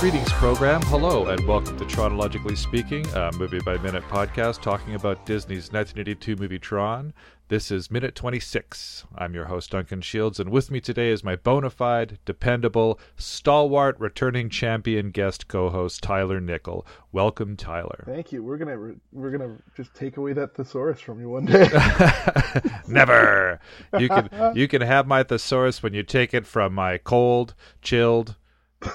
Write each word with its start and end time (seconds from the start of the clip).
Greetings, 0.00 0.32
program. 0.32 0.80
Hello, 0.86 1.26
and 1.26 1.46
welcome 1.46 1.76
to 1.76 1.84
Tronologically 1.84 2.56
Speaking, 2.56 3.06
a 3.14 3.30
movie 3.32 3.60
by 3.60 3.76
minute 3.76 4.02
podcast 4.04 4.62
talking 4.62 4.94
about 4.94 5.26
Disney's 5.26 5.70
1982 5.72 6.36
movie 6.36 6.58
Tron. 6.58 7.12
This 7.48 7.70
is 7.70 7.90
minute 7.90 8.14
26. 8.14 9.04
I'm 9.14 9.34
your 9.34 9.44
host, 9.44 9.72
Duncan 9.72 10.00
Shields, 10.00 10.40
and 10.40 10.48
with 10.48 10.70
me 10.70 10.80
today 10.80 11.10
is 11.10 11.22
my 11.22 11.36
bona 11.36 11.68
fide, 11.68 12.18
dependable, 12.24 12.98
stalwart, 13.18 14.00
returning 14.00 14.48
champion 14.48 15.10
guest 15.10 15.48
co-host 15.48 16.02
Tyler 16.02 16.40
Nickel. 16.40 16.86
Welcome, 17.12 17.54
Tyler. 17.58 18.04
Thank 18.06 18.32
you. 18.32 18.42
We're 18.42 18.56
gonna 18.56 18.78
re- 18.78 18.96
we're 19.12 19.30
gonna 19.30 19.58
just 19.76 19.92
take 19.92 20.16
away 20.16 20.32
that 20.32 20.54
thesaurus 20.54 21.00
from 21.00 21.20
you 21.20 21.28
one 21.28 21.44
day. 21.44 21.68
Never. 22.88 23.60
You 23.98 24.08
can 24.08 24.30
you 24.54 24.66
can 24.66 24.80
have 24.80 25.06
my 25.06 25.24
thesaurus 25.24 25.82
when 25.82 25.92
you 25.92 26.04
take 26.04 26.32
it 26.32 26.46
from 26.46 26.72
my 26.72 26.96
cold, 26.96 27.54
chilled, 27.82 28.36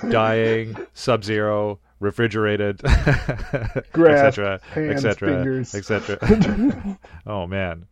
dying, 0.09 0.75
sub-zero, 0.93 1.79
refrigerated, 1.99 2.81
etc., 2.85 4.59
etc., 4.75 5.59
etc. 5.73 6.99
oh 7.25 7.47
man, 7.47 7.87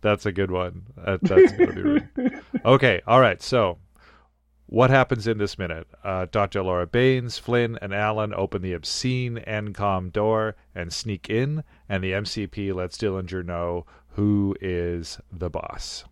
that's 0.00 0.26
a 0.26 0.32
good 0.32 0.50
one. 0.50 0.86
That, 1.04 1.20
that's 1.22 1.52
gonna 1.52 1.72
be 1.72 1.82
really... 1.82 2.08
okay. 2.64 3.00
All 3.06 3.20
right. 3.20 3.42
So, 3.42 3.78
what 4.66 4.90
happens 4.90 5.26
in 5.26 5.38
this 5.38 5.58
minute? 5.58 5.86
Uh, 6.04 6.26
Dr. 6.30 6.62
Laura 6.62 6.86
Baines, 6.86 7.38
Flynn, 7.38 7.78
and 7.80 7.94
Alan 7.94 8.34
open 8.34 8.62
the 8.62 8.72
obscene 8.72 9.38
ENCOM 9.46 10.12
door 10.12 10.56
and 10.74 10.92
sneak 10.92 11.30
in, 11.30 11.64
and 11.88 12.02
the 12.02 12.12
MCP 12.12 12.74
lets 12.74 12.98
Dillinger 12.98 13.44
know 13.44 13.86
who 14.10 14.56
is 14.60 15.18
the 15.32 15.50
boss. 15.50 16.04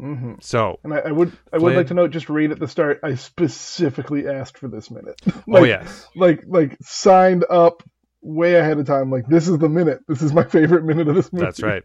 Hmm 0.00 0.34
So, 0.40 0.78
And 0.82 0.94
I, 0.94 0.98
I 0.98 1.12
would 1.12 1.32
I 1.52 1.56
would 1.58 1.62
Flynn. 1.62 1.76
like 1.76 1.86
to 1.88 1.94
note 1.94 2.10
just 2.10 2.28
right 2.28 2.50
at 2.50 2.58
the 2.58 2.68
start, 2.68 3.00
I 3.02 3.14
specifically 3.14 4.26
asked 4.26 4.58
for 4.58 4.68
this 4.68 4.90
minute. 4.90 5.20
oh 5.52 5.64
yes, 5.64 6.08
like 6.16 6.42
like 6.46 6.76
signed 6.82 7.44
up 7.50 7.82
way 8.22 8.54
ahead 8.54 8.78
of 8.78 8.86
time. 8.86 9.10
Like 9.10 9.26
this 9.28 9.46
is 9.48 9.58
the 9.58 9.68
minute. 9.68 10.00
This 10.08 10.22
is 10.22 10.32
my 10.32 10.44
favorite 10.44 10.84
minute 10.84 11.08
of 11.08 11.14
this 11.14 11.32
movie. 11.32 11.44
That's 11.44 11.62
right. 11.62 11.82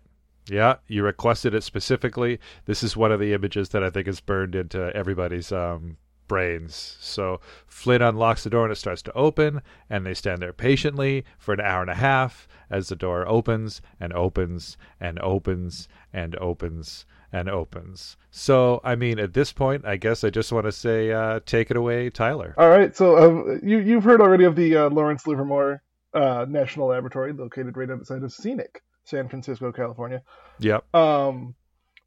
Yeah, 0.49 0.75
you 0.87 1.03
requested 1.03 1.53
it 1.55 1.63
specifically. 1.63 2.39
This 2.65 2.83
is 2.83 2.95
one 2.95 3.11
of 3.11 3.19
the 3.19 3.33
images 3.33 3.69
that 3.69 3.83
I 3.83 3.89
think 3.89 4.07
is 4.07 4.19
burned 4.21 4.53
into 4.55 4.95
everybody's 4.95 5.51
um, 5.51 5.97
brains. 6.27 6.97
So 6.99 7.39
Flynn 7.67 8.01
unlocks 8.03 8.43
the 8.43 8.49
door 8.51 8.63
and 8.63 8.71
it 8.71 8.75
starts 8.75 9.01
to 9.03 9.13
open, 9.13 9.61
and 9.89 10.05
they 10.05 10.13
stand 10.13 10.41
there 10.41 10.53
patiently 10.53 11.25
for 11.39 11.53
an 11.53 11.61
hour 11.61 11.81
and 11.81 11.89
a 11.89 11.95
half 11.95 12.47
as 12.69 12.89
the 12.89 12.95
door 12.95 13.27
opens 13.27 13.81
and 13.99 14.13
opens 14.13 14.77
and 14.99 15.19
opens 15.19 15.87
and 16.13 16.35
opens 16.37 17.05
and 17.35 17.49
opens. 17.49 18.15
So, 18.31 18.79
I 18.81 18.95
mean, 18.95 19.19
at 19.19 19.33
this 19.33 19.51
point, 19.51 19.85
I 19.85 19.97
guess 19.97 20.23
I 20.23 20.29
just 20.29 20.53
want 20.53 20.65
to 20.67 20.71
say, 20.71 21.11
uh, 21.11 21.41
take 21.45 21.69
it 21.69 21.75
away, 21.75 22.09
Tyler. 22.09 22.55
All 22.57 22.69
right. 22.69 22.95
So 22.95 23.17
um, 23.17 23.59
you 23.61 23.79
you've 23.79 24.05
heard 24.05 24.21
already 24.21 24.45
of 24.45 24.55
the 24.55 24.77
uh, 24.77 24.89
Lawrence 24.89 25.27
Livermore 25.27 25.83
uh, 26.13 26.45
National 26.47 26.87
Laboratory, 26.87 27.33
located 27.33 27.75
right 27.75 27.91
outside 27.91 28.23
of 28.23 28.31
scenic 28.31 28.81
San 29.03 29.27
Francisco, 29.27 29.73
California. 29.73 30.21
Yep. 30.59 30.95
Um, 30.95 31.55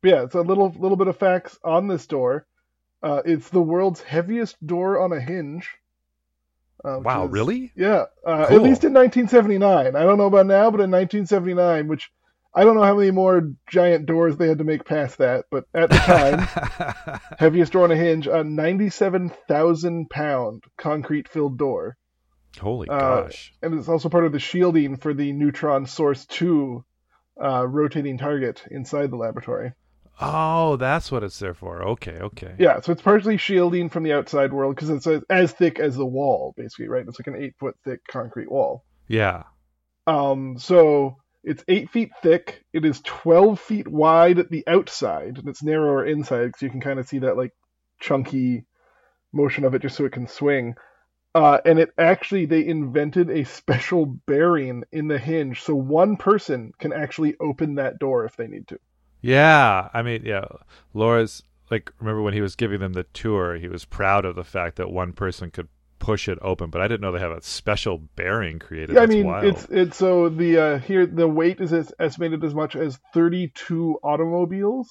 but 0.01 0.09
yeah, 0.11 0.23
it's 0.23 0.34
a 0.34 0.41
little 0.41 0.75
little 0.79 0.97
bit 0.97 1.09
of 1.09 1.19
facts 1.19 1.59
on 1.62 1.89
this 1.89 2.06
door. 2.06 2.47
Uh, 3.03 3.21
it's 3.27 3.51
the 3.51 3.61
world's 3.61 4.01
heaviest 4.01 4.56
door 4.67 4.99
on 4.99 5.12
a 5.12 5.21
hinge. 5.21 5.69
Uh, 6.83 7.01
Wow, 7.01 7.27
is- 7.27 7.33
really? 7.33 7.71
Yeah, 7.77 8.05
uh, 8.27 8.47
Cool. 8.47 8.56
at 8.56 8.62
least 8.62 8.84
in 8.84 8.95
1979. 8.95 9.95
I 9.95 10.03
don't 10.05 10.17
know 10.17 10.27
about 10.27 10.47
now, 10.47 10.71
but 10.71 10.81
in 10.81 10.91
1979, 10.91 11.87
which 11.87 12.11
I 12.59 12.65
don't 12.65 12.75
know 12.75 12.83
how 12.83 12.97
many 12.97 13.13
more 13.13 13.53
giant 13.71 14.07
doors 14.07 14.37
they 14.37 14.49
had 14.49 14.59
to 14.59 14.65
make 14.65 14.85
past 14.85 15.19
that, 15.19 15.45
but 15.49 15.67
at 15.73 15.91
the 15.91 15.97
time, 15.97 17.21
heaviest 17.39 17.73
door 17.73 17.85
on 17.85 17.93
a 17.93 17.97
hinge, 17.97 18.27
a 18.27 18.43
97,000 18.43 20.11
pound 20.11 20.65
concrete 20.77 21.29
filled 21.29 21.57
door. 21.57 21.97
Holy 22.59 22.89
Uh, 22.89 22.99
gosh. 22.99 23.55
And 23.63 23.79
it's 23.79 23.89
also 23.89 24.09
part 24.09 24.25
of 24.25 24.33
the 24.33 24.41
shielding 24.41 24.97
for 24.97 25.15
the 25.15 25.33
neutron 25.33 25.87
source 25.87 26.27
2 26.27 26.85
uh, 27.41 27.65
rotating 27.65 28.19
target 28.19 28.65
inside 28.73 29.13
the 29.13 29.17
laboratory. 29.17 29.75
Oh, 30.21 30.75
that's 30.75 31.13
what 31.13 31.23
it's 31.23 31.39
there 31.39 31.55
for. 31.55 31.85
Okay, 31.91 32.19
okay. 32.19 32.57
Yeah, 32.59 32.81
so 32.81 32.91
it's 32.91 33.03
partially 33.03 33.37
shielding 33.37 33.89
from 33.89 34.03
the 34.03 34.15
outside 34.15 34.53
world 34.53 34.75
because 34.75 34.91
it's 34.91 35.07
as, 35.07 35.23
as 35.31 35.53
thick 35.53 35.79
as 35.79 35.95
the 35.95 36.05
wall, 36.05 36.55
basically, 36.57 36.89
right? 36.89 37.07
It's 37.07 37.21
like 37.21 37.29
an 37.29 37.41
eight 37.41 37.55
foot 37.61 37.77
thick 37.85 38.01
concrete 38.11 38.51
wall. 38.51 38.85
Yeah. 39.07 39.45
Um, 40.09 40.59
so 40.59 41.19
it's 41.48 41.64
eight 41.66 41.91
feet 41.91 42.10
thick. 42.22 42.62
It 42.72 42.84
is 42.84 43.00
12 43.00 43.59
feet 43.59 43.88
wide 43.88 44.38
at 44.38 44.50
the 44.50 44.64
outside, 44.66 45.38
and 45.38 45.48
it's 45.48 45.62
narrower 45.62 46.04
inside 46.04 46.53
so 46.56 46.66
you 46.66 46.70
can 46.70 46.81
kind 46.81 46.98
of 46.98 47.09
see 47.09 47.20
that 47.20 47.36
like 47.36 47.53
chunky 48.00 48.66
motion 49.32 49.64
of 49.64 49.75
it 49.75 49.82
just 49.82 49.97
so 49.97 50.04
it 50.04 50.12
can 50.12 50.28
swing. 50.28 50.75
Uh, 51.34 51.59
and 51.64 51.78
it 51.78 51.91
actually, 51.97 52.47
they 52.47 52.66
invented 52.66 53.31
a 53.31 53.44
special 53.44 54.04
bearing 54.04 54.84
in 54.92 55.09
the 55.09 55.19
hinge 55.19 55.62
so 55.62 55.75
one 55.75 56.16
person 56.16 56.72
can 56.78 56.92
actually 56.92 57.34
open 57.41 57.76
that 57.76 57.98
door 57.98 58.25
if 58.25 58.36
they 58.36 58.47
need 58.47 58.69
to. 58.69 58.78
Yeah, 59.20 59.88
I 59.94 60.03
mean, 60.03 60.25
yeah, 60.25 60.44
Laura's 60.92 61.42
like 61.70 61.92
remember 61.98 62.22
when 62.22 62.34
he 62.34 62.41
was 62.41 62.56
giving 62.56 62.80
them 62.80 62.92
the 62.92 63.04
tour, 63.04 63.56
he 63.56 63.69
was 63.69 63.84
proud 63.84 64.25
of 64.25 64.36
the 64.36 64.44
fact 64.44 64.76
that 64.76 64.91
one 64.91 65.12
person 65.12 65.50
could 65.50 65.69
push 65.98 66.28
it 66.28 66.38
open, 66.42 66.70
but 66.70 66.81
I 66.81 66.88
didn't 66.88 67.00
know 67.00 67.12
they 67.12 67.19
have 67.19 67.32
a 67.32 67.42
special 67.42 67.98
bearing 67.98 68.59
created. 68.59 68.97
Yeah, 68.97 69.03
I 69.03 69.06
mean, 69.06 69.26
wild. 69.26 69.44
it's 69.44 69.66
it's 69.70 69.97
so 69.97 70.28
the 70.28 70.59
uh, 70.59 70.78
here 70.78 71.06
the 71.06 71.28
weight 71.28 71.60
is 71.60 71.72
estimated 71.98 72.44
as 72.44 72.54
much 72.54 72.76
as 72.76 72.98
32 73.14 73.98
automobiles. 74.03 74.88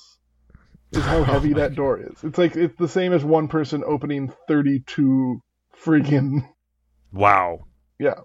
Is 0.91 1.03
how 1.03 1.23
heavy 1.25 1.53
that 1.53 1.75
door 1.75 2.00
is. 2.00 2.23
It's 2.23 2.38
like 2.38 2.56
it's 2.56 2.78
the 2.78 2.88
same 2.88 3.12
as 3.13 3.23
one 3.23 3.50
person 3.50 3.84
opening 3.85 4.31
32 4.47 5.41
friggin' 5.84 6.47
wow. 7.12 7.66
yeah. 8.00 8.22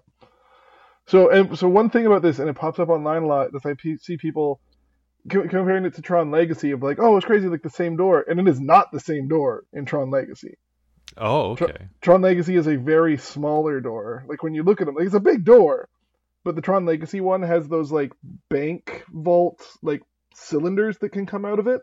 So 1.07 1.29
and 1.29 1.57
so 1.57 1.67
one 1.67 1.89
thing 1.89 2.05
about 2.05 2.21
this, 2.21 2.39
and 2.39 2.49
it 2.49 2.55
pops 2.55 2.79
up 2.79 2.89
online 2.89 3.23
a 3.23 3.27
lot, 3.27 3.49
is 3.53 3.65
I 3.65 3.75
see 3.99 4.17
people 4.17 4.61
comparing 5.29 5.85
it 5.85 5.95
to 5.95 6.01
Tron 6.01 6.31
Legacy 6.31 6.71
of 6.71 6.81
like, 6.81 6.99
oh, 6.99 7.17
it's 7.17 7.25
crazy, 7.25 7.47
like 7.47 7.61
the 7.61 7.69
same 7.69 7.97
door, 7.97 8.23
and 8.27 8.39
it 8.39 8.47
is 8.47 8.59
not 8.59 8.91
the 8.91 8.99
same 8.99 9.27
door 9.27 9.63
in 9.73 9.85
Tron 9.85 10.09
Legacy. 10.09 10.55
Oh, 11.17 11.55
Tr- 11.55 11.65
okay. 11.65 11.85
Tron 12.01 12.21
Legacy 12.21 12.55
is 12.55 12.67
a 12.67 12.75
very 12.77 13.17
smaller 13.17 13.79
door. 13.81 14.23
Like 14.27 14.43
when 14.43 14.53
you 14.53 14.63
look 14.63 14.81
at 14.81 14.87
them, 14.87 14.95
like 14.95 15.05
it's 15.05 15.15
a 15.15 15.19
big 15.19 15.43
door, 15.45 15.89
but 16.43 16.55
the 16.55 16.61
Tron 16.61 16.85
Legacy 16.85 17.21
one 17.21 17.41
has 17.43 17.67
those 17.67 17.91
like 17.91 18.11
bank 18.49 19.03
vault 19.11 19.61
like 19.81 20.01
cylinders 20.33 20.97
that 20.99 21.09
can 21.09 21.25
come 21.25 21.45
out 21.45 21.59
of 21.59 21.67
it. 21.67 21.81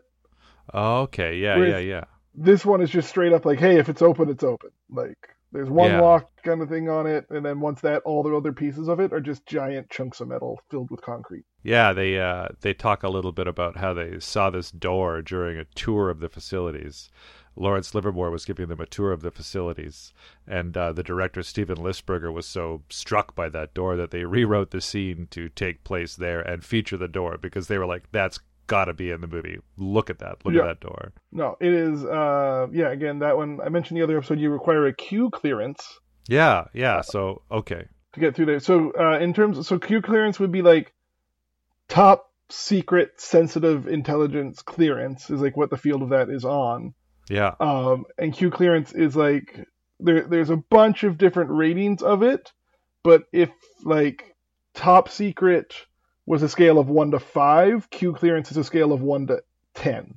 Okay, 0.73 1.37
yeah, 1.37 1.57
Whereas- 1.57 1.83
yeah, 1.85 1.89
yeah. 1.95 2.03
This 2.33 2.65
one 2.65 2.81
is 2.81 2.89
just 2.89 3.09
straight 3.09 3.33
up 3.33 3.45
like, 3.45 3.59
hey, 3.59 3.77
if 3.77 3.89
it's 3.89 4.01
open, 4.01 4.29
it's 4.29 4.43
open. 4.43 4.69
Like 4.89 5.17
there's 5.51 5.69
one 5.69 5.91
Yeah. 5.91 5.99
lock 6.01 6.29
kind 6.45 6.61
of 6.61 6.69
thing 6.69 6.87
on 6.87 7.05
it, 7.07 7.25
and 7.29 7.45
then 7.45 7.59
once 7.59 7.81
that, 7.81 8.03
all 8.03 8.23
the 8.23 8.33
other 8.33 8.53
pieces 8.53 8.87
of 8.87 9.01
it 9.01 9.11
are 9.11 9.19
just 9.19 9.45
giant 9.45 9.89
chunks 9.89 10.21
of 10.21 10.29
metal 10.29 10.61
filled 10.69 10.89
with 10.91 11.01
concrete. 11.01 11.43
Yeah, 11.61 11.91
they 11.91 12.19
uh 12.19 12.47
they 12.61 12.73
talk 12.73 13.03
a 13.03 13.09
little 13.09 13.33
bit 13.33 13.47
about 13.47 13.75
how 13.77 13.93
they 13.93 14.19
saw 14.19 14.49
this 14.49 14.71
door 14.71 15.21
during 15.21 15.57
a 15.57 15.65
tour 15.75 16.09
of 16.09 16.21
the 16.21 16.29
facilities. 16.29 17.09
Lawrence 17.55 17.93
Livermore 17.93 18.31
was 18.31 18.45
giving 18.45 18.67
them 18.67 18.79
a 18.79 18.85
tour 18.85 19.11
of 19.11 19.21
the 19.21 19.31
facilities, 19.31 20.13
and 20.47 20.75
uh, 20.77 20.93
the 20.93 21.03
director 21.03 21.43
Steven 21.43 21.77
Lisberger 21.77 22.31
was 22.33 22.45
so 22.45 22.81
struck 22.89 23.35
by 23.35 23.49
that 23.49 23.73
door 23.73 23.95
that 23.97 24.11
they 24.11 24.23
rewrote 24.25 24.71
the 24.71 24.81
scene 24.81 25.27
to 25.31 25.49
take 25.49 25.83
place 25.83 26.15
there 26.15 26.39
and 26.41 26.63
feature 26.63 26.97
the 26.97 27.07
door 27.07 27.37
because 27.37 27.67
they 27.67 27.77
were 27.77 27.85
like, 27.85 28.11
"That's 28.11 28.39
got 28.67 28.85
to 28.85 28.93
be 28.93 29.11
in 29.11 29.19
the 29.21 29.27
movie. 29.27 29.59
Look 29.77 30.09
at 30.09 30.19
that! 30.19 30.45
Look 30.45 30.53
Yeah. 30.53 30.61
at 30.61 30.65
that 30.65 30.79
door." 30.79 31.11
No, 31.31 31.57
it 31.59 31.73
is. 31.73 32.05
uh 32.05 32.67
Yeah, 32.71 32.89
again, 32.89 33.19
that 33.19 33.35
one 33.35 33.59
I 33.63 33.69
mentioned 33.69 33.97
the 33.99 34.03
other 34.03 34.17
episode. 34.17 34.39
You 34.39 34.49
require 34.49 34.87
a 34.87 34.93
Q 34.93 35.29
clearance 35.29 35.99
Yeah, 36.29 36.65
yeah. 36.73 37.01
So 37.01 37.41
okay, 37.51 37.85
to 38.13 38.19
get 38.19 38.35
through 38.35 38.45
there. 38.45 38.59
So 38.59 38.93
uh, 38.97 39.19
in 39.19 39.33
terms, 39.33 39.57
of, 39.57 39.65
so 39.65 39.77
Q 39.77 40.01
clearance 40.01 40.39
would 40.39 40.51
be 40.51 40.61
like 40.61 40.93
top 41.89 42.31
secret 42.49 43.19
sensitive 43.19 43.87
intelligence 43.87 44.61
clearance 44.61 45.29
is 45.29 45.41
like 45.41 45.55
what 45.57 45.69
the 45.69 45.77
field 45.77 46.01
of 46.01 46.09
that 46.09 46.29
is 46.29 46.45
on. 46.45 46.93
Yeah, 47.29 47.53
Um, 47.59 48.05
and 48.17 48.33
Q 48.33 48.49
clearance 48.51 48.93
is 48.93 49.15
like 49.15 49.65
there. 49.99 50.23
There's 50.23 50.49
a 50.49 50.57
bunch 50.57 51.03
of 51.03 51.17
different 51.17 51.51
ratings 51.51 52.01
of 52.01 52.23
it, 52.23 52.51
but 53.03 53.23
if 53.31 53.49
like 53.83 54.35
top 54.73 55.09
secret 55.09 55.73
was 56.25 56.43
a 56.43 56.49
scale 56.49 56.77
of 56.79 56.89
one 56.89 57.11
to 57.11 57.19
five, 57.19 57.89
Q 57.89 58.13
clearance 58.13 58.51
is 58.51 58.57
a 58.57 58.63
scale 58.63 58.91
of 58.91 59.01
one 59.01 59.27
to 59.27 59.41
ten. 59.73 60.15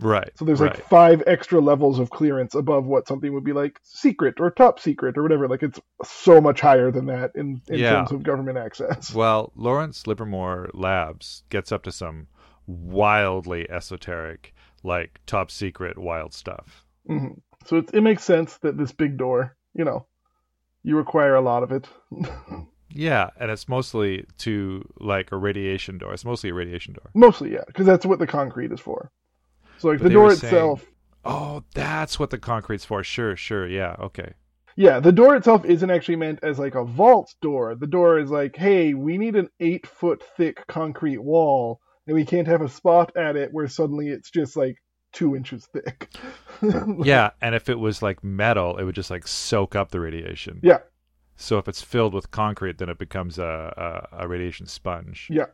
right. 0.00 0.30
So 0.36 0.44
there's 0.44 0.60
right. 0.60 0.74
like 0.74 0.88
five 0.88 1.22
extra 1.26 1.60
levels 1.60 1.98
of 1.98 2.10
clearance 2.10 2.54
above 2.54 2.84
what 2.86 3.06
something 3.06 3.32
would 3.32 3.44
be 3.44 3.52
like 3.52 3.78
secret 3.82 4.34
or 4.40 4.50
top 4.50 4.80
secret 4.80 5.16
or 5.18 5.22
whatever. 5.22 5.46
Like 5.48 5.62
it's 5.62 5.80
so 6.04 6.40
much 6.40 6.60
higher 6.60 6.90
than 6.90 7.06
that 7.06 7.32
in, 7.34 7.60
in 7.68 7.78
Yeah. 7.78 7.96
terms 7.96 8.12
of 8.12 8.22
government 8.22 8.58
access. 8.58 9.14
Well, 9.14 9.52
Lawrence 9.54 10.06
Livermore 10.06 10.70
Labs 10.74 11.44
gets 11.50 11.70
up 11.70 11.82
to 11.84 11.92
some 11.92 12.26
wildly 12.66 13.70
esoteric, 13.70 14.53
like 14.84 15.20
top 15.26 15.50
secret 15.50 15.98
wild 15.98 16.32
stuff. 16.32 16.84
hmm 17.06 17.28
So 17.66 17.78
it, 17.78 17.90
it 17.94 18.02
makes 18.02 18.22
sense 18.22 18.58
that 18.58 18.76
this 18.78 18.92
big 18.92 19.16
door, 19.16 19.56
you 19.74 19.84
know, 19.84 20.06
you 20.82 20.96
require 20.96 21.34
a 21.34 21.40
lot 21.40 21.62
of 21.62 21.72
it. 21.72 21.88
Yeah, 22.96 23.30
and 23.40 23.50
it's 23.50 23.68
mostly 23.68 24.24
to 24.38 24.88
like 25.00 25.32
a 25.32 25.36
radiation 25.36 25.98
door. 25.98 26.12
It's 26.14 26.24
mostly 26.24 26.50
a 26.50 26.54
radiation 26.54 26.92
door. 26.94 27.10
Mostly, 27.12 27.52
yeah, 27.52 27.64
because 27.66 27.86
that's 27.86 28.06
what 28.06 28.20
the 28.20 28.26
concrete 28.26 28.70
is 28.70 28.78
for. 28.78 29.10
So 29.78 29.88
like 29.88 29.98
But 29.98 30.04
the 30.04 30.10
door 30.14 30.24
were 30.26 30.36
saying- 30.36 30.54
itself, 30.54 30.84
Oh, 31.24 31.64
that's 31.74 32.20
what 32.20 32.30
the 32.30 32.38
concrete's 32.38 32.84
for. 32.84 33.02
Sure, 33.02 33.34
sure. 33.34 33.66
Yeah, 33.66 33.96
okay. 33.98 34.34
Yeah, 34.76 35.00
the 35.00 35.10
door 35.10 35.34
itself 35.34 35.64
isn't 35.64 35.90
actually 35.90 36.16
meant 36.16 36.38
as 36.44 36.58
like 36.60 36.76
a 36.76 36.84
vault 36.84 37.34
door. 37.42 37.74
The 37.74 37.86
door 37.88 38.18
is 38.20 38.30
like, 38.30 38.54
hey, 38.54 38.94
we 38.94 39.18
need 39.18 39.34
an 39.34 39.48
eight 39.58 39.86
foot 39.88 40.22
thick 40.36 40.64
concrete 40.68 41.18
wall, 41.18 41.80
and 42.06 42.14
we 42.14 42.24
can't 42.24 42.48
have 42.48 42.62
a 42.62 42.68
spot 42.68 43.16
at 43.16 43.36
it 43.36 43.52
where 43.52 43.68
suddenly 43.68 44.08
it's 44.08 44.30
just 44.30 44.56
like 44.56 44.76
two 45.12 45.36
inches 45.36 45.66
thick. 45.72 46.12
yeah, 47.02 47.30
and 47.40 47.54
if 47.54 47.68
it 47.68 47.78
was 47.78 48.02
like 48.02 48.22
metal, 48.22 48.76
it 48.76 48.84
would 48.84 48.94
just 48.94 49.10
like 49.10 49.26
soak 49.26 49.74
up 49.74 49.90
the 49.90 50.00
radiation. 50.00 50.60
Yeah. 50.62 50.78
So 51.36 51.58
if 51.58 51.66
it's 51.68 51.82
filled 51.82 52.14
with 52.14 52.30
concrete, 52.30 52.78
then 52.78 52.88
it 52.88 52.98
becomes 52.98 53.38
a, 53.38 54.08
a, 54.12 54.24
a 54.24 54.28
radiation 54.28 54.66
sponge. 54.66 55.28
Yeah. 55.30 55.46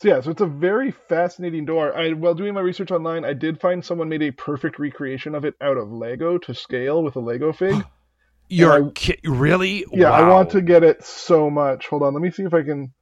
So 0.00 0.08
yeah, 0.08 0.20
so 0.20 0.30
it's 0.30 0.40
a 0.40 0.46
very 0.46 0.92
fascinating 0.92 1.64
door. 1.64 1.96
I 1.96 2.12
while 2.12 2.34
doing 2.34 2.54
my 2.54 2.60
research 2.60 2.92
online, 2.92 3.24
I 3.24 3.32
did 3.32 3.60
find 3.60 3.84
someone 3.84 4.08
made 4.08 4.22
a 4.22 4.30
perfect 4.30 4.78
recreation 4.78 5.34
of 5.34 5.44
it 5.44 5.54
out 5.60 5.76
of 5.76 5.90
Lego 5.90 6.38
to 6.38 6.54
scale 6.54 7.02
with 7.02 7.16
a 7.16 7.20
Lego 7.20 7.52
fig. 7.52 7.74
You're 8.48 8.88
I, 8.88 8.90
ki- 8.94 9.18
really? 9.24 9.84
Yeah, 9.92 10.10
wow. 10.10 10.16
I 10.16 10.28
want 10.28 10.50
to 10.50 10.62
get 10.62 10.82
it 10.82 11.04
so 11.04 11.50
much. 11.50 11.88
Hold 11.88 12.02
on, 12.02 12.14
let 12.14 12.22
me 12.22 12.30
see 12.30 12.44
if 12.44 12.54
I 12.54 12.62
can. 12.62 12.94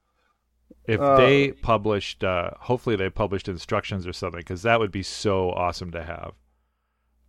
If 0.86 1.00
uh, 1.00 1.16
they 1.16 1.52
published, 1.52 2.22
uh, 2.22 2.50
hopefully 2.60 2.96
they 2.96 3.10
published 3.10 3.48
instructions 3.48 4.06
or 4.06 4.12
something, 4.12 4.40
because 4.40 4.62
that 4.62 4.78
would 4.78 4.92
be 4.92 5.02
so 5.02 5.50
awesome 5.50 5.90
to 5.92 6.02
have, 6.02 6.32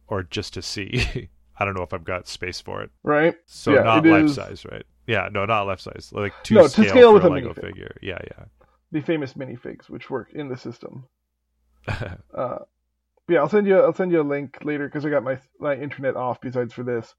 or 0.08 0.24
just 0.24 0.54
to 0.56 0.62
see. 0.62 1.30
I 1.60 1.66
don't 1.66 1.74
know 1.76 1.82
if 1.82 1.92
I've 1.94 2.04
got 2.04 2.28
space 2.28 2.62
for 2.62 2.84
it. 2.84 2.92
Right. 3.04 3.36
So 3.48 3.74
yeah, 3.74 3.82
not 3.82 4.06
life 4.06 4.26
is... 4.26 4.36
size, 4.36 4.64
right? 4.72 4.86
Yeah, 5.08 5.30
no, 5.32 5.46
not 5.46 5.64
life 5.64 5.80
size. 5.80 6.12
Like 6.12 6.34
to 6.44 6.54
no, 6.54 6.68
scale 6.68 6.84
to 6.84 6.90
scale 6.90 7.14
with 7.14 7.24
a 7.24 7.30
Lego 7.30 7.54
minifig. 7.54 7.62
figure. 7.62 7.98
Yeah, 8.02 8.20
yeah. 8.24 8.46
The 8.92 9.02
famous 9.02 9.34
minifigs, 9.34 9.90
which 9.90 10.10
work 10.10 10.32
in 10.34 10.50
the 10.50 10.58
system. 10.58 11.06
uh, 11.88 12.60
yeah, 13.28 13.40
I'll 13.40 13.50
send 13.50 13.66
you. 13.66 13.80
I'll 13.80 13.94
send 13.94 14.12
you 14.12 14.22
a 14.22 14.24
link 14.24 14.60
later 14.64 14.88
because 14.88 15.06
I 15.06 15.10
got 15.10 15.24
my 15.24 15.40
my 15.60 15.76
internet 15.76 16.16
off. 16.16 16.40
Besides 16.42 16.74
for 16.74 16.84
this, 16.84 17.16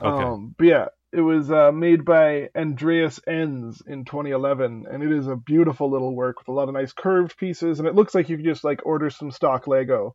Okay. 0.00 0.24
um, 0.24 0.54
but 0.56 0.66
yeah, 0.66 0.86
it 1.12 1.20
was 1.20 1.50
uh, 1.50 1.72
made 1.72 2.04
by 2.04 2.50
Andreas 2.56 3.20
Enz 3.28 3.84
in 3.86 4.04
2011, 4.04 4.86
and 4.90 5.02
it 5.02 5.10
is 5.12 5.26
a 5.26 5.36
beautiful 5.36 5.90
little 5.90 6.14
work 6.14 6.38
with 6.38 6.48
a 6.48 6.52
lot 6.52 6.68
of 6.68 6.74
nice 6.74 6.92
curved 6.92 7.36
pieces, 7.36 7.78
and 7.78 7.88
it 7.88 7.94
looks 7.94 8.14
like 8.14 8.28
you 8.28 8.36
could 8.36 8.44
just 8.44 8.64
like 8.64 8.84
order 8.86 9.10
some 9.10 9.30
stock 9.30 9.66
Lego 9.66 10.14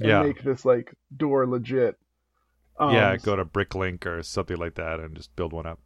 and 0.00 0.08
Yeah. 0.08 0.22
make 0.22 0.42
this 0.42 0.64
like 0.64 0.92
door 1.16 1.46
legit. 1.46 1.96
Um, 2.78 2.94
yeah, 2.94 3.16
go 3.16 3.36
to 3.36 3.44
Bricklink 3.44 4.06
or 4.06 4.22
something 4.22 4.56
like 4.56 4.74
that 4.74 4.98
and 4.98 5.14
just 5.14 5.34
build 5.36 5.52
one 5.52 5.66
up. 5.66 5.78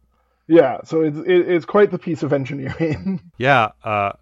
Yeah, 0.47 0.77
so 0.85 1.01
it's 1.01 1.17
it, 1.17 1.49
it's 1.49 1.65
quite 1.65 1.91
the 1.91 1.99
piece 1.99 2.23
of 2.23 2.31
engineering. 2.33 3.21
Yeah, 3.37 3.71
uh, 3.83 4.13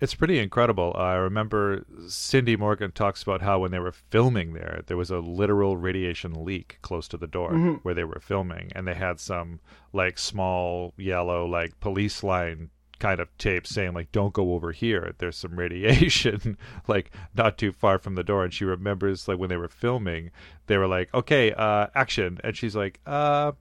it's 0.00 0.14
pretty 0.14 0.38
incredible. 0.38 0.94
I 0.96 1.14
remember 1.14 1.84
Cindy 2.08 2.56
Morgan 2.56 2.92
talks 2.92 3.22
about 3.22 3.42
how 3.42 3.60
when 3.60 3.70
they 3.70 3.78
were 3.78 3.92
filming 3.92 4.54
there, 4.54 4.82
there 4.86 4.96
was 4.96 5.10
a 5.10 5.18
literal 5.18 5.76
radiation 5.76 6.44
leak 6.44 6.78
close 6.82 7.06
to 7.08 7.16
the 7.16 7.26
door 7.26 7.52
Mhm. 7.52 7.80
where 7.82 7.94
they 7.94 8.04
were 8.04 8.20
filming, 8.20 8.72
and 8.74 8.86
they 8.86 8.94
had 8.94 9.20
some 9.20 9.60
like 9.92 10.18
small 10.18 10.94
yellow 10.96 11.44
like 11.46 11.78
police 11.80 12.22
line 12.22 12.70
kind 12.98 13.18
of 13.18 13.34
tape 13.38 13.66
saying 13.66 13.94
like 13.94 14.12
don't 14.12 14.34
go 14.34 14.52
over 14.52 14.72
here 14.72 15.14
there's 15.16 15.34
some 15.38 15.56
radiation 15.58 16.58
like 16.86 17.10
not 17.34 17.56
too 17.56 17.72
far 17.72 17.98
from 17.98 18.14
the 18.14 18.22
door 18.22 18.44
and 18.44 18.52
she 18.52 18.62
remembers 18.62 19.26
like 19.26 19.38
when 19.38 19.48
they 19.48 19.56
were 19.56 19.68
filming 19.68 20.30
they 20.66 20.76
were 20.76 20.86
like 20.86 21.08
okay 21.14 21.50
uh 21.54 21.86
action 21.94 22.38
and 22.44 22.54
she's 22.58 22.76
like 22.76 23.00
uh 23.06 23.52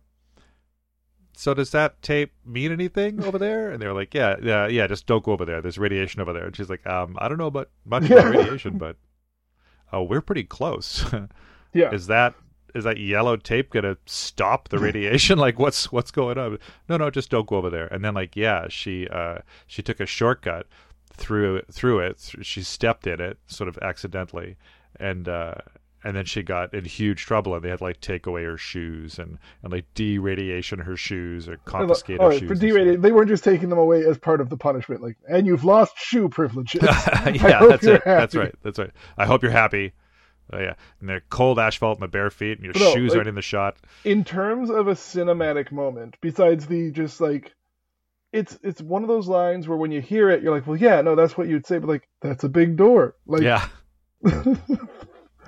so 1.39 1.53
does 1.53 1.71
that 1.71 2.01
tape 2.01 2.33
mean 2.45 2.69
anything 2.69 3.23
over 3.23 3.37
there? 3.37 3.71
And 3.71 3.81
they 3.81 3.87
were 3.87 3.93
like, 3.93 4.13
yeah, 4.13 4.35
yeah, 4.43 4.67
yeah, 4.67 4.87
just 4.87 5.05
don't 5.05 5.23
go 5.23 5.31
over 5.31 5.45
there. 5.45 5.61
There's 5.61 5.77
radiation 5.77 6.19
over 6.19 6.33
there. 6.33 6.45
And 6.45 6.53
she's 6.53 6.69
like, 6.69 6.85
um, 6.85 7.15
I 7.17 7.29
don't 7.29 7.37
know 7.37 7.47
about 7.47 7.69
much 7.85 8.09
about 8.09 8.25
radiation, 8.35 8.77
but 8.77 8.97
oh, 9.93 10.03
we're 10.03 10.19
pretty 10.19 10.43
close. 10.43 11.05
yeah, 11.73 11.91
is 11.93 12.07
that 12.07 12.35
is 12.75 12.83
that 12.83 12.97
yellow 12.97 13.37
tape 13.37 13.69
gonna 13.69 13.95
stop 14.05 14.67
the 14.67 14.79
radiation? 14.79 15.39
like, 15.39 15.57
what's 15.57 15.93
what's 15.93 16.11
going 16.11 16.37
on? 16.37 16.59
No, 16.89 16.97
no, 16.97 17.09
just 17.09 17.29
don't 17.29 17.47
go 17.47 17.55
over 17.55 17.69
there. 17.69 17.87
And 17.87 18.03
then 18.03 18.15
like, 18.15 18.35
yeah, 18.35 18.65
she 18.67 19.07
uh 19.07 19.37
she 19.65 19.81
took 19.81 20.01
a 20.01 20.05
shortcut 20.05 20.67
through 21.13 21.61
through 21.71 21.99
it. 21.99 22.33
She 22.41 22.63
stepped 22.63 23.07
in 23.07 23.21
it, 23.21 23.37
sort 23.47 23.69
of 23.69 23.77
accidentally, 23.81 24.57
and 24.99 25.29
uh 25.29 25.55
and 26.03 26.15
then 26.15 26.25
she 26.25 26.43
got 26.43 26.73
in 26.73 26.85
huge 26.85 27.25
trouble, 27.25 27.53
and 27.55 27.63
they 27.63 27.69
had 27.69 27.81
like 27.81 27.99
take 28.01 28.25
away 28.25 28.43
her 28.43 28.57
shoes 28.57 29.19
and 29.19 29.37
and 29.63 29.71
like 29.71 29.85
de-radiation 29.93 30.79
her 30.79 30.95
shoes 30.95 31.47
or 31.49 31.57
confiscate 31.65 32.21
her 32.21 32.31
shoes. 32.37 32.47
for 32.47 32.55
they 32.55 33.11
weren't 33.11 33.29
just 33.29 33.43
taking 33.43 33.69
them 33.69 33.79
away 33.79 34.05
as 34.05 34.17
part 34.17 34.41
of 34.41 34.49
the 34.49 34.57
punishment, 34.57 35.01
like, 35.01 35.17
and 35.27 35.45
you've 35.47 35.65
lost 35.65 35.93
shoe 35.97 36.29
privileges. 36.29 36.81
yeah, 36.83 37.65
that's 37.67 37.85
it. 37.85 38.03
That's 38.05 38.35
right. 38.35 38.55
That's 38.63 38.79
right. 38.79 38.91
I 39.17 39.25
hope 39.25 39.43
you're 39.43 39.51
happy. 39.51 39.93
Oh, 40.51 40.57
yeah, 40.57 40.73
and 40.99 41.07
the 41.09 41.21
cold 41.29 41.59
asphalt 41.59 41.99
and 41.99 42.03
the 42.03 42.07
bare 42.07 42.31
feet, 42.31 42.57
and 42.57 42.65
your 42.65 42.73
No, 42.73 42.93
shoes 42.95 43.09
like- 43.11 43.17
aren't 43.17 43.27
in 43.29 43.35
the 43.35 43.41
shot. 43.41 43.77
in 44.03 44.23
terms 44.23 44.71
of 44.71 44.87
a 44.87 44.93
cinematic 44.93 45.71
moment, 45.71 46.17
besides 46.21 46.65
the 46.65 46.91
just 46.91 47.21
like 47.21 47.53
it's 48.33 48.57
it's 48.63 48.81
one 48.81 49.03
of 49.03 49.07
those 49.07 49.27
lines 49.27 49.67
where 49.67 49.77
when 49.77 49.91
you 49.91 50.01
hear 50.01 50.29
it, 50.29 50.41
you're 50.41 50.53
like, 50.53 50.65
well, 50.65 50.75
yeah, 50.77 51.01
no, 51.01 51.15
that's 51.15 51.37
what 51.37 51.47
you'd 51.47 51.67
say, 51.67 51.77
but 51.77 51.87
like 51.87 52.07
that's 52.21 52.43
a 52.43 52.49
big 52.49 52.77
door, 52.77 53.15
like 53.27 53.41
yeah, 53.43 53.67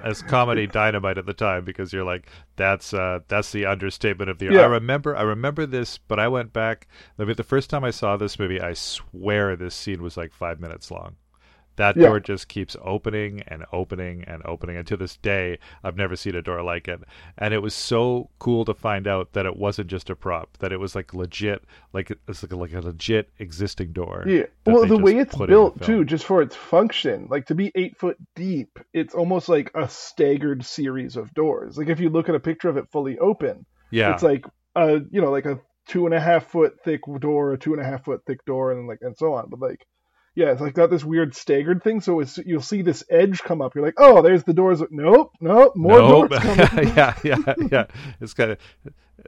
as 0.03 0.21
comedy 0.21 0.67
dynamite 0.67 1.17
at 1.17 1.25
the 1.25 1.33
time 1.33 1.63
because 1.63 1.93
you're 1.93 2.03
like 2.03 2.29
that's 2.55 2.93
uh 2.93 3.19
that's 3.27 3.51
the 3.51 3.65
understatement 3.65 4.29
of 4.29 4.39
the 4.39 4.45
year. 4.45 4.55
Yeah. 4.55 4.61
I 4.61 4.67
remember 4.67 5.15
I 5.15 5.23
remember 5.23 5.65
this, 5.65 5.97
but 5.97 6.19
I 6.19 6.27
went 6.27 6.53
back. 6.53 6.87
Mean, 7.17 7.33
the 7.35 7.43
first 7.43 7.69
time 7.69 7.83
I 7.83 7.91
saw 7.91 8.17
this 8.17 8.39
movie, 8.39 8.59
I 8.59 8.73
swear 8.73 9.55
this 9.55 9.75
scene 9.75 10.01
was 10.01 10.17
like 10.17 10.33
five 10.33 10.59
minutes 10.59 10.91
long. 10.91 11.15
That 11.77 11.95
Yeah. 11.95 12.07
door 12.07 12.19
just 12.19 12.47
keeps 12.47 12.75
opening 12.83 13.41
and 13.47 13.65
opening 13.71 14.23
and 14.25 14.41
opening, 14.45 14.75
and 14.77 14.85
to 14.87 14.97
this 14.97 15.17
day, 15.17 15.57
I've 15.83 15.95
never 15.97 16.15
seen 16.15 16.35
a 16.35 16.41
door 16.41 16.61
like 16.61 16.87
it. 16.87 16.99
And 17.37 17.53
it 17.53 17.59
was 17.59 17.73
so 17.73 18.29
cool 18.39 18.65
to 18.65 18.73
find 18.73 19.07
out 19.07 19.33
that 19.33 19.45
it 19.45 19.55
wasn't 19.57 19.87
just 19.89 20.09
a 20.09 20.15
prop; 20.15 20.57
that 20.59 20.71
it 20.71 20.79
was 20.79 20.95
like 20.95 21.13
legit, 21.13 21.63
like 21.93 22.11
it's 22.27 22.43
like 22.43 22.51
a, 22.51 22.55
like 22.55 22.73
a 22.73 22.81
legit 22.81 23.29
existing 23.39 23.93
door. 23.93 24.23
yeah. 24.27 24.43
Well, 24.65 24.85
the 24.85 24.97
way 24.97 25.17
it's 25.17 25.35
put 25.35 25.49
in 25.49 25.55
the 25.55 25.59
built 25.61 25.81
too, 25.81 26.05
just 26.05 26.25
for 26.25 26.41
its 26.41 26.55
function, 26.55 27.27
like 27.29 27.45
to 27.47 27.55
be 27.55 27.71
eight 27.75 27.97
foot 27.97 28.17
deep, 28.35 28.77
it's 28.93 29.13
almost 29.15 29.49
like 29.49 29.71
a 29.75 29.87
staggered 29.89 30.65
series 30.65 31.15
of 31.15 31.33
doors. 31.33 31.77
Like 31.77 31.87
if 31.89 31.99
you 31.99 32.09
look 32.09 32.29
at 32.29 32.35
a 32.35 32.39
picture 32.39 32.69
of 32.69 32.77
it 32.77 32.85
fully 32.91 33.17
open, 33.19 33.65
Yeah, 33.89 34.13
it's 34.13 34.23
like 34.23 34.45
a 34.75 34.99
you 35.11 35.21
know 35.21 35.31
like 35.31 35.45
a 35.45 35.59
two 35.87 36.05
and 36.05 36.13
a 36.13 36.19
half 36.19 36.45
foot 36.51 36.73
thick 36.83 37.01
door, 37.19 37.53
a 37.53 37.57
two 37.57 37.73
and 37.73 37.81
a 37.81 37.85
half 37.85 38.05
foot 38.05 38.21
thick 38.27 38.43
door, 38.45 38.71
and 38.71 38.87
like 38.87 38.99
and 39.01 39.15
so 39.17 39.33
on. 39.33 39.49
But 39.49 39.59
like, 39.59 39.85
yeah, 40.35 40.51
it's 40.51 40.61
like 40.61 40.73
got 40.73 40.89
this 40.89 41.03
weird 41.03 41.35
staggered 41.35 41.83
thing. 41.83 42.01
So 42.01 42.19
it's, 42.19 42.37
you'll 42.37 42.61
see 42.61 42.81
this 42.81 43.03
edge 43.09 43.41
come 43.41 43.61
up. 43.61 43.75
You're 43.75 43.83
like, 43.83 43.95
oh, 43.97 44.21
there's 44.21 44.43
the 44.43 44.53
doors. 44.53 44.81
Nope, 44.89 45.33
nope, 45.41 45.75
more 45.75 45.99
Nope. 45.99 46.29
doors 46.29 46.43
coming. 46.67 46.87
yeah, 46.95 47.17
yeah, 47.23 47.53
yeah. 47.71 47.85
It's 48.21 48.33
got 48.33 48.57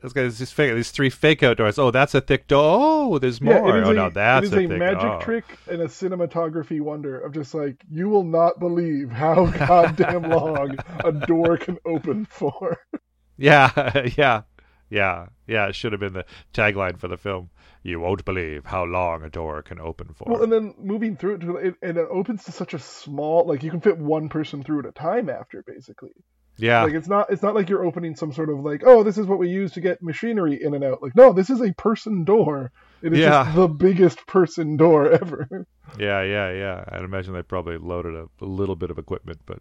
it's 0.01 0.13
got 0.13 0.24
these 0.24 0.51
fake, 0.51 0.74
these 0.74 0.91
three 0.91 1.10
fake 1.10 1.43
outdoors. 1.43 1.77
Oh, 1.77 1.91
that's 1.91 2.15
a 2.15 2.22
thick 2.22 2.48
door. 2.48 2.62
Oh, 2.63 3.19
there's 3.19 3.41
more. 3.41 3.53
Yeah, 3.53 3.86
oh, 3.86 3.91
a, 3.91 3.93
no, 3.93 4.10
that's 4.10 4.48
it 4.48 4.48
is 4.48 4.53
a, 4.53 4.67
thick. 4.67 4.79
magic 4.79 5.03
oh. 5.03 5.19
trick 5.19 5.45
and 5.69 5.81
a 5.81 5.88
cinematography 5.88 6.81
wonder 6.81 7.19
of 7.19 7.33
just 7.33 7.53
like 7.53 7.83
you 7.89 8.10
will 8.10 8.24
not 8.24 8.60
believe 8.60 9.12
how 9.12 9.45
goddamn 9.67 10.24
long 10.24 10.77
a 11.03 11.12
door 11.12 11.57
can 11.57 11.77
open 11.86 12.25
for. 12.25 12.77
Yeah, 13.36 14.05
yeah, 14.15 14.43
yeah, 14.91 15.25
yeah. 15.48 15.67
It 15.67 15.74
should 15.74 15.91
have 15.91 16.00
been 16.00 16.13
the 16.13 16.25
tagline 16.53 17.00
for 17.00 17.07
the 17.07 17.17
film. 17.17 17.50
You 17.84 18.00
won't 18.00 18.24
believe 18.24 18.63
how 18.66 18.86
long 18.86 19.24
a 19.24 19.30
door 19.30 19.62
can 19.62 19.80
open 19.80 20.13
for. 20.16 20.25
Well, 20.32 20.44
and 20.44 20.52
then 20.52 20.74
moving 20.80 21.18
through 21.18 21.36
it, 21.36 21.40
to, 21.42 21.56
it, 21.58 21.75
and 21.82 21.98
it 21.98 22.08
opens 22.10 22.46
to 22.46 22.52
such 22.54 22.74
a 22.74 22.80
small, 22.80 23.46
like 23.46 23.62
you 23.62 23.70
can 23.72 23.82
fit 23.82 23.98
one 23.98 24.30
person 24.30 24.63
through 24.63 24.80
at 24.80 24.86
a 24.86 24.92
time 24.94 25.30
after, 25.30 25.63
basically. 25.68 26.12
yeah, 26.58 26.84
Like 26.84 26.94
it's 26.94 27.10
not, 27.10 27.30
it's 27.30 27.44
not 27.44 27.56
like 27.56 27.68
you're 27.68 27.86
opening 27.86 28.16
some 28.16 28.32
sort 28.32 28.50
of 28.50 28.60
like, 28.60 28.84
oh, 28.86 29.04
this 29.04 29.18
is 29.18 29.28
what 29.28 29.38
we 29.38 29.50
use 29.50 29.74
to 29.74 29.82
get 29.82 30.02
machinery 30.02 30.58
in 30.63 30.74
and 30.74 30.84
out. 30.84 31.04
Like, 31.04 31.16
no, 31.16 31.34
this 31.34 31.50
is 31.50 31.60
a 31.62 31.74
person 31.74 32.24
door. 32.24 32.72
It 33.02 33.12
is 33.12 33.20
Yeah. 33.20 33.44
just 33.44 33.56
the 33.58 33.68
biggest 33.68 34.25
person 34.28 34.78
door 34.78 35.12
ever. 35.22 35.68
yeah, 36.00 36.22
yeah, 36.24 36.52
yeah. 36.54 36.86
I'd 36.88 37.04
imagine 37.04 37.34
they 37.34 37.42
probably 37.44 37.78
loaded 37.78 38.16
a, 38.16 38.28
a 38.42 38.46
little 38.46 38.78
bit 38.78 38.92
of 38.92 38.98
equipment, 38.98 39.42
but. 39.46 39.60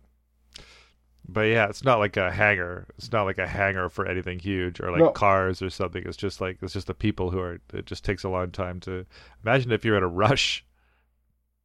But 1.28 1.42
yeah, 1.42 1.68
it's 1.68 1.84
not 1.84 1.98
like 1.98 2.16
a 2.16 2.30
hangar. 2.30 2.86
It's 2.98 3.12
not 3.12 3.22
like 3.24 3.38
a 3.38 3.46
hangar 3.46 3.88
for 3.88 4.06
anything 4.06 4.38
huge 4.38 4.80
or 4.80 4.90
like 4.90 5.00
No. 5.00 5.10
cars 5.10 5.62
or 5.62 5.70
something. 5.70 6.02
It's 6.04 6.16
just 6.16 6.40
like 6.40 6.58
it's 6.62 6.72
just 6.72 6.88
the 6.88 6.94
people 6.94 7.30
who 7.30 7.38
are. 7.40 7.58
It 7.72 7.86
just 7.86 8.04
takes 8.04 8.24
a 8.24 8.28
long 8.28 8.50
time 8.50 8.80
to 8.80 9.06
imagine 9.44 9.70
if 9.72 9.84
you're 9.84 9.96
in 9.96 10.02
a 10.02 10.08
rush 10.08 10.64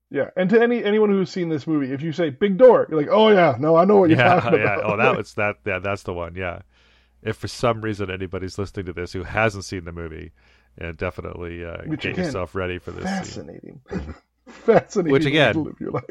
yeah, 0.10 0.30
and 0.38 0.50
to 0.52 0.62
any 0.62 0.84
anyone 0.86 1.10
who's 1.10 1.30
seen 1.30 1.50
this 1.50 1.68
movie, 1.68 1.92
if 1.92 2.02
you 2.02 2.14
say 2.14 2.30
big 2.30 2.58
door, 2.58 2.88
you're 2.90 2.98
like, 3.00 3.10
oh 3.12 3.28
yeah, 3.30 3.58
no, 3.60 3.76
I 3.76 3.84
know 3.84 3.98
what 3.98 4.10
you're 4.10 4.18
yeah, 4.20 4.40
talking 4.40 4.60
yeah. 4.60 4.76
about. 4.76 4.84
Oh, 4.94 4.96
that 4.98 5.18
was 5.18 5.34
that. 5.34 5.58
Yeah, 5.66 5.80
that's 5.80 6.04
the 6.04 6.14
one. 6.14 6.36
Yeah. 6.36 6.62
If 7.22 7.36
for 7.36 7.50
some 7.50 7.82
reason 7.82 8.10
anybody's 8.10 8.58
listening 8.58 8.86
to 8.86 8.94
this 8.94 9.12
who 9.12 9.24
hasn't 9.24 9.66
seen 9.66 9.84
the 9.84 9.92
movie, 9.92 10.32
yeah, 10.80 10.94
definitely 10.96 11.66
uh, 11.66 11.80
Which 11.86 12.02
get 12.02 12.14
again, 12.14 12.26
yourself 12.26 12.56
ready 12.56 12.78
for 12.78 12.92
this. 12.92 13.04
fascinating, 13.04 13.82
fascinating. 14.48 15.12
Which 15.12 15.26
again- 15.26 15.62
live 15.62 15.76
your 15.82 15.92
life. 15.92 16.06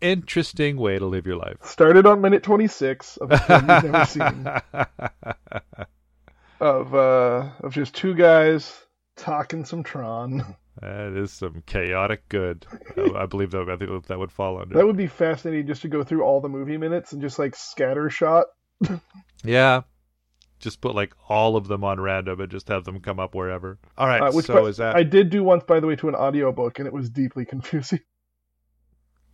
Interesting 0.00 0.76
way 0.76 0.98
to 0.98 1.06
live 1.06 1.26
your 1.26 1.36
life. 1.36 1.56
Started 1.62 2.06
on 2.06 2.20
minute 2.20 2.42
26 2.42 3.16
of 3.18 3.32
a 3.32 3.38
film 3.38 3.68
you've 3.68 3.84
never 3.92 4.04
seen. 4.04 4.48
Of 6.58 6.94
uh, 6.94 7.50
of 7.60 7.74
just 7.74 7.94
two 7.94 8.14
guys 8.14 8.86
talking 9.16 9.64
some 9.66 9.82
Tron. 9.82 10.56
That 10.80 11.12
is 11.14 11.30
some 11.32 11.62
chaotic 11.66 12.26
good. 12.30 12.66
I, 12.96 13.22
I 13.22 13.26
believe 13.26 13.50
that. 13.50 13.68
I 13.68 13.76
think 13.76 14.06
that 14.06 14.18
would 14.18 14.32
fall 14.32 14.60
under. 14.60 14.74
That 14.74 14.86
would 14.86 14.96
be 14.96 15.06
fascinating 15.06 15.66
just 15.66 15.82
to 15.82 15.88
go 15.88 16.02
through 16.02 16.22
all 16.22 16.40
the 16.40 16.48
movie 16.48 16.78
minutes 16.78 17.12
and 17.12 17.20
just 17.20 17.38
like 17.38 17.54
scatter 17.56 18.08
shot. 18.08 18.46
Yeah, 19.44 19.82
just 20.58 20.80
put 20.80 20.94
like 20.94 21.14
all 21.28 21.56
of 21.56 21.68
them 21.68 21.84
on 21.84 22.00
random 22.00 22.40
and 22.40 22.50
just 22.50 22.68
have 22.68 22.84
them 22.84 23.00
come 23.00 23.20
up 23.20 23.34
wherever. 23.34 23.78
All 23.98 24.06
right, 24.06 24.22
Uh, 24.22 24.32
which 24.32 24.46
so 24.46 24.66
is 24.66 24.78
that? 24.78 24.96
I 24.96 25.02
did 25.02 25.30
do 25.30 25.42
once, 25.44 25.64
by 25.64 25.80
the 25.80 25.86
way, 25.86 25.96
to 25.96 26.08
an 26.08 26.14
audiobook, 26.14 26.78
and 26.78 26.86
it 26.86 26.92
was 26.92 27.10
deeply 27.10 27.44
confusing. 27.44 28.00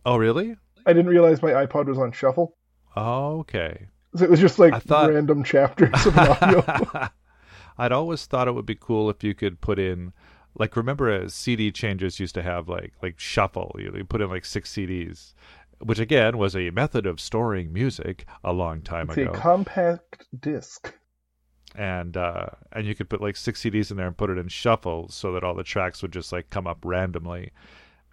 Oh, 0.05 0.17
really? 0.17 0.55
I 0.85 0.93
didn't 0.93 1.09
realize 1.11 1.41
my 1.41 1.51
iPod 1.51 1.85
was 1.87 1.97
on 1.97 2.11
shuffle, 2.11 2.55
Okay. 2.97 3.87
so 4.15 4.23
it 4.25 4.29
was 4.29 4.39
just 4.39 4.59
like 4.59 4.81
thought- 4.83 5.09
random 5.11 5.43
chapters 5.53 6.05
of 6.05 6.17
audio. 6.17 7.09
I'd 7.77 7.91
always 7.91 8.25
thought 8.25 8.47
it 8.47 8.51
would 8.53 8.65
be 8.67 8.75
cool 8.75 9.09
if 9.09 9.23
you 9.23 9.33
could 9.33 9.59
put 9.61 9.79
in, 9.79 10.13
like, 10.55 10.75
remember 10.75 11.11
uh, 11.11 11.27
CD 11.29 11.71
changers 11.71 12.19
used 12.19 12.35
to 12.35 12.43
have 12.43 12.69
like 12.69 12.93
like 13.01 13.19
shuffle. 13.19 13.75
You, 13.79 13.93
you 13.95 14.03
put 14.03 14.21
in 14.21 14.29
like 14.29 14.45
six 14.45 14.71
CDs, 14.73 15.33
which 15.79 15.97
again 15.99 16.37
was 16.37 16.55
a 16.55 16.69
method 16.69 17.05
of 17.07 17.19
storing 17.19 17.73
music 17.73 18.25
a 18.43 18.53
long 18.53 18.81
time 18.81 19.09
It's 19.09 19.17
a 19.17 19.21
ago. 19.23 19.31
compact 19.33 20.25
disc. 20.39 20.93
and 21.75 22.15
uh, 22.15 22.47
and 22.73 22.85
you 22.85 22.93
could 22.93 23.09
put 23.09 23.21
like 23.21 23.35
six 23.37 23.61
CDs 23.63 23.89
in 23.89 23.97
there 23.97 24.05
and 24.07 24.17
put 24.17 24.29
it 24.29 24.37
in 24.37 24.47
shuffle 24.49 25.07
so 25.09 25.31
that 25.31 25.43
all 25.43 25.55
the 25.55 25.63
tracks 25.63 26.01
would 26.03 26.13
just 26.13 26.31
like 26.31 26.49
come 26.51 26.67
up 26.67 26.79
randomly. 26.83 27.51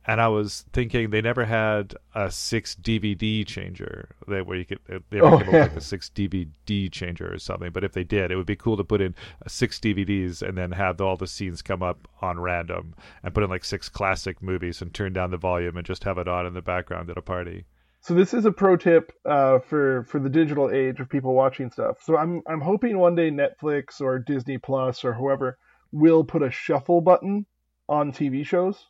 And 0.06 0.20
I 0.20 0.28
was 0.28 0.64
thinking 0.72 1.10
they 1.10 1.20
never 1.20 1.44
had 1.44 1.94
a 2.14 2.30
six 2.30 2.74
DVD 2.74 3.46
changer 3.46 4.08
that 4.28 4.46
where 4.46 4.56
you 4.56 4.64
could 4.64 4.78
they 4.88 5.20
never 5.20 5.36
Oh, 5.36 5.38
came 5.38 5.48
up 5.48 5.52
yeah. 5.52 5.60
with 5.64 5.68
like 5.68 5.76
a 5.76 5.80
six 5.80 6.10
DVD 6.14 6.90
changer 6.90 7.32
or 7.32 7.38
something. 7.38 7.70
But 7.70 7.84
if 7.84 7.92
they 7.92 8.04
did, 8.04 8.30
it 8.30 8.36
would 8.36 8.46
be 8.46 8.56
cool 8.56 8.76
to 8.78 8.84
put 8.84 9.00
in 9.02 9.14
uh, 9.44 9.48
six 9.48 9.78
DVDs 9.78 10.40
and 10.40 10.56
then 10.56 10.72
have 10.72 11.00
all 11.00 11.16
the 11.16 11.26
scenes 11.26 11.60
come 11.62 11.82
up 11.82 12.08
on 12.22 12.40
random 12.40 12.94
and 13.22 13.34
put 13.34 13.44
in 13.44 13.50
like 13.50 13.64
six 13.64 13.88
classic 13.90 14.42
movies 14.42 14.80
and 14.80 14.92
turn 14.94 15.12
down 15.12 15.30
the 15.30 15.36
volume 15.36 15.76
and 15.76 15.86
just 15.86 16.04
have 16.04 16.18
it 16.18 16.26
on 16.28 16.46
in 16.46 16.54
the 16.54 16.62
background 16.62 17.10
at 17.10 17.18
a 17.18 17.22
party. 17.22 17.66
So 18.00 18.14
this 18.14 18.32
is 18.32 18.46
a 18.46 18.52
pro 18.52 18.78
tip 18.78 19.12
uh, 19.26 19.58
for 19.58 20.04
for 20.04 20.18
the 20.18 20.30
digital 20.30 20.70
age 20.70 21.00
of 21.00 21.10
people 21.10 21.34
watching 21.34 21.70
stuff. 21.70 21.98
So 22.02 22.16
I'm 22.16 22.40
I'm 22.48 22.62
hoping 22.62 22.98
one 22.98 23.14
day 23.14 23.30
Netflix 23.30 24.00
or 24.00 24.18
Disney 24.18 24.56
Plus 24.56 25.04
or 25.04 25.12
whoever 25.12 25.58
will 25.92 26.24
put 26.24 26.42
a 26.42 26.50
shuffle 26.50 27.02
button 27.02 27.44
on 27.88 28.12
TV 28.12 28.46
shows. 28.46 28.86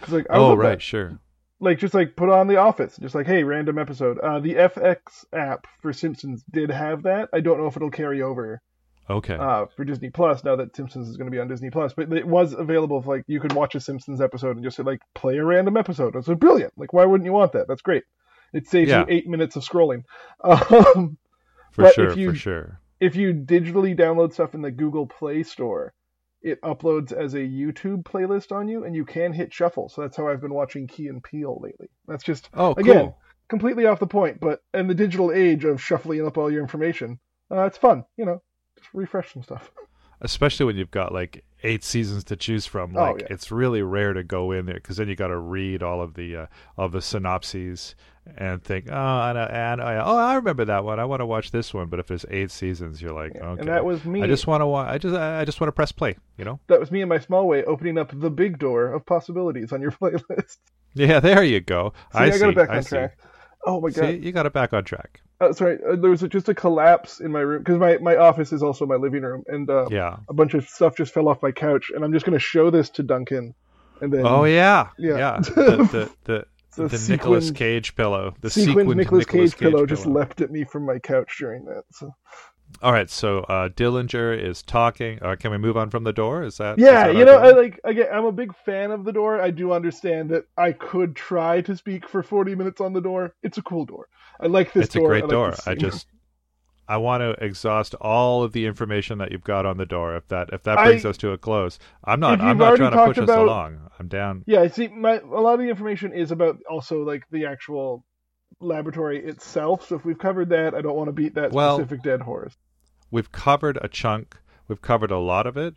'Cause, 0.00 0.12
like, 0.12 0.26
I 0.30 0.36
Oh 0.36 0.54
right, 0.54 0.70
that. 0.70 0.82
sure. 0.82 1.18
like 1.60 1.78
just 1.78 1.92
like 1.94 2.16
put 2.16 2.28
on 2.30 2.46
The 2.48 2.56
Office, 2.56 2.96
just 2.96 3.14
like 3.14 3.26
hey, 3.26 3.44
random 3.44 3.78
episode. 3.78 4.18
Uh, 4.18 4.40
the 4.40 4.54
FX 4.54 5.24
app 5.32 5.66
for 5.82 5.92
Simpsons 5.92 6.42
did 6.50 6.70
have 6.70 7.02
that. 7.02 7.28
I 7.32 7.40
don't 7.40 7.58
know 7.58 7.66
if 7.66 7.76
it'll 7.76 7.90
carry 7.90 8.22
over 8.22 8.62
Okay. 9.10 9.34
uh, 9.34 9.66
for 9.76 9.84
Disney 9.84 10.08
Plus 10.08 10.42
now 10.44 10.56
that 10.56 10.74
Simpsons 10.76 11.08
is 11.08 11.16
going 11.16 11.26
to 11.26 11.34
be 11.34 11.40
on 11.40 11.48
Disney 11.48 11.68
Plus. 11.70 11.92
But 11.92 12.12
it 12.12 12.26
was 12.26 12.52
available. 12.54 12.98
If, 13.00 13.06
like 13.06 13.24
you 13.26 13.40
could 13.40 13.52
watch 13.52 13.74
a 13.74 13.80
Simpsons 13.80 14.20
episode 14.20 14.56
and 14.56 14.64
just 14.64 14.78
like 14.78 15.00
play 15.14 15.36
a 15.36 15.44
random 15.44 15.76
episode. 15.76 16.14
It's 16.16 16.28
like, 16.28 16.38
brilliant. 16.38 16.72
Like 16.78 16.92
why 16.92 17.04
wouldn't 17.04 17.26
you 17.26 17.32
want 17.32 17.52
that? 17.52 17.66
That's 17.68 17.82
great. 17.82 18.04
It 18.54 18.66
saves 18.68 18.88
Yeah. 18.88 19.00
you 19.00 19.06
eight 19.08 19.28
minutes 19.28 19.56
of 19.56 19.62
scrolling. 19.64 20.04
Um, 20.42 21.18
for 21.72 21.88
sure, 21.90 22.12
you- 22.14 22.30
for 22.30 22.36
sure. 22.36 22.80
if 23.00 23.14
you 23.16 23.32
digitally 23.34 23.96
download 23.98 24.32
stuff 24.32 24.54
in 24.54 24.62
the 24.62 24.70
Google 24.70 25.06
Play 25.06 25.42
Store, 25.42 25.92
it 26.42 26.60
uploads 26.62 27.12
as 27.12 27.34
a 27.34 27.38
YouTube 27.38 28.02
playlist 28.04 28.50
on 28.52 28.68
you, 28.68 28.84
and 28.84 28.94
you 28.94 29.04
can 29.04 29.32
hit 29.32 29.52
shuffle. 29.52 29.88
So 29.88 30.02
that's 30.02 30.16
how 30.16 30.28
I've 30.28 30.40
been 30.40 30.54
watching 30.54 30.86
Key 30.86 31.08
and 31.08 31.22
Peele 31.22 31.58
lately. 31.62 31.88
That's 32.08 32.24
just 32.24 32.48
Oh, 32.54 32.74
cool. 32.74 32.84
again 32.84 33.14
completely 33.48 33.84
off 33.86 33.98
the 33.98 34.06
point, 34.06 34.38
but 34.40 34.62
in 34.72 34.86
the 34.86 34.94
digital 34.94 35.32
age 35.32 35.64
of 35.64 35.82
shuffling 35.82 36.24
up 36.24 36.38
all 36.38 36.50
your 36.52 36.62
information, 36.62 37.18
uh, 37.50 37.64
it's 37.64 37.76
fun. 37.78 38.04
You 38.16 38.24
know, 38.24 38.42
just 38.78 38.88
refresh 38.94 39.32
some 39.32 39.42
stuff. 39.42 39.70
especially 40.20 40.66
when 40.66 40.76
you've 40.76 40.90
got 40.90 41.12
like 41.12 41.44
eight 41.62 41.84
seasons 41.84 42.24
to 42.24 42.36
choose 42.36 42.66
from 42.66 42.96
Oh, 42.96 43.00
like 43.12 43.20
yeah. 43.22 43.26
it's 43.30 43.50
really 43.50 43.82
rare 43.82 44.12
to 44.12 44.22
go 44.24 44.52
in 44.52 44.66
there 44.66 44.74
because 44.76 44.96
then 44.96 45.08
you 45.08 45.16
got 45.16 45.28
to 45.28 45.38
read 45.38 45.82
all 45.82 46.00
of 46.00 46.14
the 46.14 46.36
uh, 46.36 46.46
all 46.78 46.86
of 46.86 46.92
the 46.92 47.02
synopses 47.02 47.94
and 48.36 48.62
think 48.62 48.86
oh 48.90 49.20
and, 49.30 49.38
and 49.38 49.80
oh 49.80 50.16
i 50.16 50.34
remember 50.34 50.64
that 50.64 50.84
one 50.84 51.00
i 51.00 51.04
want 51.04 51.20
to 51.20 51.26
watch 51.26 51.50
this 51.50 51.72
one 51.74 51.86
but 51.88 51.98
if 51.98 52.06
there's 52.06 52.24
eight 52.30 52.50
seasons 52.50 53.00
you're 53.02 53.12
like 53.14 53.34
okay 53.34 53.60
And 53.60 53.68
that 53.68 53.84
was 53.84 54.04
me. 54.04 54.22
i 54.22 54.26
just 54.26 54.46
want 54.46 54.60
to 54.60 54.66
wa- 54.66 54.82
i 54.88 54.98
just 54.98 55.14
i 55.16 55.44
just 55.44 55.60
want 55.60 55.68
to 55.68 55.72
press 55.72 55.90
play 55.90 56.16
you 56.36 56.44
know 56.44 56.60
that 56.68 56.78
was 56.78 56.90
me 56.90 57.00
in 57.00 57.08
my 57.08 57.18
small 57.18 57.48
way 57.48 57.64
opening 57.64 57.96
up 57.98 58.10
the 58.12 58.30
big 58.30 58.58
door 58.58 58.92
of 58.92 59.04
possibilities 59.06 59.72
on 59.72 59.80
your 59.80 59.90
playlist. 60.00 60.58
yeah 60.94 61.18
there 61.18 61.42
you 61.42 61.60
go 61.60 61.92
See, 62.12 62.18
i, 62.18 62.24
I, 62.26 62.30
see 62.30 62.38
got 62.40 62.48
it 62.50 62.56
back 62.56 62.70
I 62.70 62.76
on 62.76 62.82
see. 62.82 62.88
track. 62.90 63.18
Oh 63.66 63.80
my 63.80 63.90
god, 63.90 63.94
see 64.10 64.16
you 64.18 64.32
got 64.32 64.46
it 64.46 64.52
back 64.52 64.72
on 64.74 64.84
track 64.84 65.22
Uh, 65.40 65.52
sorry, 65.52 65.78
uh, 65.90 65.96
there 65.96 66.10
was 66.10 66.20
just 66.20 66.48
a 66.48 66.54
collapse 66.54 67.20
in 67.20 67.32
my 67.32 67.40
room 67.40 67.62
because 67.62 67.78
my, 67.78 67.96
my 67.98 68.16
office 68.16 68.52
is 68.52 68.62
also 68.62 68.84
my 68.84 68.96
living 68.96 69.22
room, 69.22 69.42
and 69.46 69.70
uh, 69.70 69.86
yeah 69.90 70.16
a 70.28 70.34
bunch 70.34 70.54
of 70.54 70.68
stuff 70.68 70.96
just 70.96 71.14
fell 71.14 71.28
off 71.28 71.42
my 71.42 71.50
couch, 71.50 71.90
and 71.94 72.04
I'm 72.04 72.12
just 72.12 72.26
going 72.26 72.38
to 72.38 72.44
show 72.44 72.70
this 72.70 72.90
to 72.90 73.02
Duncan, 73.02 73.54
and 74.02 74.12
then 74.12 74.26
oh 74.26 74.44
yeah 74.44 74.88
Yeah. 74.98 75.16
yeah 75.16 75.38
the 75.40 76.10
the 76.24 76.46
the, 76.76 76.88
The 76.88 77.06
Nicolas 77.08 77.50
Cage 77.50 77.96
pillow 77.96 78.34
the 78.40 78.50
sequined 78.50 78.70
sequined 78.70 78.96
Nicolas 78.98 79.26
Nicolas 79.26 79.54
Cage 79.54 79.60
pillow 79.60 79.86
just 79.86 80.04
pillow. 80.04 80.16
leapt 80.16 80.40
at 80.40 80.50
me 80.50 80.64
from 80.64 80.86
my 80.86 80.98
couch 80.98 81.36
during 81.38 81.64
that. 81.64 81.84
So 81.92 82.14
All 82.82 82.92
right, 82.92 83.10
so 83.10 83.40
uh, 83.40 83.68
Dillinger 83.68 84.38
is 84.42 84.62
talking. 84.62 85.18
Uh, 85.22 85.36
can 85.36 85.50
we 85.50 85.58
move 85.58 85.76
on 85.76 85.90
from 85.90 86.04
the 86.04 86.12
door? 86.12 86.42
Is 86.42 86.56
that 86.58 86.78
yeah, 86.78 87.08
that 87.08 87.16
you 87.16 87.24
know, 87.24 87.36
I 87.36 87.50
like 87.50 87.80
again, 87.84 88.08
I'm 88.12 88.24
a 88.24 88.32
big 88.32 88.54
fan 88.64 88.90
of 88.90 89.04
the 89.04 89.12
door. 89.12 89.40
I 89.40 89.50
do 89.50 89.72
understand 89.72 90.30
that 90.30 90.44
I 90.56 90.72
could 90.72 91.14
try 91.14 91.60
to 91.62 91.76
speak 91.76 92.08
for 92.08 92.22
40 92.22 92.54
minutes 92.54 92.80
on 92.80 92.92
the 92.92 93.00
door. 93.00 93.34
It's 93.42 93.58
a 93.58 93.62
cool 93.62 93.84
door. 93.84 94.08
I 94.40 94.46
like 94.46 94.72
this 94.72 94.86
it's 94.86 94.96
a 94.96 95.00
great 95.00 95.24
I 95.24 95.26
like 95.26 95.30
door. 95.30 95.54
I 95.66 95.74
just 95.74 96.06
I 96.90 96.96
want 96.96 97.20
to 97.20 97.44
exhaust 97.44 97.94
all 98.00 98.42
of 98.42 98.52
the 98.52 98.66
information 98.66 99.18
that 99.18 99.30
you've 99.30 99.44
got 99.44 99.64
on 99.64 99.76
the 99.76 99.86
door. 99.86 100.16
If 100.16 100.26
that 100.28 100.48
if 100.52 100.64
that 100.64 100.82
brings 100.82 101.04
I- 101.04 101.10
us 101.10 101.16
to 101.18 101.30
a 101.30 101.38
close, 101.38 101.78
I'm 102.04 102.18
not 102.18 102.40
I'm 102.40 102.58
not 102.58 102.76
trying 102.76 102.92
to 102.92 103.04
push 103.06 103.18
us 103.18 103.28
along. 103.28 103.90
I'm 103.98 104.08
down. 104.08 104.42
Yeah, 104.46 104.66
see, 104.68 104.88
my 104.88 105.18
a 105.18 105.26
lot 105.40 105.54
of 105.54 105.60
the 105.60 105.68
information 105.68 106.12
is 106.12 106.32
about 106.32 106.58
also 106.68 107.04
like 107.04 107.24
the 107.30 107.46
actual 107.46 108.04
laboratory 108.58 109.24
itself. 109.24 109.86
So 109.88 109.96
if 109.96 110.04
we've 110.04 110.18
covered 110.18 110.48
that, 110.50 110.74
I 110.74 110.80
don't 110.80 110.96
want 110.96 111.08
to 111.08 111.12
beat 111.12 111.34
that 111.34 111.52
Well- 111.52 111.76
specific 111.76 112.02
dead 112.02 112.22
horse. 112.22 112.56
We've 113.10 113.32
covered 113.32 113.78
a 113.82 113.88
chunk. 113.88 114.36
We've 114.68 114.80
covered 114.82 115.10
a 115.10 115.18
lot 115.18 115.46
of 115.48 115.56
it, 115.56 115.74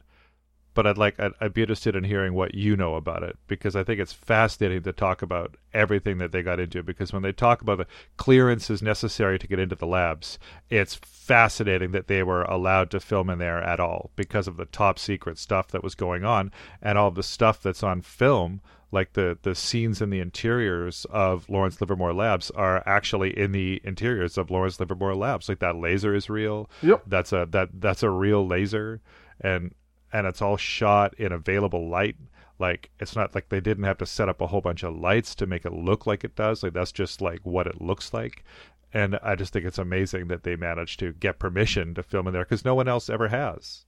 but 0.75 0.85
I'd 0.85 0.99
like 0.99 1.19
I'd, 1.19 1.31
I'd 1.41 1.53
be 1.53 1.61
interested 1.61 1.95
in 1.95 2.03
hearing 2.03 2.35
what 2.35 2.53
you 2.53 2.75
know 2.77 2.93
about 2.93 3.23
it 3.23 3.37
because 3.47 3.75
I 3.75 3.83
think 3.83 3.99
it's 3.99 4.13
fascinating 4.13 4.83
to 4.83 4.93
talk 4.93 5.23
about 5.23 5.57
everything 5.73 6.19
that 6.19 6.31
they 6.31 6.43
got 6.43 6.59
into. 6.59 6.83
Because 6.83 7.11
when 7.11 7.23
they 7.23 7.31
talk 7.31 7.61
about 7.63 7.79
the 7.79 7.87
clearances 8.17 8.83
necessary 8.83 9.39
to 9.39 9.47
get 9.47 9.57
into 9.57 9.75
the 9.75 9.87
labs, 9.87 10.37
it's 10.69 10.93
fascinating 10.93 11.91
that 11.91 12.07
they 12.07 12.21
were 12.21 12.43
allowed 12.43 12.91
to 12.91 12.99
film 12.99 13.31
in 13.31 13.39
there 13.39 13.63
at 13.63 13.79
all 13.79 14.11
because 14.15 14.47
of 14.47 14.57
the 14.57 14.65
top 14.65 14.99
secret 14.99 15.39
stuff 15.39 15.69
that 15.69 15.83
was 15.83 15.95
going 15.95 16.23
on 16.23 16.51
and 16.83 16.99
all 16.99 17.09
the 17.09 17.23
stuff 17.23 17.63
that's 17.63 17.81
on 17.81 18.01
film. 18.01 18.61
Like 18.93 19.13
the, 19.13 19.39
the 19.41 19.55
scenes 19.55 20.03
in 20.03 20.12
the 20.12 20.19
interiors 20.19 21.07
of 21.09 21.50
Lawrence 21.50 21.81
Livermore 21.81 22.13
Labs 22.13 22.51
are 22.51 22.83
actually 22.85 23.35
in 23.35 23.51
the 23.51 23.81
interiors 23.83 24.38
of 24.38 24.51
Lawrence 24.51 24.79
Livermore 24.79 25.15
Labs. 25.15 25.50
Like 25.50 25.57
that 25.59 25.77
laser 25.77 26.13
is 26.13 26.29
real. 26.29 26.69
Yep. 26.83 27.01
that's 27.07 27.33
a 27.33 27.47
that 27.50 27.69
that's 27.81 28.03
a 28.03 28.12
real 28.12 28.45
laser. 28.45 29.01
And 29.41 29.73
and 30.13 30.27
it's 30.27 30.43
all 30.43 30.57
shot 30.57 31.15
in 31.15 31.31
available 31.31 31.89
light. 31.89 32.17
Like 32.59 32.91
it's 33.00 33.15
not 33.15 33.33
like 33.33 33.50
they 33.50 33.59
didn't 33.59 33.85
have 33.85 33.97
to 33.97 34.05
set 34.05 34.29
up 34.29 34.39
a 34.41 34.47
whole 34.47 34.62
bunch 34.62 34.83
of 34.83 34.95
lights 34.95 35.33
to 35.35 35.47
make 35.47 35.65
it 35.65 35.73
look 35.73 36.05
like 36.05 36.23
it 36.23 36.35
does. 36.35 36.62
Like 36.62 36.73
that's 36.73 36.91
just 36.91 37.19
like 37.19 37.39
what 37.41 37.65
it 37.65 37.81
looks 37.81 38.13
like. 38.13 38.43
And 38.93 39.17
i 39.23 39.33
just 39.33 39.53
think 39.53 39.65
it's 39.65 39.79
amazing 39.79 40.27
that 40.27 40.43
they 40.43 40.55
managed 40.55 41.00
to 41.00 41.13
get 41.13 41.39
permission 41.39 41.95
to 41.95 42.03
film 42.03 42.27
in 42.27 42.33
there 42.33 42.43
because 42.43 42.63
no 42.63 42.75
one 42.75 42.88
else 42.88 43.09
ever 43.09 43.29
has. 43.29 43.88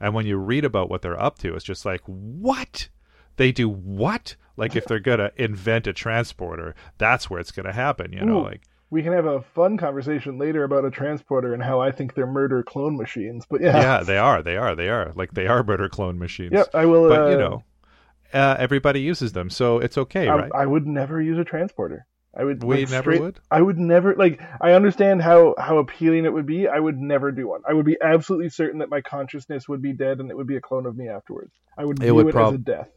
And 0.00 0.14
when 0.14 0.24
you 0.24 0.38
read 0.38 0.64
about 0.64 0.88
what 0.88 1.02
they're 1.02 1.22
up 1.22 1.36
to 1.40 1.54
it's 1.54 1.62
just 1.62 1.84
like 1.84 2.00
what 2.06 2.88
they 3.36 3.52
do 3.52 3.68
what 3.68 4.36
like 4.56 4.74
if 4.76 4.84
they're 4.86 4.98
gonna 5.00 5.30
invent 5.36 5.86
a 5.86 5.92
transporter 5.92 6.74
that's 6.98 7.28
where 7.30 7.40
it's 7.40 7.52
gonna 7.52 7.72
happen 7.72 8.12
you 8.12 8.20
know 8.24 8.40
Ooh. 8.40 8.44
like 8.44 8.62
We 8.90 9.02
can 9.02 9.12
have 9.12 9.26
a 9.26 9.42
fun 9.42 9.76
conversation 9.78 10.38
later 10.38 10.62
about 10.64 10.84
a 10.84 10.90
transporter 10.90 11.52
and 11.54 11.62
how 11.62 11.80
I 11.80 11.90
think 11.90 12.14
they're 12.14 12.26
murder 12.26 12.62
clone 12.62 12.96
machines. 12.96 13.44
But 13.50 13.60
yeah, 13.60 13.76
yeah 13.80 14.02
they 14.04 14.16
are 14.16 14.42
they 14.42 14.56
are 14.56 14.74
they 14.76 14.88
are 14.88 15.12
like 15.16 15.32
they 15.34 15.46
are 15.48 15.62
murder 15.64 15.88
clone 15.88 16.18
machines 16.18 16.52
Yep, 16.52 16.68
I 16.72 16.86
will. 16.86 17.08
but 17.08 17.30
you 17.30 17.36
uh, 17.36 17.38
know, 17.38 17.64
uh, 18.32 18.56
everybody 18.58 19.00
uses 19.00 19.32
them, 19.32 19.50
so 19.50 19.78
it's 19.80 19.98
okay, 19.98 20.28
I, 20.28 20.34
right? 20.36 20.52
I 20.54 20.66
would 20.66 20.86
never 20.86 21.20
use 21.20 21.38
a 21.38 21.44
transporter. 21.44 22.06
I 22.38 22.44
would. 22.44 22.62
we 22.62 22.80
like, 22.82 22.90
never 22.90 23.10
straight- 23.12 23.20
would. 23.22 23.40
I 23.50 23.60
would 23.60 23.78
never 23.78 24.14
like. 24.14 24.40
I 24.60 24.72
understand 24.72 25.20
how 25.20 25.54
how 25.58 25.78
appealing 25.78 26.24
it 26.24 26.32
would 26.32 26.46
be. 26.46 26.68
I 26.68 26.78
would 26.78 26.96
never 26.98 27.32
do 27.32 27.48
one. 27.48 27.62
I 27.68 27.72
would 27.72 27.86
be 27.86 27.96
absolutely 28.00 28.50
certain 28.50 28.78
that 28.80 28.88
my 28.90 29.00
consciousness 29.00 29.68
would 29.68 29.82
be 29.82 29.94
dead 29.94 30.20
and 30.20 30.30
it 30.30 30.36
would 30.36 30.46
be 30.46 30.56
a 30.56 30.60
clone 30.60 30.86
of 30.86 30.96
me 30.96 31.08
afterwards. 31.08 31.52
I 31.76 31.84
would 31.84 31.98
It 31.98 32.04
view 32.06 32.14
would 32.14 32.28
it 32.28 32.32
prob- 32.32 32.54
as 32.54 32.60
a 32.60 32.62
death. 32.62 32.88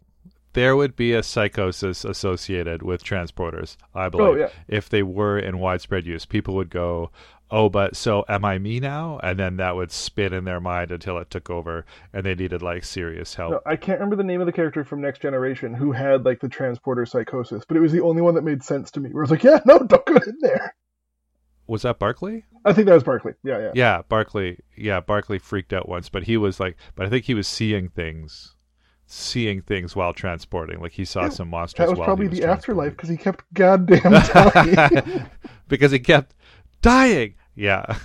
There 0.54 0.76
would 0.76 0.96
be 0.96 1.14
a 1.14 1.22
psychosis 1.24 2.04
associated 2.04 2.82
with 2.82 3.04
transporters, 3.04 3.78
I 3.94 4.06
Oh 4.06 4.10
believe. 4.10 4.40
yeah. 4.40 4.50
If 4.68 4.90
they 4.90 5.04
were 5.04 5.38
in 5.38 5.60
widespread 5.60 6.06
use, 6.08 6.26
people 6.26 6.56
would 6.56 6.70
go, 6.72 7.12
"Oh, 7.52 7.70
but 7.70 7.96
so 7.96 8.26
am 8.28 8.44
I 8.44 8.58
me 8.58 8.80
now?" 8.80 9.20
And 9.22 9.38
then 9.38 9.58
that 9.58 9.76
would 9.76 9.92
spin 9.92 10.34
in 10.34 10.46
their 10.46 10.60
mind 10.60 10.92
until 10.92 11.20
it 11.20 11.30
took 11.30 11.50
over, 11.52 11.86
and 12.14 12.26
they 12.26 12.34
needed 12.34 12.62
like 12.64 12.84
serious 12.84 13.36
help. 13.36 13.52
No, 13.52 13.60
I 13.66 13.76
can't 13.76 14.00
remember 14.00 14.16
the 14.16 14.24
name 14.24 14.42
of 14.42 14.48
the 14.48 14.52
character 14.54 14.84
from 14.84 15.02
Next 15.02 15.22
Generation 15.22 15.74
who 15.76 15.92
had 15.92 16.26
like 16.26 16.40
the 16.40 16.50
transporter 16.50 17.06
psychosis, 17.06 17.64
but 17.68 17.78
it 17.78 17.82
was 17.82 17.92
the 17.92 18.02
only 18.02 18.22
one 18.24 18.34
that 18.34 18.44
made 18.44 18.64
sense 18.64 18.90
to 18.92 19.00
me. 19.00 19.10
Where 19.12 19.24
I 19.24 19.26
was 19.26 19.32
like, 19.32 19.44
yeah, 19.44 19.60
no, 19.66 19.78
don't 19.80 20.06
go 20.06 20.16
in 20.16 20.38
there. 20.42 20.74
Was 21.68 21.84
that 21.84 22.00
Barclay? 22.00 22.46
I 22.66 22.74
think 22.74 22.88
that 22.88 22.96
was 22.96 23.04
Barclay. 23.04 23.34
Yeah, 23.44 23.60
yeah. 23.60 23.72
Yeah, 23.76 24.02
Barclay. 24.10 24.58
Yeah, 24.76 25.00
Barclay 25.02 25.38
freaked 25.38 25.74
out 25.74 25.88
once, 25.88 26.10
but 26.10 26.24
he 26.24 26.36
was 26.38 26.60
like, 26.60 26.76
but 26.96 27.06
I 27.06 27.10
think 27.10 27.26
he 27.26 27.36
was 27.36 27.48
seeing 27.48 27.90
things, 27.90 28.56
seeing 29.12 29.60
things 29.62 29.96
while 29.96 30.14
transporting. 30.14 30.80
Like 30.80 30.92
he 30.92 31.04
saw 31.04 31.24
Yeah, 31.24 31.30
some 31.30 31.50
monsters. 31.50 31.88
That 31.88 31.98
was 31.98 32.06
probably 32.06 32.28
was 32.28 32.38
the 32.40 32.46
afterlife 32.48 32.92
because 32.92 33.10
he 33.10 33.18
kept 33.18 33.44
goddamn 33.54 34.02
dying. 34.12 35.26
because 35.68 35.92
he 35.92 35.98
kept 36.00 36.36
dying. 36.84 37.34
Yeah, 37.56 37.98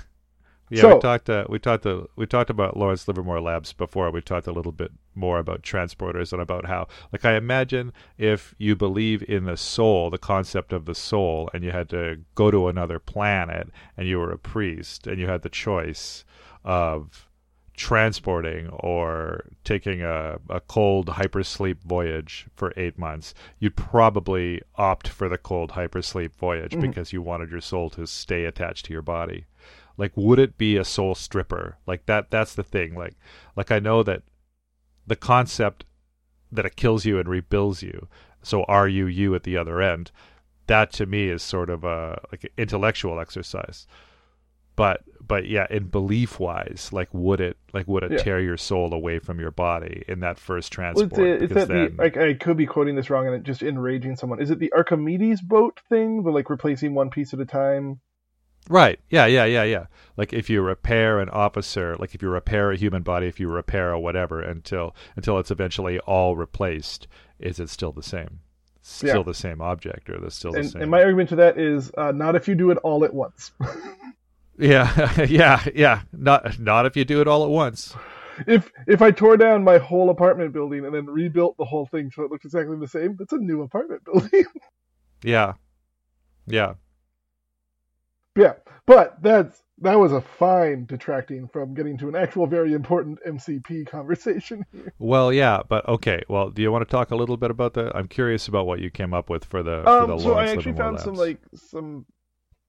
Yeah, 0.71 0.81
So- 0.81 0.95
we 0.95 1.01
talked. 1.01 1.29
Uh, 1.29 1.45
we 1.49 1.59
talked. 1.59 1.85
Uh, 1.85 2.05
we 2.17 2.27
talked 2.27 2.49
about 2.49 2.77
Lawrence 2.79 3.07
Livermore 3.07 3.41
Labs 3.43 3.75
before. 3.75 4.11
We 4.11 4.23
talked 4.23 4.47
a 4.47 4.53
little 4.53 4.73
bit 4.73 4.93
more 5.15 5.39
about 5.39 5.63
transporters 5.63 6.33
and 6.33 6.41
about 6.41 6.65
how, 6.67 6.89
like, 7.13 7.25
I 7.27 7.37
imagine 7.37 7.93
if 8.17 8.55
you 8.59 8.75
believe 8.75 9.23
in 9.29 9.45
the 9.45 9.57
soul, 9.59 10.09
the 10.11 10.19
concept 10.19 10.73
of 10.73 10.87
the 10.87 10.95
soul, 10.95 11.51
and 11.53 11.63
you 11.63 11.71
had 11.71 11.89
to 11.91 12.21
go 12.35 12.51
to 12.51 12.67
another 12.69 12.99
planet, 12.99 13.69
and 13.97 14.09
you 14.09 14.19
were 14.19 14.33
a 14.33 14.39
priest, 14.39 15.07
and 15.07 15.21
you 15.21 15.27
had 15.29 15.43
the 15.43 15.49
choice 15.51 16.25
of 16.65 17.29
transporting 17.77 18.69
or 18.69 19.45
taking 19.65 20.03
a, 20.03 20.39
a 20.49 20.61
cold 20.61 21.07
hypersleep 21.09 21.79
voyage 21.83 22.47
for 22.55 22.73
eight 22.77 22.99
months, 22.99 23.35
you'd 23.59 23.77
probably 23.77 24.63
opt 24.77 25.09
for 25.09 25.29
the 25.29 25.39
cold 25.39 25.73
hypersleep 25.73 26.33
voyage 26.35 26.73
Mhm. 26.73 26.81
because 26.83 27.13
you 27.13 27.21
wanted 27.23 27.51
your 27.51 27.61
soul 27.61 27.91
to 27.91 28.07
stay 28.07 28.45
attached 28.45 28.87
to 28.87 28.93
your 28.93 29.03
body. 29.03 29.47
Like, 29.97 30.13
would 30.17 30.39
it 30.39 30.59
be 30.59 30.77
a 30.77 30.85
soul 30.85 31.15
stripper? 31.15 31.77
Like 31.87 32.07
that. 32.07 32.31
That's 32.31 32.55
the 32.55 32.63
thing. 32.65 32.95
Like, 32.95 33.15
like 33.57 33.71
I 33.71 33.79
know 33.79 34.03
that 34.03 34.23
the 35.07 35.17
concept 35.17 35.85
that 36.51 36.67
it 36.67 36.77
kills 36.77 37.05
you 37.05 37.19
and 37.19 37.29
rebuilds 37.29 37.83
you. 37.83 38.09
So 38.43 38.65
are 38.65 38.89
you 38.89 39.07
you 39.07 39.35
at 39.35 39.43
the 39.45 39.57
other 39.57 39.81
end? 39.81 40.11
That 40.67 40.93
to 40.95 41.07
me 41.07 41.29
is 41.29 41.43
sort 41.43 41.71
of 41.71 41.85
a 41.85 42.21
like 42.33 42.45
an 42.45 42.51
intellectual 42.57 43.21
exercise. 43.21 43.87
But 44.77 45.03
but 45.27 45.47
yeah, 45.47 45.67
in 45.71 45.85
belief 45.89 46.39
wise, 46.39 46.91
like 46.93 47.09
would 47.13 47.41
it 47.41 47.57
like 47.73 47.89
would 47.89 48.03
it 48.03 48.13
Yeah. 48.13 48.19
tear 48.19 48.41
your 48.41 48.57
soul 48.59 48.93
away 48.93 49.19
from 49.19 49.41
your 49.41 49.51
body 49.51 50.05
in 50.07 50.21
that 50.21 50.39
first 50.39 50.77
Well, 50.77 50.93
transport? 50.93 51.43
it's 51.43 51.55
that 51.55 51.69
then- 51.69 51.97
the 51.97 52.03
like 52.03 52.17
I 52.17 52.35
could 52.35 52.57
be 52.57 52.67
quoting 52.67 52.95
this 52.95 53.09
wrong 53.11 53.27
and 53.27 53.35
it 53.35 53.43
just 53.43 53.63
enraging 53.63 54.17
someone. 54.17 54.41
Is 54.41 54.51
it 54.51 54.59
the 54.59 54.73
Archimedes 54.73 55.41
boat 55.41 55.81
thing, 55.89 56.23
the 56.25 56.31
like 56.31 56.51
replacing 56.51 56.95
one 56.95 57.09
piece 57.11 57.33
at 57.33 57.41
a 57.41 57.47
time? 57.47 58.01
Right. 58.69 58.99
Yeah, 59.11 59.27
yeah, 59.27 59.45
yeah, 59.45 59.63
yeah. 59.65 59.87
Like 60.17 60.33
if 60.33 60.49
you 60.49 60.63
repair 60.63 61.21
an 61.21 61.29
officer, 61.29 61.97
like 61.99 62.15
if 62.15 62.23
you 62.23 62.29
repair 62.31 62.71
a 62.71 62.77
human 62.77 63.03
body, 63.03 63.27
if 63.27 63.39
you 63.39 63.49
repair 63.49 63.93
a 63.93 64.01
whatever 64.01 64.41
until 64.41 64.95
until 65.17 65.39
it's 65.39 65.51
eventually 65.51 65.99
all 66.01 66.35
replaced, 66.37 67.07
is 67.39 67.61
it 67.61 67.69
still 67.71 67.93
the 67.93 68.03
same? 68.03 68.41
Still 68.83 69.19
Yeah. 69.19 69.23
the 69.23 69.35
same 69.35 69.61
object 69.63 70.11
or 70.11 70.19
the 70.19 70.31
still 70.31 70.53
the 70.53 70.59
And, 70.61 70.71
same? 70.71 70.83
and 70.83 70.91
my 70.91 71.03
argument 71.03 71.31
to 71.31 71.37
that 71.37 71.59
is 71.59 71.91
uh, 71.97 72.13
not 72.13 72.37
if 72.37 72.47
you 72.49 72.55
do 72.55 72.71
it 72.71 72.79
all 72.79 73.05
at 73.05 73.15
once. 73.15 73.53
Yeah, 74.59 75.23
yeah, 75.29 75.65
yeah. 75.75 76.03
Not 76.13 76.59
not 76.59 76.87
if 76.87 76.97
you 76.97 77.05
do 77.05 77.21
it 77.21 77.29
all 77.29 77.45
at 77.45 77.51
once. 77.51 77.95
if 78.47 78.71
if 78.87 79.03
I 79.03 79.11
tore 79.11 79.37
down 79.37 79.65
my 79.65 79.79
whole 79.79 80.11
apartment 80.11 80.53
building 80.53 80.85
and 80.85 80.95
then 80.95 81.07
rebuilt 81.07 81.57
the 81.59 81.65
whole 81.65 81.87
thing 81.87 82.11
so 82.15 82.23
it 82.25 82.31
looks 82.31 82.45
exactly 82.45 82.77
the 82.79 82.89
same, 82.89 83.17
that's 83.19 83.33
a 83.33 83.39
new 83.39 83.63
apartment 83.63 84.05
building. 84.13 84.45
Yeah. 85.23 85.55
Yeah. 86.47 86.75
yeah, 88.37 88.55
but 88.87 89.23
that's 89.23 89.63
that 89.79 89.99
was 89.99 90.13
a 90.13 90.21
fine 90.21 90.87
detracting 90.87 91.49
from 91.49 91.75
getting 91.75 91.99
to 91.99 92.09
an 92.09 92.15
actual 92.17 92.47
very 92.47 92.73
important 92.75 93.19
MCP 93.27 93.87
conversation 93.87 94.65
here. 94.73 94.93
Well, 94.99 95.33
yeah, 95.33 95.63
but 95.69 95.89
okay. 95.89 96.23
Well, 96.29 96.51
do 96.51 96.63
you 96.63 96.71
want 96.71 96.87
to 96.89 96.91
talk 96.91 97.11
a 97.11 97.17
little 97.17 97.37
bit 97.37 97.51
about 97.51 97.75
that? 97.75 97.95
I'm 97.97 98.09
curious 98.09 98.49
about 98.49 98.67
what 98.67 98.81
you 98.81 98.91
came 98.91 99.15
up 99.15 99.31
with 99.31 99.45
for 99.45 99.63
the 99.63 99.91
for 99.97 100.07
the 100.07 100.15
Um, 100.15 100.21
so 100.21 100.35
I 100.35 100.47
actually 100.47 100.75
found 100.75 101.01
some 101.01 101.15
like 101.15 101.41
some 101.55 102.07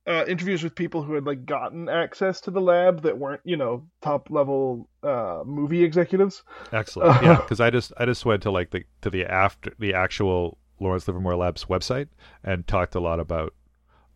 uh, 0.07 0.23
interviews 0.27 0.63
with 0.63 0.75
people 0.75 1.01
who 1.01 1.13
had 1.13 1.25
like 1.25 1.45
gotten 1.45 1.89
access 1.89 2.39
to 2.41 2.51
the 2.51 2.61
lab 2.61 3.01
that 3.01 3.17
weren't 3.17 3.41
you 3.43 3.57
know 3.57 3.85
top 4.01 4.29
level 4.29 4.87
uh, 5.03 5.41
movie 5.45 5.83
executives. 5.83 6.43
Excellent. 6.71 7.23
Yeah, 7.23 7.35
because 7.41 7.59
I 7.59 7.69
just 7.69 7.91
I 7.97 8.05
just 8.05 8.25
went 8.25 8.43
to 8.43 8.51
like 8.51 8.71
the 8.71 8.83
to 9.01 9.09
the 9.09 9.25
after 9.25 9.73
the 9.79 9.93
actual 9.93 10.57
Lawrence 10.79 11.07
Livermore 11.07 11.35
Labs 11.35 11.65
website 11.65 12.07
and 12.43 12.67
talked 12.67 12.95
a 12.95 12.99
lot 12.99 13.19
about 13.19 13.53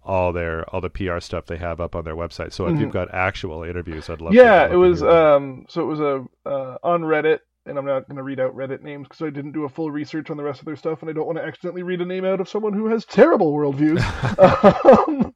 all 0.03 0.31
their 0.31 0.67
all 0.69 0.81
the 0.81 0.89
PR 0.89 1.19
stuff 1.19 1.45
they 1.45 1.57
have 1.57 1.79
up 1.81 1.95
on 1.95 2.03
their 2.05 2.15
website. 2.15 2.53
So 2.53 2.67
if 2.67 2.75
Mhm. 2.75 2.79
you've 2.81 2.93
got 2.93 3.13
actual 3.13 3.63
interviews, 3.63 4.09
I'd 4.09 4.21
love. 4.21 4.33
to, 4.33 4.37
yeah, 4.37 4.63
I'd 4.63 4.71
it 4.71 4.73
to 4.73 4.77
was 4.79 5.03
um 5.03 5.65
so 5.69 5.81
it 5.81 5.85
was 5.85 5.99
a 5.99 6.25
uh, 6.45 6.77
on 6.83 7.01
Reddit 7.01 7.39
and 7.65 7.77
I'm 7.77 7.85
not 7.85 8.07
going 8.07 8.17
to 8.17 8.23
read 8.23 8.39
out 8.39 8.55
Reddit 8.55 8.81
names 8.81 9.07
because 9.07 9.21
I 9.21 9.29
didn't 9.29 9.51
do 9.51 9.65
a 9.65 9.69
full 9.69 9.91
research 9.91 10.29
on 10.29 10.37
the 10.37 10.43
rest 10.43 10.59
of 10.59 10.65
their 10.65 10.75
stuff 10.75 11.01
and 11.01 11.09
I 11.09 11.13
don't 11.13 11.25
want 11.27 11.37
to 11.37 11.43
accidentally 11.43 11.83
read 11.83 12.01
a 12.01 12.05
name 12.05 12.25
out 12.25 12.39
of 12.41 12.49
someone 12.49 12.73
who 12.73 12.87
has 12.87 13.05
terrible 13.05 13.53
worldviews. 13.53 13.99
um, 15.07 15.28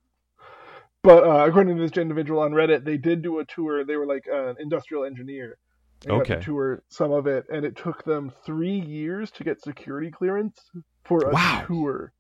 but 1.04 1.24
uh, 1.24 1.46
according 1.48 1.76
to 1.78 1.82
this 1.82 1.98
individual 1.98 2.42
on 2.42 2.52
Reddit, 2.52 2.84
they 2.86 2.98
did 2.98 3.22
do 3.22 3.40
a 3.40 3.46
tour. 3.46 3.86
They 3.86 3.96
were 3.98 4.06
like 4.06 4.26
an 4.32 4.56
industrial 4.60 5.06
engineer. 5.06 5.58
They 6.04 6.14
got 6.14 6.28
to 6.28 6.34
Okay. 6.34 6.40
tour 6.40 6.84
some 6.90 7.12
of 7.12 7.28
it, 7.28 7.46
and 7.52 7.66
it 7.66 7.76
took 7.78 8.04
them 8.04 8.32
three 8.46 8.80
years 8.80 9.32
to 9.32 9.44
get 9.44 9.62
security 9.62 10.12
clearance 10.12 10.60
for 11.06 11.30
a 11.30 11.34
Wow. 11.34 11.66
tour. 11.68 12.14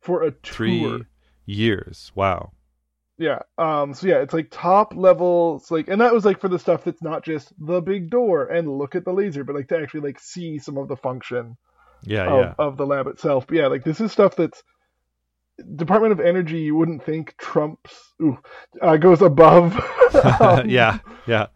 For 0.00 0.22
a 0.22 0.30
tour. 0.30 0.42
three 0.54 1.04
years. 1.46 2.12
Wow. 2.14 2.52
Yeah. 3.18 3.40
Um. 3.58 3.92
So 3.94 4.06
yeah, 4.06 4.18
it's 4.18 4.32
like 4.34 4.48
top 4.50 4.94
level. 4.96 5.58
It's 5.60 5.70
like, 5.70 5.88
and 5.88 6.00
that 6.00 6.14
was 6.14 6.24
like 6.24 6.40
for 6.40 6.48
the 6.48 6.58
stuff 6.58 6.84
that's 6.84 7.02
not 7.02 7.22
just 7.24 7.52
the 7.58 7.80
big 7.82 8.10
door 8.10 8.46
and 8.46 8.78
look 8.78 8.94
at 8.94 9.04
the 9.04 9.12
laser, 9.12 9.44
but 9.44 9.54
like 9.54 9.68
to 9.68 9.78
actually 9.78 10.00
like 10.00 10.18
see 10.18 10.58
some 10.58 10.78
of 10.78 10.88
the 10.88 10.96
function 10.96 11.56
Yeah, 12.02 12.26
of, 12.28 12.40
yeah. 12.40 12.54
of 12.58 12.76
the 12.78 12.86
lab 12.86 13.06
itself. 13.08 13.46
But 13.46 13.56
yeah, 13.56 13.66
like 13.66 13.84
this 13.84 14.00
is 14.00 14.10
stuff 14.12 14.36
that's 14.36 14.62
Department 15.76 16.12
of 16.12 16.20
Energy. 16.20 16.58
You 16.60 16.76
wouldn't 16.76 17.04
think 17.04 17.36
trumps 17.38 17.94
ooh, 18.22 18.38
uh, 18.80 18.96
goes 18.96 19.22
above. 19.22 19.74
um, 20.40 20.68
yeah, 20.70 20.98
yeah. 21.26 21.46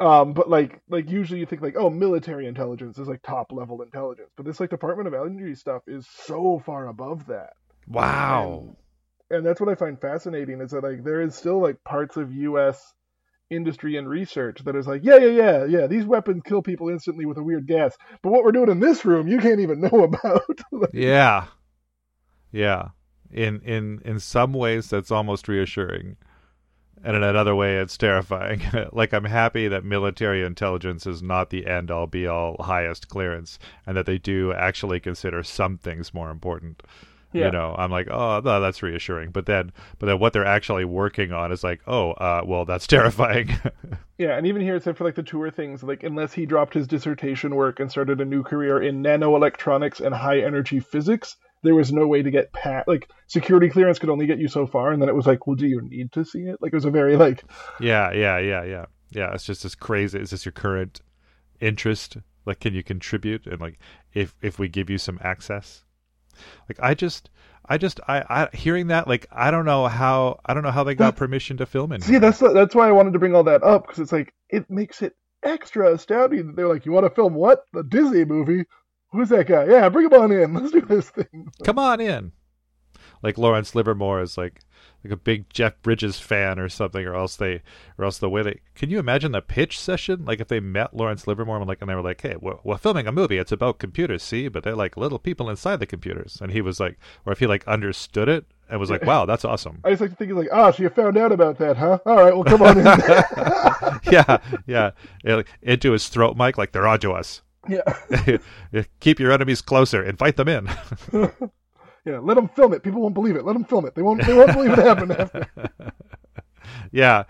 Um. 0.00 0.32
But 0.32 0.48
like 0.50 0.80
like 0.88 1.10
usually 1.10 1.40
you 1.40 1.46
think 1.46 1.62
like 1.62 1.76
oh 1.76 1.90
military 1.90 2.46
intelligence 2.46 2.98
is 2.98 3.08
like 3.08 3.22
top 3.22 3.52
level 3.52 3.82
intelligence, 3.82 4.30
but 4.36 4.46
this 4.46 4.60
like 4.60 4.70
Department 4.70 5.08
of 5.08 5.14
Energy 5.14 5.54
stuff 5.54 5.82
is 5.86 6.06
so 6.26 6.62
far 6.64 6.88
above 6.88 7.26
that. 7.26 7.52
Wow. 7.88 8.76
and 9.30 9.44
that's 9.44 9.60
what 9.60 9.70
I 9.70 9.74
find 9.74 10.00
fascinating 10.00 10.60
is 10.60 10.70
that 10.72 10.84
like 10.84 11.04
there 11.04 11.20
is 11.22 11.34
still 11.34 11.60
like 11.60 11.82
parts 11.84 12.16
of 12.16 12.32
U.S. 12.32 12.80
industry 13.50 13.96
and 13.96 14.08
research 14.08 14.62
that 14.64 14.76
is 14.76 14.86
like, 14.86 15.02
yeah, 15.04 15.16
yeah, 15.16 15.26
yeah, 15.30 15.64
yeah, 15.64 15.86
these 15.86 16.04
weapons 16.04 16.42
kill 16.44 16.62
people 16.62 16.88
instantly 16.88 17.26
with 17.26 17.38
a 17.38 17.42
weird 17.42 17.66
gas, 17.66 17.96
but 18.22 18.30
what 18.30 18.44
we're 18.44 18.52
doing 18.52 18.70
in 18.70 18.80
this 18.80 19.04
room, 19.04 19.28
you 19.28 19.38
can't 19.38 19.60
even 19.60 19.80
know 19.80 20.04
about. 20.04 20.42
Like, 20.72 20.90
Yeah. 20.92 21.46
Yeah. 22.52 22.88
In 23.32 23.60
in 23.60 24.00
in 24.04 24.20
some 24.20 24.52
ways 24.52 24.88
that's 24.90 25.10
almost 25.10 25.48
reassuring. 25.48 26.16
And 27.02 27.16
in 27.16 27.22
another 27.22 27.54
way 27.54 27.76
it's 27.78 27.96
terrifying. 27.96 28.62
like 28.92 29.12
I'm 29.12 29.24
happy 29.24 29.68
that 29.68 29.84
military 29.84 30.44
intelligence 30.44 31.06
is 31.06 31.22
not 31.22 31.50
the 31.50 31.66
end 31.66 31.90
all 31.90 32.06
be 32.06 32.26
all 32.26 32.56
highest 32.60 33.08
clearance 33.08 33.58
and 33.86 33.96
that 33.96 34.06
they 34.06 34.18
do 34.18 34.52
actually 34.52 35.00
consider 35.00 35.42
some 35.42 35.78
things 35.78 36.12
more 36.12 36.30
important. 36.30 36.82
Yeah. 37.32 37.46
You 37.46 37.52
know, 37.52 37.76
I'm 37.78 37.92
like, 37.92 38.08
oh, 38.10 38.40
no, 38.44 38.60
that's 38.60 38.82
reassuring. 38.82 39.30
But 39.30 39.46
then, 39.46 39.72
but 39.98 40.06
then, 40.06 40.18
what 40.18 40.32
they're 40.32 40.44
actually 40.44 40.84
working 40.84 41.32
on 41.32 41.52
is 41.52 41.62
like, 41.62 41.80
oh, 41.86 42.12
uh, 42.12 42.42
well, 42.44 42.64
that's 42.64 42.86
terrifying. 42.88 43.50
yeah, 44.18 44.36
and 44.36 44.46
even 44.46 44.62
here 44.62 44.80
said 44.80 44.96
for 44.96 45.04
like 45.04 45.14
the 45.14 45.22
tour 45.22 45.50
things, 45.50 45.82
like 45.82 46.02
unless 46.02 46.32
he 46.32 46.44
dropped 46.44 46.74
his 46.74 46.88
dissertation 46.88 47.54
work 47.54 47.78
and 47.78 47.90
started 47.90 48.20
a 48.20 48.24
new 48.24 48.42
career 48.42 48.82
in 48.82 49.02
nanoelectronics 49.02 50.04
and 50.04 50.14
high 50.14 50.40
energy 50.40 50.80
physics, 50.80 51.36
there 51.62 51.74
was 51.74 51.92
no 51.92 52.06
way 52.06 52.22
to 52.22 52.30
get 52.30 52.52
past. 52.52 52.88
Like 52.88 53.08
security 53.26 53.68
clearance 53.68 53.98
could 53.98 54.10
only 54.10 54.26
get 54.26 54.38
you 54.38 54.48
so 54.48 54.66
far, 54.66 54.92
and 54.92 55.00
then 55.00 55.08
it 55.08 55.14
was 55.14 55.26
like, 55.26 55.46
well, 55.46 55.56
do 55.56 55.66
you 55.66 55.80
need 55.82 56.12
to 56.12 56.24
see 56.24 56.40
it? 56.40 56.58
Like 56.60 56.72
it 56.72 56.76
was 56.76 56.84
a 56.84 56.90
very 56.90 57.16
like 57.16 57.44
Yeah, 57.80 58.12
yeah, 58.12 58.38
yeah, 58.38 58.64
yeah, 58.64 58.86
yeah. 59.10 59.34
It's 59.34 59.44
just 59.44 59.64
as 59.64 59.74
crazy. 59.74 60.18
Is 60.18 60.30
this 60.30 60.44
your 60.44 60.52
current 60.52 61.00
interest? 61.60 62.16
Like, 62.46 62.60
can 62.60 62.74
you 62.74 62.82
contribute? 62.82 63.46
And 63.46 63.60
like, 63.60 63.78
if 64.14 64.34
if 64.42 64.58
we 64.58 64.68
give 64.68 64.90
you 64.90 64.98
some 64.98 65.18
access, 65.22 65.84
like, 66.68 66.78
I 66.80 66.94
just, 66.94 67.30
I 67.68 67.78
just, 67.78 68.00
I, 68.08 68.24
I 68.28 68.56
hearing 68.56 68.88
that, 68.88 69.08
like, 69.08 69.26
I 69.30 69.50
don't 69.50 69.64
know 69.64 69.86
how, 69.88 70.40
I 70.46 70.54
don't 70.54 70.62
know 70.62 70.70
how 70.70 70.84
they 70.84 70.94
got 70.94 71.16
permission 71.16 71.56
to 71.58 71.66
film 71.66 71.92
in. 71.92 72.00
See, 72.00 72.12
here. 72.12 72.20
that's 72.20 72.38
that's 72.38 72.74
why 72.74 72.88
I 72.88 72.92
wanted 72.92 73.12
to 73.12 73.18
bring 73.18 73.34
all 73.34 73.44
that 73.44 73.62
up 73.62 73.86
because 73.86 73.98
it's 73.98 74.12
like 74.12 74.32
it 74.48 74.70
makes 74.70 75.02
it 75.02 75.14
extra 75.42 75.94
astounding 75.94 76.46
that 76.46 76.56
they're 76.56 76.68
like, 76.68 76.86
"You 76.86 76.92
want 76.92 77.06
to 77.06 77.14
film 77.14 77.34
what? 77.34 77.64
The 77.72 77.82
Disney 77.82 78.24
movie? 78.24 78.64
Who's 79.12 79.28
that 79.30 79.46
guy? 79.46 79.66
Yeah, 79.66 79.88
bring 79.88 80.06
him 80.06 80.20
on 80.20 80.32
in. 80.32 80.54
Let's 80.60 80.72
do 80.72 80.80
this 80.82 81.10
thing." 81.10 81.50
Come 81.64 81.78
on 81.78 82.00
in. 82.00 82.32
Like 83.22 83.36
Lawrence 83.36 83.74
Livermore 83.74 84.22
is 84.22 84.38
like 84.38 84.60
like 85.04 85.12
a 85.12 85.16
big 85.16 85.48
Jeff 85.50 85.80
Bridges 85.82 86.20
fan 86.20 86.58
or 86.58 86.68
something, 86.68 87.04
or 87.06 87.14
else 87.14 87.36
they, 87.36 87.62
or 87.96 88.04
else 88.04 88.18
the 88.18 88.28
way 88.28 88.42
they. 88.42 88.60
Can 88.74 88.90
you 88.90 88.98
imagine 88.98 89.32
the 89.32 89.40
pitch 89.40 89.78
session? 89.78 90.24
Like 90.24 90.40
if 90.40 90.48
they 90.48 90.60
met 90.60 90.94
Lawrence 90.94 91.26
Livermore 91.26 91.56
and 91.56 91.66
like, 91.66 91.78
and 91.80 91.88
they 91.88 91.94
were 91.94 92.02
like, 92.02 92.20
"Hey, 92.20 92.36
we're, 92.40 92.58
we're 92.64 92.76
filming 92.76 93.06
a 93.06 93.12
movie. 93.12 93.38
It's 93.38 93.52
about 93.52 93.78
computers, 93.78 94.22
see, 94.22 94.48
but 94.48 94.62
they're 94.62 94.76
like 94.76 94.96
little 94.96 95.18
people 95.18 95.48
inside 95.48 95.80
the 95.80 95.86
computers." 95.86 96.38
And 96.40 96.52
he 96.52 96.60
was 96.60 96.80
like, 96.80 96.98
or 97.24 97.32
if 97.32 97.38
he 97.38 97.46
like 97.46 97.66
understood 97.66 98.28
it 98.28 98.44
and 98.68 98.78
was 98.78 98.90
like, 98.90 99.04
"Wow, 99.04 99.24
that's 99.24 99.44
awesome." 99.44 99.80
I 99.84 99.90
just 99.90 100.02
like 100.02 100.10
to 100.10 100.16
think 100.16 100.30
it's 100.30 100.38
like, 100.38 100.48
"Ah, 100.52 100.70
so 100.70 100.82
you 100.82 100.90
found 100.90 101.16
out 101.16 101.32
about 101.32 101.58
that, 101.58 101.76
huh? 101.78 101.98
All 102.04 102.16
right, 102.16 102.34
well, 102.34 102.44
come 102.44 102.62
on 102.62 102.78
in." 102.78 102.84
yeah, 104.12 104.38
yeah, 104.66 104.90
Yeah, 105.24 105.36
like, 105.36 105.48
into 105.62 105.92
his 105.92 106.08
throat 106.08 106.36
mic, 106.36 106.58
like 106.58 106.72
they're 106.72 106.86
onto 106.86 107.12
us. 107.12 107.42
yeah, 108.72 108.82
Keep 109.00 109.20
your 109.20 109.32
enemies 109.32 109.60
closer. 109.60 110.02
Invite 110.02 110.36
them 110.36 110.48
in. 110.48 110.68
yeah. 112.04 112.18
Let 112.18 112.34
them 112.34 112.48
film 112.48 112.72
it. 112.72 112.82
People 112.82 113.02
won't 113.02 113.14
believe 113.14 113.36
it. 113.36 113.44
Let 113.44 113.52
them 113.52 113.64
film 113.64 113.86
it. 113.86 113.94
They 113.94 114.02
won't. 114.02 114.24
They 114.24 114.34
won't 114.34 114.52
believe 114.52 114.72
it 114.72 114.78
happened 114.78 115.12
after. 115.12 115.46
yeah 116.92 117.24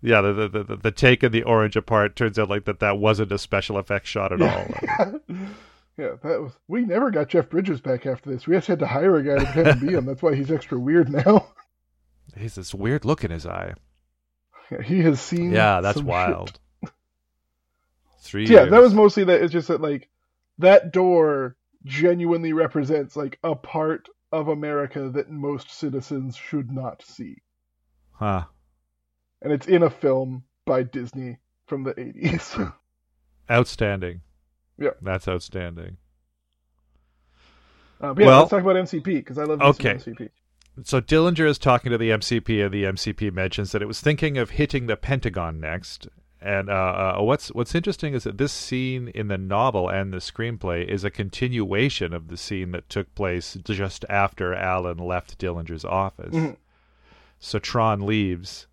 yeah 0.00 0.20
the, 0.20 0.32
the 0.48 0.62
the 0.64 0.76
the 0.76 0.90
take 0.90 1.22
and 1.22 1.32
the 1.32 1.42
orange 1.42 1.76
apart 1.76 2.14
turns 2.14 2.38
out 2.38 2.48
like 2.48 2.64
that 2.66 2.78
that 2.80 2.98
wasn't 2.98 3.32
a 3.32 3.38
special 3.38 3.78
effects 3.78 4.08
shot 4.08 4.32
at 4.32 4.42
all 4.42 5.20
yeah, 5.96 6.16
that 6.22 6.42
was. 6.42 6.52
We 6.66 6.84
never 6.84 7.10
got 7.10 7.28
Jeff 7.28 7.48
Bridges 7.48 7.80
back 7.80 8.04
after 8.06 8.30
this. 8.30 8.46
We 8.46 8.56
just 8.56 8.66
had 8.66 8.80
to 8.80 8.86
hire 8.86 9.16
a 9.16 9.22
guy 9.22 9.44
to 9.44 9.52
pretend 9.52 9.80
to 9.80 9.86
be 9.86 9.92
him. 9.92 10.06
That's 10.06 10.22
why 10.22 10.34
he's 10.34 10.50
extra 10.50 10.78
weird 10.78 11.08
now. 11.08 11.46
he's 12.36 12.56
this 12.56 12.74
weird 12.74 13.04
look 13.04 13.22
in 13.22 13.30
his 13.30 13.46
eye 13.46 13.74
Yeah, 14.70 14.82
He 14.82 15.02
has 15.02 15.20
seen. 15.20 15.52
Yeah, 15.52 15.80
that's 15.80 16.02
wild. 16.02 16.48
shit. 16.48 16.58
Three. 18.24 18.46
Yeah, 18.46 18.60
years. 18.62 18.70
that 18.70 18.80
was 18.80 18.94
mostly 18.94 19.24
that. 19.24 19.42
It's 19.42 19.52
just 19.52 19.68
that 19.68 19.80
like 19.82 20.08
that 20.58 20.92
door 20.92 21.56
genuinely 21.84 22.52
represents 22.54 23.14
like 23.16 23.38
a 23.44 23.54
part 23.54 24.08
of 24.32 24.48
America 24.48 25.10
that 25.10 25.30
most 25.30 25.70
citizens 25.70 26.34
should 26.34 26.70
not 26.72 27.02
see, 27.04 27.36
Huh. 28.12 28.44
and 29.42 29.52
it's 29.52 29.66
in 29.68 29.82
a 29.82 29.90
film 29.90 30.44
by 30.64 30.82
Disney 30.82 31.36
from 31.66 31.84
the 31.84 31.92
80s. 31.94 32.72
Outstanding. 33.50 34.22
Yeah. 34.78 34.90
That's 35.02 35.28
outstanding. 35.28 35.98
Uh, 38.00 38.12
but 38.14 38.20
yeah, 38.22 38.26
Well- 38.26 38.38
let's 38.40 38.50
talk 38.50 38.62
about 38.62 38.76
MCP 38.76 39.04
because 39.04 39.38
I 39.38 39.44
love 39.44 39.60
Okay. 39.60 39.94
MCP. 39.94 40.30
So 40.82 41.00
Dillinger 41.00 41.46
is 41.46 41.58
talking 41.58 41.92
to 41.92 41.98
the 41.98 42.10
MCP, 42.10 42.64
and 42.64 42.74
the 42.74 42.84
MCP 42.84 43.30
mentions 43.32 43.70
that 43.72 43.82
it 43.82 43.86
was 43.86 44.00
thinking 44.00 44.36
of 44.36 44.50
hitting 44.50 44.86
the 44.86 44.96
Pentagon 44.96 45.60
next. 45.60 46.08
And 46.44 46.68
uh, 46.68 47.16
uh, 47.18 47.22
what's 47.22 47.48
what's 47.48 47.74
interesting 47.74 48.12
is 48.12 48.24
that 48.24 48.36
this 48.36 48.52
scene 48.52 49.08
in 49.08 49.28
the 49.28 49.38
novel 49.38 49.88
and 49.88 50.12
the 50.12 50.18
screenplay 50.18 50.86
is 50.86 51.02
a 51.02 51.10
continuation 51.10 52.12
of 52.12 52.28
the 52.28 52.36
scene 52.36 52.72
that 52.72 52.90
took 52.90 53.14
place 53.14 53.56
just 53.64 54.04
after 54.10 54.54
Alan 54.54 54.98
left 54.98 55.38
Dillinger's 55.38 55.86
office. 55.86 56.34
Mhm. 56.34 56.56
So 57.38 57.58
Tron 57.58 58.02
leaves. 58.04 58.66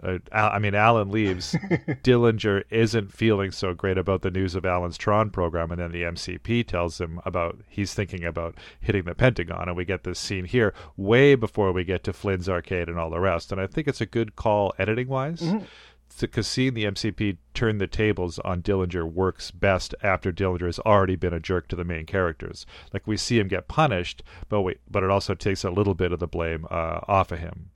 Uh, 0.00 0.18
Al- 0.30 0.50
I 0.52 0.58
mean, 0.60 0.76
Alan 0.76 1.10
leaves. 1.10 1.54
Dillinger 2.04 2.62
isn't 2.70 3.12
feeling 3.12 3.50
so 3.50 3.74
great 3.74 3.98
about 3.98 4.22
the 4.22 4.30
news 4.30 4.54
of 4.54 4.64
Alan's 4.64 4.96
Tron 4.96 5.30
program, 5.30 5.72
and 5.72 5.80
then 5.80 5.90
the 5.90 6.04
MCP 6.04 6.64
tells 6.68 7.00
him 7.00 7.20
about 7.24 7.58
he's 7.68 7.94
thinking 7.94 8.24
about 8.24 8.54
hitting 8.80 9.02
the 9.04 9.14
Pentagon, 9.16 9.66
and 9.68 9.76
we 9.76 9.84
get 9.84 10.04
this 10.04 10.20
scene 10.20 10.44
here 10.44 10.72
way 10.96 11.34
before 11.34 11.72
we 11.72 11.82
get 11.82 12.04
to 12.04 12.12
Flynn's 12.12 12.48
arcade 12.48 12.88
and 12.88 12.96
all 12.96 13.10
the 13.10 13.18
rest. 13.18 13.50
And 13.50 13.60
I 13.60 13.66
think 13.66 13.88
it's 13.88 14.00
a 14.00 14.06
good 14.06 14.36
call 14.36 14.72
editing 14.78 15.08
wise. 15.08 15.40
Mhm. 15.40 15.64
Seeing 16.10 16.74
the 16.74 16.84
MCP 16.84 17.38
turn 17.54 17.78
the 17.78 17.86
tables 17.86 18.38
on 18.40 18.62
Dillinger 18.62 19.10
works 19.10 19.50
best 19.50 19.94
after 20.02 20.32
Dillinger 20.32 20.66
has 20.66 20.78
already 20.80 21.16
been 21.16 21.34
a 21.34 21.40
jerk 21.40 21.68
to 21.68 21.76
the 21.76 21.84
main 21.84 22.06
characters. 22.06 22.66
Like 22.92 23.06
we 23.06 23.16
see 23.16 23.38
him 23.38 23.48
get 23.48 23.68
punished, 23.68 24.22
but 24.48 24.62
we, 24.62 24.76
but 24.90 25.02
it 25.02 25.10
also 25.10 25.34
takes 25.34 25.64
a 25.64 25.70
little 25.70 25.94
bit 25.94 26.12
of 26.12 26.18
the 26.18 26.26
blame 26.26 26.66
uh, 26.70 27.00
off 27.06 27.30
of 27.30 27.38
him, 27.38 27.70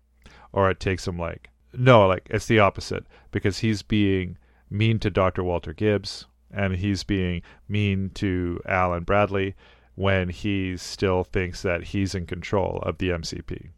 or 0.52 0.70
it 0.70 0.80
takes 0.80 1.06
him 1.06 1.18
like 1.18 1.50
no, 1.72 2.06
like 2.06 2.26
it's 2.30 2.46
the 2.46 2.58
opposite 2.58 3.04
because 3.30 3.58
he's 3.58 3.82
being 3.82 4.38
mean 4.70 4.98
to 5.00 5.10
Dr. 5.10 5.42
Walter 5.42 5.72
Gibbs 5.72 6.26
and 6.50 6.76
he's 6.76 7.02
being 7.02 7.42
mean 7.68 8.10
to 8.14 8.60
Alan 8.66 9.04
Bradley 9.04 9.54
when 9.94 10.28
he 10.28 10.76
still 10.76 11.24
thinks 11.24 11.62
that 11.62 11.84
he's 11.84 12.14
in 12.14 12.26
control 12.26 12.80
of 12.82 12.98
the 12.98 13.10
MCP. 13.10 13.70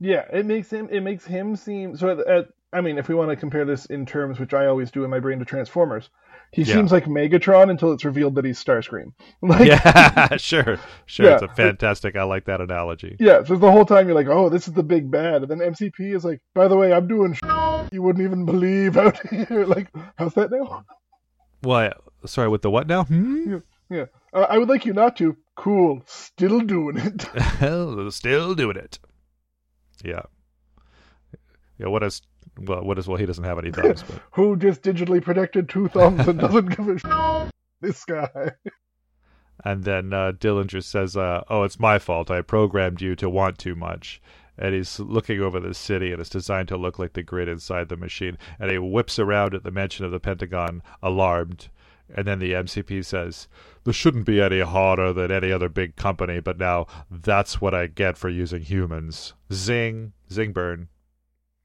Yeah, 0.00 0.24
it 0.32 0.46
makes 0.46 0.70
him 0.70 0.88
it 0.90 1.00
makes 1.00 1.24
him 1.24 1.56
seem 1.56 1.96
so. 1.96 2.10
At, 2.10 2.18
at, 2.26 2.48
I 2.72 2.80
mean, 2.80 2.96
if 2.98 3.08
we 3.08 3.14
want 3.14 3.30
to 3.30 3.36
compare 3.36 3.64
this 3.64 3.86
in 3.86 4.06
terms, 4.06 4.40
which 4.40 4.54
I 4.54 4.66
always 4.66 4.90
do 4.90 5.04
in 5.04 5.10
my 5.10 5.20
brain 5.20 5.38
to 5.40 5.44
Transformers, 5.44 6.08
he 6.52 6.62
Yeah. 6.62 6.74
seems 6.74 6.90
like 6.92 7.04
Megatron 7.04 7.70
until 7.70 7.92
it's 7.92 8.04
revealed 8.04 8.34
that 8.36 8.44
he's 8.44 8.62
Starscream. 8.62 9.12
Like, 9.42 9.66
yeah, 9.68 10.36
sure, 10.36 10.78
sure. 11.06 11.26
Yeah. 11.26 11.34
It's 11.34 11.42
a 11.42 11.48
fantastic. 11.48 12.16
I 12.16 12.22
like 12.22 12.44
that 12.46 12.60
analogy. 12.60 13.16
Yeah, 13.20 13.44
so 13.44 13.56
the 13.56 13.70
whole 13.70 13.84
time 13.84 14.06
you're 14.06 14.14
like, 14.14 14.28
oh, 14.28 14.48
this 14.48 14.68
is 14.68 14.74
the 14.74 14.82
big 14.82 15.10
bad. 15.10 15.42
And 15.42 15.50
then 15.50 15.58
MCP 15.58 16.14
is 16.14 16.24
like, 16.24 16.40
by 16.54 16.68
the 16.68 16.76
way, 16.76 16.92
I'm 16.92 17.06
doing 17.08 17.34
sh- 17.34 17.40
you 17.92 18.02
wouldn't 18.02 18.24
even 18.24 18.44
believe 18.46 18.96
out 18.96 19.18
here. 19.30 19.64
Like, 19.66 19.88
how's 20.16 20.34
that 20.34 20.50
now? 20.50 20.84
Well, 21.62 21.92
sorry, 22.26 22.48
with 22.48 22.62
the 22.62 22.70
what 22.70 22.86
now? 22.86 23.04
Hmm? 23.04 23.58
Yeah. 23.90 24.06
Uh, 24.32 24.46
I 24.48 24.56
would 24.58 24.68
like 24.70 24.86
you 24.86 24.94
not 24.94 25.16
to. 25.18 25.36
Cool. 25.56 26.02
Still 26.06 26.60
doing 26.60 26.96
it. 26.96 27.22
Hell, 27.24 28.10
Still 28.10 28.54
doing 28.54 28.76
it. 28.78 28.98
Yeah. 30.02 30.22
Yeah. 31.78 31.88
What 31.88 32.02
is 32.02 32.22
well? 32.58 32.82
What 32.82 32.98
is 32.98 33.08
well? 33.08 33.18
He 33.18 33.26
doesn't 33.26 33.44
have 33.44 33.58
any 33.58 33.70
thumbs, 33.70 34.02
but 34.02 34.20
Who 34.32 34.56
just 34.56 34.82
digitally 34.82 35.22
protected 35.22 35.68
two 35.68 35.88
thumbs 35.88 36.26
and 36.26 36.38
doesn't 36.38 36.76
give 36.76 36.88
a 36.88 36.98
sh- 36.98 37.50
This 37.80 38.04
guy. 38.04 38.52
And 39.64 39.84
then 39.84 40.12
uh, 40.12 40.32
Dillinger 40.32 40.82
says, 40.82 41.16
uh, 41.16 41.42
"Oh, 41.48 41.62
it's 41.62 41.78
my 41.80 41.98
fault. 41.98 42.30
I 42.30 42.42
programmed 42.42 43.00
you 43.00 43.14
to 43.16 43.28
want 43.30 43.58
too 43.58 43.74
much." 43.74 44.20
And 44.58 44.74
he's 44.74 45.00
looking 45.00 45.40
over 45.40 45.58
the 45.58 45.74
city, 45.74 46.12
and 46.12 46.20
it's 46.20 46.30
designed 46.30 46.68
to 46.68 46.76
look 46.76 46.98
like 46.98 47.14
the 47.14 47.22
grid 47.22 47.48
inside 47.48 47.88
the 47.88 47.96
machine. 47.96 48.36
And 48.60 48.70
he 48.70 48.78
whips 48.78 49.18
around 49.18 49.54
at 49.54 49.64
the 49.64 49.70
mention 49.70 50.04
of 50.04 50.10
the 50.10 50.20
Pentagon, 50.20 50.82
alarmed. 51.02 51.68
And 52.14 52.26
then 52.26 52.38
the 52.38 52.52
MCP 52.52 53.04
says, 53.04 53.48
"This 53.84 53.96
shouldn't 53.96 54.26
be 54.26 54.40
any 54.40 54.60
harder 54.60 55.12
than 55.12 55.30
any 55.30 55.50
other 55.50 55.68
big 55.68 55.96
company, 55.96 56.40
but 56.40 56.58
now 56.58 56.86
that's 57.10 57.60
what 57.60 57.74
I 57.74 57.86
get 57.86 58.18
for 58.18 58.28
using 58.28 58.62
humans." 58.62 59.32
Zing, 59.52 60.12
zing, 60.30 60.52
burn. 60.52 60.88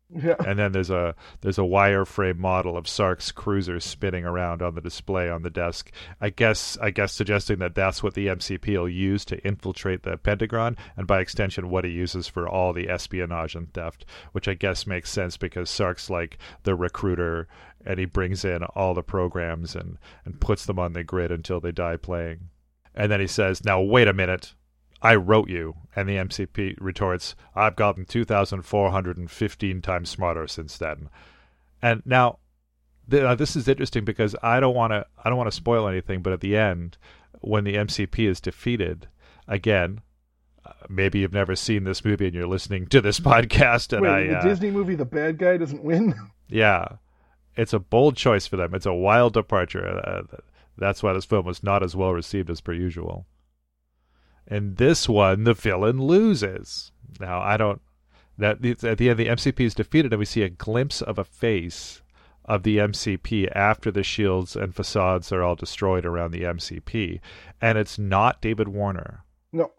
Yeah. 0.10 0.36
And 0.46 0.58
then 0.58 0.72
there's 0.72 0.89
a 0.89 1.15
there's 1.41 1.58
a 1.58 1.63
wireframe 1.63 2.38
model 2.38 2.78
of 2.78 2.88
Sark's 2.88 3.32
cruiser 3.32 3.80
spinning 3.82 4.24
around 4.24 4.62
on 4.62 4.74
the 4.74 4.82
display 4.82 5.30
on 5.30 5.43
the 5.43 5.50
desk. 5.50 5.91
I 6.22 6.30
guess 6.30 6.78
I 6.82 6.91
guess 6.91 7.12
suggesting 7.12 7.60
that 7.60 7.76
that's 7.76 8.02
what 8.02 8.13
the 8.13 8.28
MCP 8.28 8.78
will 8.78 8.88
use 8.88 9.26
to 9.26 9.46
infiltrate 9.46 10.04
the 10.04 10.17
Pentagon, 10.17 10.78
and 10.96 11.08
by 11.08 11.20
extension, 11.20 11.70
what 11.70 11.84
he 11.84 11.91
uses 11.91 12.28
for 12.28 12.48
all 12.48 12.72
the 12.72 12.89
espionage 12.89 13.54
and 13.54 13.74
theft. 13.74 14.06
Which 14.32 14.48
I 14.48 14.54
guess 14.54 14.88
makes 14.88 15.10
sense 15.10 15.36
because 15.36 15.70
Sark's 15.70 16.10
like 16.10 16.38
the 16.63 16.76
recruiter, 16.76 17.50
and 17.86 18.00
he 18.00 18.06
brings 18.06 18.46
in 18.46 18.63
all 18.63 18.93
the 18.93 19.04
programs 19.04 19.76
and 19.76 19.98
and 20.24 20.39
puts 20.39 20.65
them 20.65 20.80
on 20.80 20.93
the 20.93 21.04
grid 21.04 21.34
until 21.34 21.60
they 21.60 21.74
die 21.74 21.98
playing. 21.98 22.50
And 22.96 23.12
then 23.12 23.20
he 23.20 23.28
says, 23.28 23.65
"Now 23.65 23.82
wait 23.82 24.08
a 24.08 24.13
minute." 24.13 24.54
I 25.01 25.15
wrote 25.15 25.49
you. 25.49 25.75
And 25.95 26.07
the 26.07 26.15
MCP 26.17 26.75
retorts, 26.79 27.36
I've 27.55 27.75
gotten 27.75 28.05
2,415 28.05 29.81
times 29.81 30.10
smarter 30.10 30.47
since 30.47 30.77
then. 30.77 31.10
And 31.81 32.03
now, 32.05 32.39
th- 33.10 33.23
uh, 33.23 33.36
this 33.36 33.55
is 33.55 33.67
interesting 33.67 34.05
because 34.05 34.36
I 34.43 34.60
don't 34.60 34.75
want 34.75 34.91
to. 34.93 35.05
I 35.23 35.29
don't 35.29 35.38
want 35.38 35.49
to 35.49 35.55
spoil 35.55 35.88
anything. 35.88 36.21
But 36.21 36.33
at 36.33 36.41
the 36.41 36.55
end, 36.55 36.97
when 37.41 37.63
the 37.63 37.75
MCP 37.75 38.27
is 38.27 38.41
defeated, 38.41 39.07
again, 39.47 40.01
uh, 40.65 40.71
maybe 40.89 41.19
you've 41.19 41.33
never 41.33 41.55
seen 41.55 41.83
this 41.83 42.03
movie 42.03 42.25
and 42.27 42.36
you're 42.36 42.47
listening 42.47 42.88
to 42.88 43.01
this 43.01 43.19
podcast, 43.21 43.93
and 43.93 44.01
Wait, 44.01 44.10
I, 44.10 44.19
in 44.21 44.27
the 44.29 44.38
uh, 44.38 44.43
Disney 44.43 44.71
movie, 44.71 44.95
the 44.95 45.05
bad 45.05 45.38
guy 45.38 45.57
doesn't 45.57 45.83
win? 45.83 46.13
yeah, 46.47 46.86
it's 47.55 47.73
a 47.73 47.79
bold 47.79 48.15
choice 48.17 48.45
for 48.47 48.57
them. 48.57 48.73
It's 48.73 48.86
a 48.86 48.93
wild 48.93 49.33
departure. 49.33 49.88
Uh, 49.88 50.38
that's 50.77 51.01
why 51.01 51.13
this 51.13 51.25
film 51.25 51.45
was 51.45 51.63
not 51.63 51.81
as 51.83 51.95
well 51.95 52.12
received 52.13 52.49
as 52.49 52.62
per 52.62 52.73
usual. 52.73 53.25
In 54.49 54.75
this 54.75 55.10
one, 55.10 55.43
the 55.43 55.53
villain 55.53 56.01
loses. 56.01 56.91
Now, 57.19 57.39
I 57.41 57.57
don't. 57.57 57.81
That 58.38 58.63
at 58.83 58.97
the 58.97 59.10
end, 59.10 59.19
the 59.19 59.27
MCP 59.27 59.60
is 59.62 59.73
defeated, 59.73 60.13
and 60.13 60.19
we 60.19 60.25
see 60.25 60.43
a 60.43 60.49
glimpse 60.49 61.01
of 61.01 61.17
a 61.17 61.23
face 61.23 62.01
of 62.45 62.63
the 62.63 62.77
MCP 62.77 63.49
after 63.53 63.91
the 63.91 64.03
shields 64.03 64.55
and 64.55 64.73
facades 64.73 65.31
are 65.31 65.43
all 65.43 65.55
destroyed 65.55 66.05
around 66.05 66.31
the 66.31 66.43
MCP, 66.43 67.19
and 67.62 67.77
it's 67.77 67.99
not 67.99 68.41
David 68.41 68.69
Warner. 68.69 69.23
no. 69.51 69.71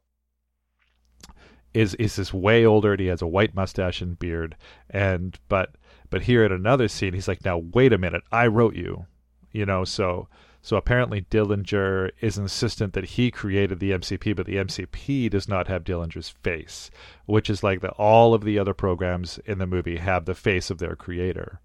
Is 1.73 1.95
is 1.95 2.17
this 2.17 2.35
way 2.35 2.65
older? 2.65 2.93
And 2.93 3.01
he 3.01 3.07
has 3.07 3.23
a 3.23 3.27
white 3.27 3.55
mustache 3.55 4.01
and 4.03 4.19
beard, 4.19 4.57
and 4.91 5.39
but 5.49 5.77
but 6.11 6.23
here 6.23 6.45
in 6.45 6.51
another 6.53 6.89
scene, 6.89 7.15
he's 7.15 7.29
like, 7.29 7.45
"Now 7.45 7.59
wait 7.59 7.93
a 7.93 7.99
minute, 7.99 8.23
I 8.33 8.47
wrote 8.49 8.75
you," 8.75 9.07
you 9.53 9.65
know. 9.65 9.85
So 9.85 10.29
so 10.63 10.77
apparently 10.77 11.23
Dillinger 11.23 12.11
is 12.21 12.37
insistent 12.39 12.93
that 12.93 13.05
he 13.05 13.31
created 13.31 13.79
the 13.79 13.93
MCP, 13.93 14.35
but 14.35 14.47
the 14.47 14.57
MCP 14.57 15.31
does 15.31 15.49
not 15.49 15.69
have 15.69 15.85
Dillinger's 15.85 16.29
face, 16.29 16.91
which 17.27 17.49
is 17.49 17.63
like 17.63 17.81
that 17.81 17.93
all 17.93 18.35
of 18.35 18.45
the 18.45 18.59
other 18.59 18.75
programs 18.75 19.39
in 19.47 19.59
the 19.59 19.67
movie 19.67 19.99
have 19.99 20.25
the 20.25 20.35
face 20.35 20.71
of 20.71 20.79
their 20.79 20.97
creator. 20.97 21.61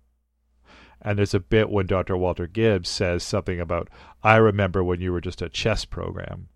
And 1.02 1.18
there's 1.18 1.34
a 1.34 1.40
bit 1.40 1.70
when 1.70 1.86
Dr. 1.86 2.16
Walter 2.16 2.48
Gibbs 2.48 2.88
says 2.88 3.24
something 3.24 3.60
about, 3.60 3.90
"I 4.24 4.38
remember 4.38 4.84
when 4.84 5.02
you 5.02 5.12
were 5.12 5.20
just 5.22 5.42
a 5.42 5.50
chess 5.50 5.84
program," 5.84 6.48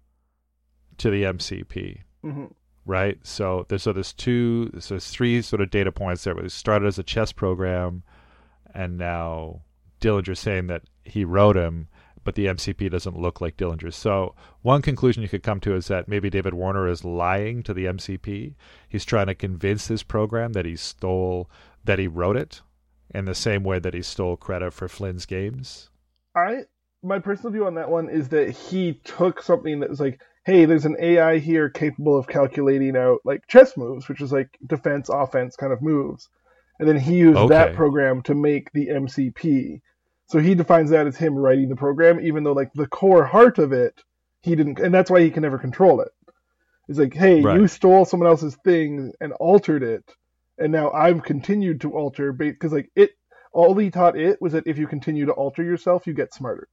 to 0.98 1.10
the 1.10 1.24
MCP 1.26 2.04
hmm 2.22 2.46
right? 2.88 3.20
So 3.22 3.66
there's 3.68 3.84
so 3.84 3.94
there's 3.94 4.14
two, 4.14 4.72
so 4.80 4.96
there's 4.96 5.12
three 5.12 5.42
sort 5.42 5.62
of 5.62 5.70
data 5.70 5.92
points 5.92 6.24
there. 6.24 6.40
It 6.40 6.52
started 6.52 6.88
as 6.88 6.98
a 6.98 7.04
chess 7.04 7.32
program, 7.32 8.04
and 8.74 8.98
now 8.98 9.62
Dillinger 10.02 10.36
saying 10.36 10.68
that 10.68 10.84
he 11.04 11.24
wrote 11.26 11.58
him, 11.58 11.90
but 12.28 12.36
the 12.36 12.48
MCP 12.48 12.92
doesn't 12.92 13.18
look 13.18 13.40
like 13.40 13.56
Dillinger. 13.56 13.94
So 13.94 14.36
one 14.62 14.82
conclusion 14.82 15.24
you 15.24 15.30
could 15.30 15.44
come 15.44 15.62
to 15.62 15.74
is 15.74 15.88
that 15.88 16.10
maybe 16.10 16.30
David 16.30 16.54
Warner 16.54 16.86
is 16.90 17.06
lying 17.06 17.64
to 17.64 17.74
the 17.74 17.86
MCP. 17.86 18.54
He's 18.90 19.06
trying 19.06 19.28
to 19.28 19.34
convince 19.34 19.88
this 19.88 20.04
program 20.04 20.52
that 20.52 20.66
he 20.66 20.76
stole, 20.76 21.50
that 21.86 22.00
he 22.00 22.08
wrote 22.08 22.36
it, 22.36 22.64
in 23.16 23.24
the 23.24 23.34
same 23.34 23.64
way 23.64 23.80
that 23.80 23.94
he 23.94 24.02
stole 24.02 24.36
credit 24.36 24.74
for 24.74 24.90
Flynn's 24.90 25.26
games. 25.26 25.90
I 26.36 26.64
my 27.02 27.20
personal 27.20 27.54
view 27.54 27.66
on 27.66 27.76
that 27.76 27.90
one 27.90 28.10
is 28.10 28.28
that 28.28 28.50
he 28.50 29.00
took 29.06 29.42
something 29.42 29.80
that 29.80 29.90
was 29.90 30.02
like, 30.02 30.20
hey, 30.46 30.66
there's 30.66 30.84
an 30.84 30.98
AI 31.00 31.38
here 31.38 31.70
capable 31.70 32.18
of 32.18 32.28
calculating 32.28 32.98
out 32.98 33.20
like 33.24 33.48
chess 33.48 33.78
moves, 33.78 34.10
which 34.10 34.20
is 34.20 34.34
like 34.34 34.50
defense, 34.68 35.08
offense 35.08 35.56
kind 35.56 35.72
of 35.72 35.82
moves, 35.82 36.28
and 36.78 36.90
then 36.90 37.00
he 37.00 37.20
used 37.20 37.50
that 37.52 37.74
program 37.74 38.22
to 38.24 38.36
make 38.36 38.70
the 38.74 38.88
MCP. 38.88 39.80
So 40.28 40.40
he 40.40 40.56
defines 40.56 40.90
that 40.90 41.08
as 41.08 41.16
him 41.18 41.36
writing 41.36 41.70
the 41.70 41.76
program, 41.76 42.20
even 42.20 42.44
though 42.44 42.54
like 42.54 42.72
the 42.74 42.88
core 42.88 43.26
heart 43.26 43.58
of 43.60 43.72
it, 43.72 44.02
he 44.42 44.56
didn't, 44.56 44.80
and 44.80 44.94
that's 44.94 45.10
why 45.10 45.22
he 45.22 45.32
can 45.32 45.44
never 45.44 45.58
control 45.58 46.02
it. 46.02 46.10
It's 46.88 47.00
like, 47.00 47.14
hey, 47.14 47.42
Right. 47.42 47.60
you 47.60 47.68
stole 47.68 48.06
someone 48.06 48.28
else's 48.30 48.56
thing 48.64 49.12
and 49.20 49.34
altered 49.34 49.84
it, 49.84 50.04
and 50.58 50.72
now 50.72 50.92
I've 50.92 51.24
continued 51.24 51.82
to 51.82 51.92
alter 51.94 52.32
because 52.34 52.72
like 52.74 52.90
it 52.96 53.12
All 53.54 53.74
he 53.76 53.90
taught 53.90 54.18
it 54.18 54.40
was 54.42 54.54
that 54.54 54.68
if 54.68 54.78
you 54.78 54.86
continue 54.86 55.26
to 55.26 55.32
alter 55.32 55.64
yourself, 55.64 56.06
you 56.06 56.14
get 56.14 56.34
smarter. 56.34 56.68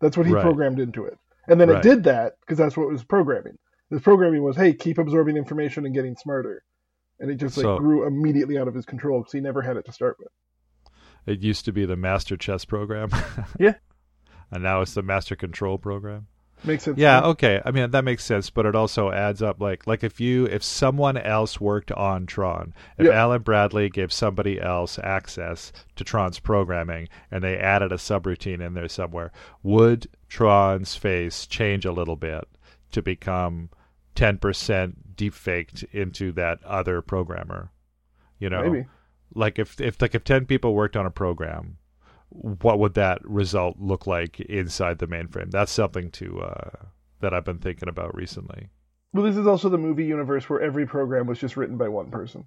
That's 0.00 0.16
what 0.16 0.26
he 0.26 0.32
Right. 0.34 0.42
programmed 0.42 0.78
into 0.78 1.06
it. 1.06 1.16
And 1.46 1.58
then 1.58 1.70
it 1.70 1.82
did 1.82 2.04
that 2.04 2.34
because 2.40 2.58
that's 2.58 2.76
what 2.76 2.84
it 2.88 2.92
was 2.92 3.02
programming. 3.04 3.56
The 3.90 4.00
programming 4.00 4.42
was, 4.42 4.54
hey, 4.56 4.74
keep 4.74 4.98
absorbing 4.98 5.36
information 5.38 5.86
and 5.86 5.94
getting 5.94 6.16
smarter. 6.16 6.62
And 7.20 7.30
it 7.30 7.36
just 7.36 7.56
like 7.56 7.64
So- 7.64 7.78
grew 7.78 8.04
immediately 8.06 8.58
out 8.58 8.68
of 8.68 8.74
his 8.74 8.84
control 8.84 9.20
because 9.20 9.32
he 9.32 9.40
never 9.40 9.62
had 9.62 9.76
it 9.78 9.86
to 9.86 9.92
start 9.92 10.16
with. 10.18 10.28
It 11.28 11.40
used 11.40 11.64
to 11.66 11.72
be 11.72 11.84
the 11.84 11.96
Master 11.96 12.36
Chess 12.36 12.64
program. 12.64 13.10
Yeah. 13.58 13.74
And 14.50 14.62
now 14.62 14.80
it's 14.80 14.94
the 14.94 15.02
Master 15.02 15.36
Control 15.36 15.76
program. 15.76 16.26
Makes 16.64 16.84
sense. 16.84 16.98
Yeah, 16.98 17.20
okay. 17.20 17.60
I 17.64 17.70
mean 17.70 17.90
that 17.92 18.02
makes 18.04 18.24
sense, 18.24 18.50
but 18.50 18.66
it 18.66 18.74
also 18.74 19.10
adds 19.12 19.42
up 19.42 19.60
like 19.60 19.86
like 19.86 20.02
if 20.02 20.20
you 20.20 20.46
if 20.46 20.62
someone 20.62 21.16
else 21.16 21.60
worked 21.60 21.92
on 21.92 22.26
Tron, 22.26 22.72
if 22.96 23.06
Yeah. 23.06 23.12
Alan 23.12 23.42
Bradley 23.42 23.88
gave 23.90 24.12
somebody 24.12 24.60
else 24.60 24.98
access 24.98 25.70
to 25.96 26.02
Tron's 26.02 26.40
programming 26.40 27.08
and 27.30 27.44
they 27.44 27.56
added 27.58 27.92
a 27.92 27.96
subroutine 27.96 28.60
in 28.64 28.74
there 28.74 28.88
somewhere, 28.88 29.30
would 29.62 30.08
Tron's 30.28 30.96
face 30.96 31.46
change 31.46 31.84
a 31.84 31.92
little 31.92 32.16
bit 32.16 32.48
to 32.92 33.02
become 33.02 33.68
10% 34.16 34.94
deepfaked 35.14 35.84
into 35.92 36.32
that 36.32 36.58
other 36.64 37.02
programmer? 37.02 37.70
You 38.40 38.50
know, 38.50 38.62
maybe. 38.68 38.86
Like 39.38 39.58
if 39.58 39.80
if 39.80 40.00
like 40.02 40.14
if 40.14 40.24
10 40.24 40.46
people 40.46 40.74
worked 40.74 40.96
on 40.96 41.06
a 41.06 41.10
program 41.10 41.78
what 42.30 42.78
would 42.78 42.92
that 42.94 43.18
result 43.24 43.76
look 43.78 44.06
like 44.06 44.38
inside 44.40 44.98
the 44.98 45.06
mainframe? 45.06 45.50
That's 45.50 45.72
something 45.72 46.10
to 46.12 46.40
uh 46.42 46.70
that 47.20 47.32
i've 47.32 47.44
been 47.44 47.58
thinking 47.58 47.88
about 47.88 48.14
recently. 48.14 48.68
Well, 49.14 49.24
this 49.24 49.36
is 49.36 49.46
also 49.46 49.68
the 49.70 49.78
movie 49.78 50.04
universe 50.04 50.48
where 50.50 50.60
every 50.60 50.86
program 50.86 51.26
was 51.26 51.38
just 51.38 51.56
written 51.56 51.78
by 51.78 51.88
one 51.88 52.10
person. 52.10 52.44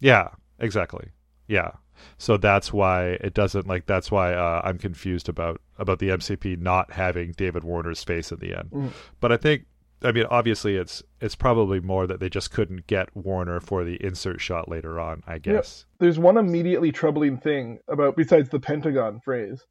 yeah 0.00 0.28
exactly. 0.58 1.10
Yeah. 1.46 1.72
So 2.18 2.36
that's 2.36 2.72
why 2.72 3.18
it 3.20 3.34
doesn't 3.34 3.66
like 3.68 3.86
that's 3.86 4.10
why 4.10 4.32
uh, 4.34 4.62
i'm 4.64 4.78
confused 4.78 5.28
about 5.28 5.60
about 5.78 5.98
the 6.00 6.08
mcp 6.08 6.58
not 6.58 6.92
having 6.92 7.32
david 7.32 7.62
warner's 7.64 8.02
face 8.02 8.32
at 8.32 8.40
the 8.40 8.54
end. 8.58 8.70
Mhm. 8.70 8.90
but 9.20 9.30
i 9.32 9.36
think 9.36 9.66
i 10.02 10.12
mean 10.12 10.24
obviously 10.30 10.76
it's 10.76 11.02
it's 11.20 11.34
probably 11.34 11.80
more 11.80 12.06
that 12.06 12.20
they 12.20 12.28
just 12.28 12.50
couldn't 12.50 12.86
get 12.86 13.14
warner 13.16 13.60
for 13.60 13.84
the 13.84 14.02
insert 14.04 14.40
shot 14.40 14.68
later 14.68 14.98
on 15.00 15.22
i 15.26 15.38
guess 15.38 15.84
There's 15.98 16.18
one 16.18 16.36
immediately 16.36 16.92
troubling 16.92 17.36
thing 17.38 17.78
about 17.88 18.16
besides 18.16 18.48
the 18.48 18.60
Pentagon 18.60 19.20
phrase, 19.20 19.66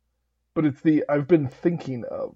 but 0.54 0.66
it's 0.66 0.82
the 0.82 1.04
I've 1.10 1.28
been 1.28 1.48
thinking 1.48 2.04
of. 2.12 2.36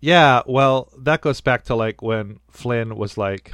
Yeah, 0.00 0.42
well, 0.46 0.92
that 0.98 1.20
goes 1.22 1.40
back 1.40 1.64
to 1.64 1.74
like 1.74 2.02
when 2.02 2.38
Flynn 2.50 2.96
was 2.96 3.16
like 3.18 3.52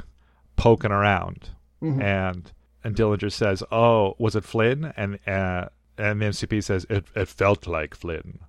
poking 0.55 0.91
around, 0.91 1.49
Mhm. 1.81 2.01
and 2.03 2.51
and 2.83 2.95
Dillinger 2.95 3.31
says, 3.31 3.63
"Oh, 3.71 4.15
was 4.19 4.35
it 4.35 4.43
Flynn?" 4.43 4.93
And 4.97 5.17
uh, 5.27 5.69
and 5.97 6.21
the 6.21 6.25
MCP 6.25 6.61
says, 6.63 6.85
"It 6.89 7.05
it 7.15 7.27
felt 7.29 7.65
like 7.65 7.95
Flynn." 7.95 8.39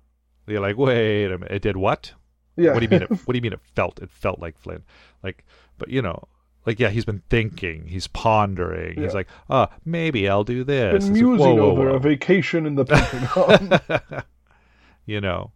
You're 0.45 0.59
like, 0.61 0.77
"Wait 0.77 1.25
a 1.31 1.37
minute, 1.39 1.51
it 1.51 1.61
did 1.61 1.77
what? 1.77 2.13
Yeah. 2.55 2.73
What 2.73 2.79
do 2.79 2.85
you 2.85 2.89
mean? 2.89 3.03
It, 3.03 3.09
what 3.25 3.33
do 3.33 3.37
you 3.37 3.41
mean 3.41 3.53
it 3.53 3.61
felt? 3.75 3.99
It 4.01 4.11
felt 4.11 4.39
like 4.39 4.57
Flynn? 4.59 4.83
Like, 5.23 5.45
but 5.77 5.89
you 5.89 6.01
know." 6.01 6.23
Like 6.65 6.79
yeah, 6.79 6.89
he's 6.89 7.05
been 7.05 7.21
thinking, 7.29 7.85
he's 7.85 8.07
pondering. 8.07 8.97
Yeah. 8.97 9.03
He's 9.03 9.13
like, 9.13 9.27
"Oh, 9.51 9.67
maybe 9.85 10.27
I'll 10.27 10.43
do 10.43 10.63
this." 10.63 10.93
been 10.93 10.95
It's 10.95 11.05
like, 11.05 11.13
musing 11.13 11.37
whoa, 11.37 11.53
whoa, 11.53 11.71
over 11.71 11.89
whoa. 11.91 11.95
a 11.95 11.99
vacation 11.99 12.65
in 12.65 12.73
the 12.73 12.85
Pentagon. 13.91 14.23
you 15.05 15.21
know, 15.21 15.51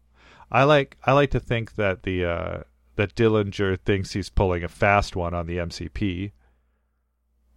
I 0.52 0.66
like 0.66 0.98
I 1.04 1.14
like 1.14 1.32
to 1.32 1.40
think 1.40 1.78
that 1.78 2.04
the 2.04 2.26
uh, 2.26 2.60
that 2.96 3.16
Dillinger 3.16 3.80
thinks 3.80 4.14
he's 4.14 4.30
pulling 4.30 4.64
a 4.64 4.68
fast 4.68 5.16
one 5.16 5.34
on 5.34 5.48
the 5.48 5.58
MCP, 5.58 6.32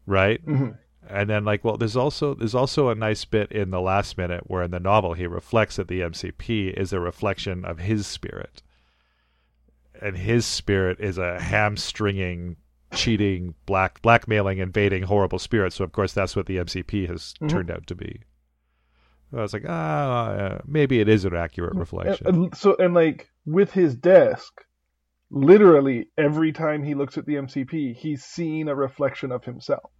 right? 0.06 0.42
Mhm. 0.46 0.78
And 1.10 1.28
then 1.28 1.44
like, 1.44 1.62
well, 1.64 1.76
there's 1.76 1.96
also 1.96 2.32
there's 2.34 2.54
also 2.54 2.88
a 2.88 2.94
nice 2.94 3.24
bit 3.26 3.50
in 3.52 3.70
the 3.70 3.80
last 3.82 4.16
minute 4.16 4.44
where 4.46 4.62
in 4.62 4.70
the 4.70 4.80
novel 4.80 5.12
he 5.14 5.26
reflects 5.26 5.76
that 5.76 5.88
the 5.88 6.00
MCP 6.00 6.72
is 6.72 6.92
a 6.92 7.00
reflection 7.00 7.64
of 7.66 7.80
his 7.80 8.06
spirit, 8.06 8.62
and 10.02 10.16
his 10.16 10.44
spirit 10.46 10.98
is 11.00 11.18
a 11.18 11.40
hamstringing. 11.40 12.56
Cheating, 12.94 13.54
black, 13.64 14.02
blackmailing, 14.02 14.58
invading, 14.58 15.04
horrible 15.04 15.38
spirit. 15.38 15.72
So 15.72 15.82
of 15.82 15.92
course 15.92 16.12
that's 16.12 16.36
what 16.36 16.44
the 16.44 16.58
MCP 16.58 17.06
has 17.08 17.32
Mhm. 17.40 17.48
turned 17.48 17.70
out 17.70 17.86
to 17.86 17.94
be. 17.94 18.20
I 19.34 19.40
was 19.40 19.54
like, 19.54 19.64
ah, 19.66 20.58
maybe 20.66 21.00
it 21.00 21.08
is 21.08 21.24
an 21.24 21.34
accurate 21.34 21.74
reflection. 21.74 22.26
And- 22.26 22.36
and 22.36 22.54
so 22.54 22.76
and 22.78 22.92
like 22.92 23.30
with 23.46 23.72
his 23.72 23.96
desk, 23.96 24.52
literally 25.30 26.08
every 26.18 26.52
time 26.52 26.82
he 26.84 26.94
looks 26.94 27.16
at 27.16 27.24
the 27.24 27.36
MCP, 27.36 27.94
he's 27.94 28.22
seeing 28.24 28.68
a 28.68 28.74
reflection 28.74 29.32
of 29.32 29.42
himself. 29.44 29.90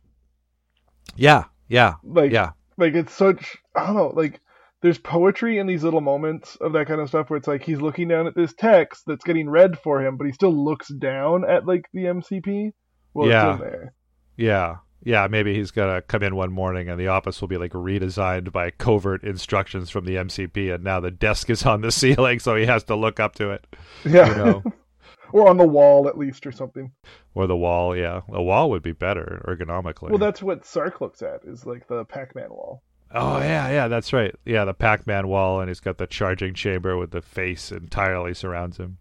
yeah, 1.16 1.44
yeah, 1.68 1.94
Like 2.04 2.30
yeah, 2.32 2.50
like 2.76 2.94
it's 2.94 3.14
such 3.14 3.56
I 3.74 3.86
don't 3.86 3.96
know, 3.96 4.12
like 4.14 4.40
there's 4.82 4.98
poetry 4.98 5.58
in 5.58 5.66
these 5.66 5.84
little 5.84 6.00
moments 6.00 6.56
of 6.56 6.72
that 6.74 6.86
kind 6.88 7.00
of 7.00 7.08
stuff 7.08 7.30
where 7.30 7.36
it's 7.38 7.48
like 7.48 7.62
he's 7.62 7.80
looking 7.80 8.08
down 8.08 8.26
at 8.26 8.34
this 8.34 8.52
text 8.52 9.04
that's 9.06 9.24
getting 9.24 9.48
read 9.48 9.78
for 9.78 10.04
him, 10.04 10.16
but 10.16 10.26
he 10.26 10.32
still 10.32 10.52
looks 10.52 10.88
down 10.88 11.48
at 11.48 11.66
like 11.66 11.86
the 11.92 12.04
MCP. 12.06 12.72
Well, 13.14 13.28
Yeah. 13.28 13.52
it's 13.54 13.62
in 13.62 13.66
there. 13.68 13.94
yeah, 14.36 14.76
yeah. 15.04 15.26
Maybe 15.30 15.54
he's 15.54 15.70
gonna 15.70 16.02
come 16.02 16.22
in 16.22 16.34
one 16.34 16.52
morning 16.52 16.88
and 16.88 16.98
the 16.98 17.08
office 17.08 17.40
will 17.40 17.48
be 17.48 17.58
like 17.58 17.72
redesigned 17.72 18.50
by 18.52 18.70
covert 18.70 19.22
instructions 19.22 19.88
from 19.90 20.04
the 20.04 20.16
MCP, 20.16 20.74
and 20.74 20.82
now 20.82 20.98
the 21.00 21.10
desk 21.10 21.48
is 21.50 21.64
on 21.64 21.80
the 21.82 21.92
ceiling, 21.92 22.38
so 22.38 22.56
he 22.56 22.66
has 22.66 22.84
to 22.84 22.96
look 22.96 23.20
up 23.20 23.34
to 23.36 23.50
it, 23.50 23.66
Yeah. 24.04 24.28
you 24.28 24.34
know, 24.36 24.62
or 25.32 25.48
on 25.48 25.58
the 25.58 25.66
wall 25.66 26.08
at 26.08 26.18
least 26.18 26.46
or 26.46 26.52
something. 26.52 26.90
or 27.34 27.46
the 27.46 27.56
wall. 27.56 27.96
Yeah, 27.96 28.22
the 28.30 28.42
wall 28.42 28.70
would 28.70 28.82
be 28.82 28.92
better 28.92 29.44
ergonomically. 29.46 30.10
Well, 30.10 30.18
that's 30.18 30.42
what 30.42 30.64
Sark 30.66 31.00
looks 31.00 31.22
at 31.22 31.40
is 31.44 31.64
like 31.66 31.86
the 31.88 32.04
Pac-Man 32.04 32.50
wall. 32.50 32.82
Oh 33.14 33.38
yeah, 33.38 33.68
yeah, 33.70 33.88
that's 33.88 34.12
right. 34.12 34.34
Yeah, 34.44 34.64
the 34.64 34.74
Pac-Man 34.74 35.28
wall, 35.28 35.60
and 35.60 35.68
he's 35.68 35.80
got 35.80 35.98
the 35.98 36.06
charging 36.06 36.54
chamber 36.54 36.96
with 36.96 37.10
the 37.10 37.20
face 37.20 37.70
entirely 37.70 38.32
surrounds 38.32 38.78
him. 38.78 38.98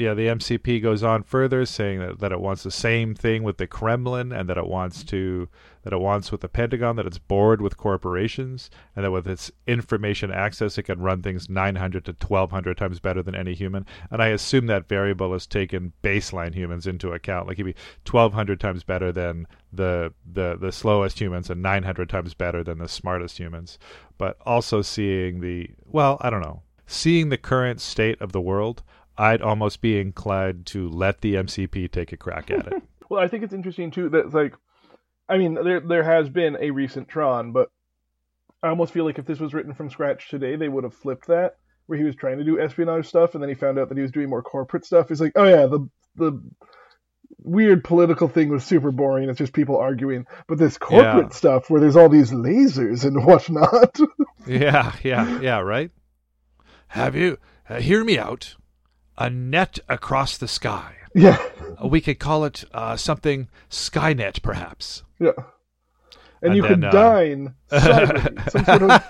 Yeah, 0.00 0.14
the 0.14 0.28
MCP 0.28 0.82
goes 0.82 1.02
on 1.02 1.24
further, 1.24 1.66
saying 1.66 1.98
that, 2.00 2.20
that 2.20 2.32
it 2.32 2.40
wants 2.40 2.62
the 2.62 2.70
same 2.70 3.14
thing 3.14 3.42
with 3.42 3.58
the 3.58 3.66
Kremlin, 3.66 4.32
and 4.32 4.48
that 4.48 4.56
it 4.56 4.66
wants 4.66 5.04
to 5.04 5.46
that 5.82 5.92
it 5.92 6.00
wants 6.00 6.32
with 6.32 6.40
the 6.40 6.48
Pentagon, 6.48 6.96
that 6.96 7.06
it's 7.06 7.18
bored 7.18 7.60
with 7.60 7.76
corporations, 7.76 8.70
and 8.96 9.04
that 9.04 9.10
with 9.10 9.26
its 9.26 9.50
information 9.66 10.30
access, 10.30 10.78
it 10.78 10.84
can 10.84 11.00
run 11.00 11.22
things 11.22 11.50
900 11.50 12.06
to 12.06 12.12
1200 12.12 12.78
times 12.78 12.98
better 12.98 13.22
than 13.22 13.34
any 13.34 13.52
human. 13.52 13.84
And 14.10 14.22
I 14.22 14.28
assume 14.28 14.66
that 14.66 14.88
variable 14.88 15.34
has 15.34 15.46
taken 15.46 15.92
baseline 16.02 16.54
humans 16.54 16.86
into 16.86 17.12
account. 17.12 17.46
Like 17.46 17.58
he'd 17.58 17.64
be 17.64 17.74
1200 18.10 18.58
times 18.58 18.84
better 18.84 19.12
than 19.12 19.46
the 19.70 20.14
the 20.24 20.56
the 20.58 20.72
slowest 20.72 21.20
humans, 21.20 21.50
and 21.50 21.60
900 21.60 22.08
times 22.08 22.32
better 22.32 22.64
than 22.64 22.78
the 22.78 22.88
smartest 22.88 23.36
humans. 23.36 23.78
But 24.16 24.38
also 24.46 24.80
seeing 24.80 25.40
the 25.40 25.68
well, 25.84 26.16
I 26.22 26.30
don't 26.30 26.42
know, 26.42 26.62
seeing 26.86 27.28
the 27.28 27.36
current 27.36 27.82
state 27.82 28.18
of 28.22 28.32
the 28.32 28.40
world. 28.40 28.82
I'd 29.20 29.42
almost 29.42 29.80
be 29.80 30.00
inclined 30.00 30.66
to 30.66 30.88
let 30.88 31.20
the 31.20 31.34
MCP 31.34 31.90
take 31.92 32.12
a 32.12 32.16
crack 32.16 32.50
at 32.50 32.66
it. 32.66 32.82
Well, 33.10 33.20
I 33.20 33.26
think 33.26 33.42
it's 33.42 33.52
interesting 33.52 33.90
too 33.90 34.08
that 34.10 34.26
it's 34.26 34.34
like, 34.34 34.54
I 35.28 35.36
mean, 35.36 35.54
there 35.54 35.80
there 35.80 36.04
has 36.04 36.28
been 36.28 36.56
a 36.60 36.70
recent 36.70 37.08
Tron, 37.08 37.50
but 37.50 37.68
I 38.62 38.68
almost 38.68 38.92
feel 38.92 39.04
like 39.04 39.18
if 39.18 39.26
this 39.26 39.40
was 39.40 39.52
written 39.52 39.74
from 39.74 39.90
scratch 39.90 40.28
today, 40.28 40.54
they 40.54 40.68
would 40.68 40.84
have 40.84 40.94
flipped 40.94 41.26
that, 41.26 41.56
where 41.86 41.98
he 41.98 42.04
was 42.04 42.14
trying 42.14 42.38
to 42.38 42.44
do 42.44 42.60
espionage 42.60 43.06
stuff, 43.08 43.34
and 43.34 43.42
then 43.42 43.48
he 43.48 43.56
found 43.56 43.80
out 43.80 43.88
that 43.88 43.96
he 43.98 44.02
was 44.02 44.12
doing 44.12 44.28
more 44.30 44.42
corporate 44.44 44.84
stuff. 44.84 45.08
He's 45.08 45.20
like, 45.20 45.32
oh 45.34 45.42
yeah, 45.44 45.66
the 45.66 45.88
the 46.14 46.40
weird 47.42 47.82
political 47.82 48.28
thing 48.28 48.48
was 48.48 48.62
super 48.62 48.92
boring. 48.92 49.28
It's 49.28 49.38
just 49.38 49.52
people 49.52 49.76
arguing, 49.76 50.26
but 50.46 50.58
this 50.58 50.78
corporate 50.78 51.32
Yeah. 51.32 51.36
stuff 51.36 51.68
where 51.68 51.80
there's 51.80 51.96
all 51.96 52.08
these 52.08 52.30
lasers 52.30 53.04
and 53.04 53.24
whatnot. 53.26 53.98
yeah, 54.46 54.94
yeah, 55.02 55.40
yeah, 55.40 55.58
right? 55.58 55.90
Have 56.88 57.16
you, 57.16 57.38
uh, 57.68 57.80
hear 57.80 58.04
me 58.04 58.18
out, 58.18 58.54
a 59.20 59.30
net 59.30 59.78
across 59.88 60.36
the 60.36 60.48
sky. 60.48 60.94
yeah, 61.14 61.38
we 61.84 62.00
could 62.00 62.18
call 62.18 62.44
it 62.44 62.64
uh, 62.72 62.96
something 62.96 63.48
Skynet, 63.70 64.42
perhaps. 64.42 65.02
yeah. 65.20 65.30
And, 66.42 66.52
And 66.52 66.56
you 66.56 66.62
then, 66.62 66.80
could 66.80 66.84
uh, 66.86 66.90
dine 66.90 67.54
cyber, 67.70 68.42
some 68.52 68.64
sort 68.64 68.82
of 68.82 69.02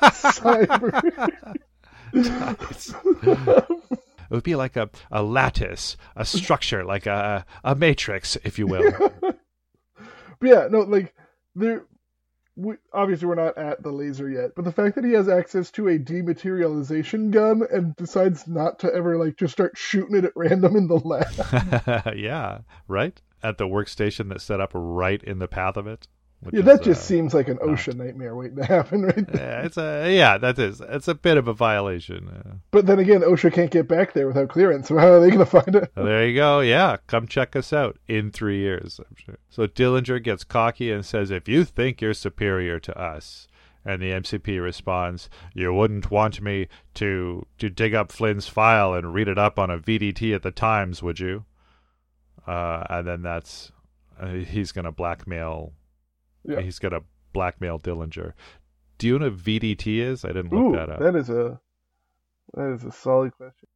cyber. 2.77 3.66
It 4.31 4.35
would 4.35 4.42
be 4.44 4.57
like 4.57 4.77
a, 4.77 4.90
a 5.11 5.23
lattice, 5.23 5.96
a 6.16 6.25
structure, 6.25 6.85
like 6.85 7.07
a, 7.07 7.44
a 7.64 7.75
matrix, 7.75 8.37
if 8.44 8.59
you 8.59 8.66
will. 8.66 8.92
But 10.40 10.49
yeah, 10.49 10.68
no, 10.70 10.81
like 10.81 11.14
there. 11.55 11.85
We, 12.61 12.75
obviously, 12.92 13.27
we're 13.27 13.37
not 13.37 13.57
at 13.57 13.83
the 13.83 13.90
laser 13.90 14.29
yet, 14.29 14.55
but 14.55 14.64
the 14.64 14.73
fact 14.73 14.96
that 14.96 15.05
he 15.05 15.12
has 15.12 15.29
access 15.29 15.70
to 15.73 15.88
a 15.88 15.99
dematerialization 15.99 17.31
gun 17.31 17.62
and 17.73 17.96
decides 17.96 18.46
not 18.46 18.81
to 18.81 18.92
ever 18.92 19.16
like 19.16 19.37
just 19.37 19.53
start 19.53 19.79
shooting 19.79 20.16
it 20.16 20.25
at 20.25 20.33
random 20.37 20.77
in 20.77 20.87
the 20.87 20.99
lab, 20.99 22.14
yeah, 22.16 22.59
right? 22.87 23.20
At 23.42 23.57
the 23.57 23.64
workstation 23.64 24.29
that's 24.29 24.44
set 24.44 24.61
up 24.61 24.73
right 24.75 25.23
in 25.23 25.38
the 25.38 25.49
path 25.49 25.79
of 25.79 25.87
it. 25.87 26.07
Yeah, 26.53 26.61
is, 26.61 26.64
that 26.64 26.83
just 26.83 27.00
uh, 27.03 27.05
seems 27.05 27.35
like 27.35 27.48
an 27.48 27.59
OSHA 27.59 27.94
nightmare 27.96 28.35
waiting 28.35 28.57
to 28.57 28.64
happen, 28.76 29.03
right 29.03 29.26
there. 29.31 29.61
uh, 29.61 29.64
it's 29.66 29.76
a 29.76 30.11
yeah, 30.16 30.38
that 30.38 30.59
is. 30.59 30.81
It's 30.81 31.07
a 31.09 31.14
bit 31.14 31.37
of 31.37 31.46
a 31.48 31.53
violation. 31.53 32.29
Uh, 32.29 32.55
But 32.70 32.87
then 32.87 32.98
again, 32.98 33.20
OSHA 33.20 33.53
can't 33.53 33.70
get 33.70 33.87
back 33.88 34.14
there 34.14 34.26
without 34.26 34.48
clearance, 34.48 34.88
so 34.88 34.96
how 34.96 35.09
are 35.12 35.20
they 35.20 35.29
going 35.29 35.38
to 35.44 35.46
find 35.46 35.74
it? 35.76 35.92
There 35.94 36.26
you 36.26 36.35
go. 36.35 36.61
Yeah, 36.61 36.96
come 37.07 37.26
check 37.26 37.55
us 37.57 37.72
out 37.72 37.98
in 38.09 38.31
three 38.31 38.59
years. 38.59 38.98
I'm 39.00 39.16
sure. 39.16 39.37
So 39.50 39.66
Dillinger 39.66 40.22
gets 40.22 40.44
cocky 40.44 40.90
and 40.90 41.05
says, 41.05 41.31
"If 41.31 41.46
you 41.48 41.64
think 41.64 42.00
you're 42.00 42.14
superior 42.14 42.81
to 42.81 42.98
us, 42.98 43.46
And 43.85 44.00
the 44.03 44.12
MCP 44.12 44.59
responds, 44.62 45.29
"You 45.55 45.72
wouldn't 45.74 46.11
want 46.11 46.40
me 46.40 46.68
to 46.94 47.46
to 47.59 47.68
dig 47.70 47.94
up 47.94 48.12
Flynn's 48.12 48.46
file 48.48 48.92
and 48.94 49.12
read 49.14 49.29
it 49.29 49.38
up 49.38 49.59
on 49.59 49.70
a 49.70 49.79
VDT 49.79 50.35
at 50.35 50.42
the 50.42 50.50
Times, 50.50 51.03
would 51.03 51.18
you?" 51.20 51.44
Uh, 52.46 52.85
and 52.90 53.07
then 53.07 53.22
that's 53.22 53.72
uh, 54.20 54.29
he's 54.29 54.72
gonna 54.72 54.92
blackmail. 54.92 55.72
Yeah. 56.44 56.61
He's 56.61 56.79
gonna 56.79 57.00
blackmail 57.33 57.79
Dillinger. 57.79 58.33
Do 58.98 59.07
you 59.07 59.18
know 59.18 59.31
what 59.31 59.38
VDT 59.38 59.98
is? 59.98 60.24
I 60.24 60.29
didn't 60.29 60.53
look 60.53 60.74
Ooh, 60.74 60.76
that 60.76 60.90
up. 60.90 61.00
that 61.00 61.16
is 61.16 61.31
a 61.31 61.61
that 62.55 62.70
is 62.72 62.85
a 62.85 62.92
solid 62.92 63.33
question. 63.37 63.68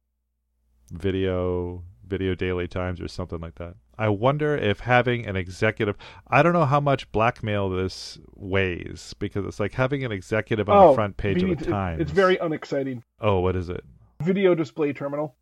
Video 0.91 1.83
Video 2.07 2.35
Daily 2.35 2.67
Times 2.67 3.01
or 3.01 3.07
something 3.07 3.39
like 3.39 3.55
that. 3.55 3.75
I 3.97 4.09
wonder 4.09 4.55
if 4.55 4.81
having 4.81 5.25
an 5.25 5.35
executive 5.35 5.97
I 6.27 6.43
don't 6.43 6.53
know 6.53 6.65
how 6.65 6.79
much 6.79 7.11
blackmail 7.11 7.69
this 7.69 8.19
weighs 8.35 9.15
because 9.19 9.45
it's 9.45 9.59
like 9.59 9.73
having 9.73 10.03
an 10.03 10.11
executive 10.11 10.69
on 10.69 10.77
oh, 10.77 10.89
the 10.89 10.95
front 10.95 11.17
page 11.17 11.41
of 11.41 11.49
VD 11.49 11.59
the 11.59 11.65
Times. 11.65 12.01
It's 12.01 12.11
very 12.11 12.37
unexciting. 12.37 13.03
Oh, 13.19 13.39
what 13.39 13.55
is 13.55 13.69
it? 13.69 13.83
Video 14.21 14.53
display 14.55 14.93
terminal. 14.93 15.35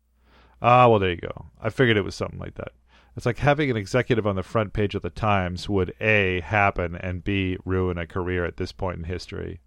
Ah, 0.62 0.88
well 0.88 0.98
there 0.98 1.10
you 1.10 1.16
go. 1.16 1.46
I 1.60 1.70
figured 1.70 1.96
it 1.96 2.04
was 2.04 2.14
something 2.14 2.38
like 2.38 2.54
that. 2.54 2.72
It's 3.16 3.26
like 3.26 3.38
having 3.38 3.70
an 3.70 3.76
executive 3.76 4.26
on 4.26 4.34
the 4.34 4.42
front 4.42 4.72
page 4.72 4.94
of 4.94 5.02
the 5.02 5.10
Times 5.10 5.68
would 5.68 5.94
A 6.00 6.40
happen 6.40 6.96
and 6.96 7.22
B 7.22 7.56
ruin 7.64 7.96
a 7.96 8.06
career 8.06 8.44
at 8.44 8.56
this 8.56 8.72
point 8.72 8.98
in 8.98 9.04
history. 9.04 9.60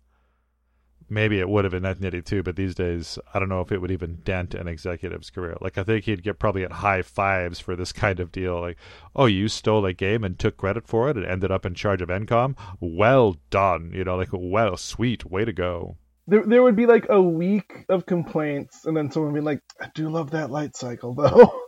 Maybe 1.10 1.40
it 1.40 1.48
would 1.48 1.64
have 1.64 1.74
in 1.74 1.84
1982, 1.84 2.44
but 2.44 2.58
these 2.58 2.76
days 2.76 3.18
I 3.34 3.40
don't 3.40 3.48
know 3.48 3.62
if 3.62 3.72
it 3.72 3.80
would 3.80 3.92
even 3.92 4.20
dent 4.26 4.54
an 4.54 4.68
executive's 4.68 5.30
career. 5.30 5.56
Like 5.62 5.78
I 5.78 5.84
think 5.84 6.04
he'd 6.04 6.24
get 6.24 6.40
probably 6.40 6.66
at 6.66 6.74
high 6.74 7.02
fives 7.02 7.62
for 7.62 7.78
this 7.78 7.94
kind 7.94 8.20
of 8.20 8.34
deal. 8.34 8.60
Like, 8.60 8.78
oh, 9.16 9.28
you 9.28 9.48
stole 9.48 9.86
a 9.86 9.94
game 9.94 10.26
and 10.26 10.38
took 10.38 10.58
credit 10.58 10.86
for 10.86 11.10
it 11.10 11.16
and 11.16 11.26
ended 11.26 11.50
up 11.50 11.66
in 11.66 11.74
charge 11.74 12.02
of 12.02 12.10
Encom. 12.10 12.58
Well 12.82 13.38
done. 13.50 13.92
You 13.96 14.04
know, 14.04 14.18
like 14.18 14.30
well, 14.34 14.76
sweet, 14.76 15.24
way 15.24 15.46
to 15.46 15.54
go. 15.54 15.96
There, 16.30 16.46
there 16.46 16.64
would 16.64 16.76
be 16.76 16.86
like 16.86 17.06
a 17.08 17.22
week 17.22 17.86
of 17.88 18.06
complaints, 18.06 18.84
and 18.84 18.98
then 18.98 19.10
someone 19.10 19.32
would 19.32 19.40
be 19.40 19.46
like, 19.46 19.62
"I 19.80 19.90
do 19.96 20.10
love 20.10 20.32
that 20.32 20.52
light 20.52 20.76
cycle, 20.76 21.14
though." 21.14 21.62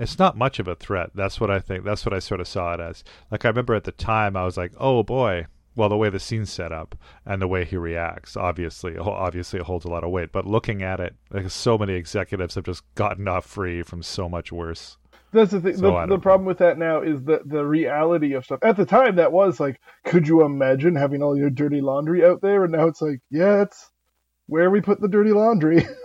It's 0.00 0.18
not 0.18 0.36
much 0.36 0.58
of 0.58 0.66
a 0.66 0.74
threat. 0.74 1.10
That's 1.14 1.40
what 1.40 1.50
I 1.50 1.60
think. 1.60 1.84
That's 1.84 2.06
what 2.06 2.14
I 2.14 2.18
sort 2.20 2.40
of 2.40 2.48
saw 2.48 2.74
it 2.74 2.80
as. 2.80 3.04
Like 3.30 3.44
I 3.44 3.48
remember 3.48 3.74
at 3.74 3.84
the 3.84 3.92
time, 3.92 4.36
I 4.36 4.44
was 4.44 4.56
like, 4.56 4.72
oh 4.78 5.02
boy. 5.02 5.46
Well, 5.76 5.88
the 5.88 5.96
way 5.96 6.10
the 6.10 6.18
scene's 6.18 6.50
set 6.50 6.72
up 6.72 6.96
and 7.24 7.40
the 7.40 7.46
way 7.46 7.64
he 7.64 7.76
reacts, 7.76 8.36
obviously, 8.36 8.98
obviously 8.98 9.60
it 9.60 9.66
holds 9.66 9.84
a 9.84 9.88
lot 9.88 10.02
of 10.02 10.10
weight. 10.10 10.32
But 10.32 10.44
looking 10.44 10.82
at 10.82 10.98
it, 10.98 11.14
like 11.30 11.48
so 11.48 11.78
many 11.78 11.94
executives 11.94 12.56
have 12.56 12.64
just 12.64 12.82
gotten 12.96 13.28
off 13.28 13.46
free 13.46 13.82
from 13.82 14.02
so 14.02 14.28
much 14.28 14.50
worse. 14.50 14.98
That's 15.32 15.52
the 15.52 15.60
thing. 15.60 15.76
So 15.76 15.92
the, 15.92 16.06
the 16.06 16.18
problem 16.18 16.44
with 16.44 16.58
that 16.58 16.76
now 16.76 17.02
is 17.02 17.22
the 17.22 17.40
the 17.44 17.64
reality 17.64 18.32
of 18.32 18.44
stuff. 18.44 18.58
At 18.62 18.76
the 18.76 18.84
time, 18.84 19.16
that 19.16 19.32
was 19.32 19.60
like, 19.60 19.80
could 20.04 20.26
you 20.26 20.44
imagine 20.44 20.96
having 20.96 21.22
all 21.22 21.36
your 21.36 21.50
dirty 21.50 21.80
laundry 21.80 22.24
out 22.24 22.40
there? 22.42 22.64
And 22.64 22.72
now 22.72 22.88
it's 22.88 23.00
like, 23.00 23.20
yeah, 23.30 23.62
it's 23.62 23.90
where 24.46 24.70
we 24.70 24.80
put 24.80 25.00
the 25.00 25.08
dirty 25.08 25.32
laundry. 25.32 25.86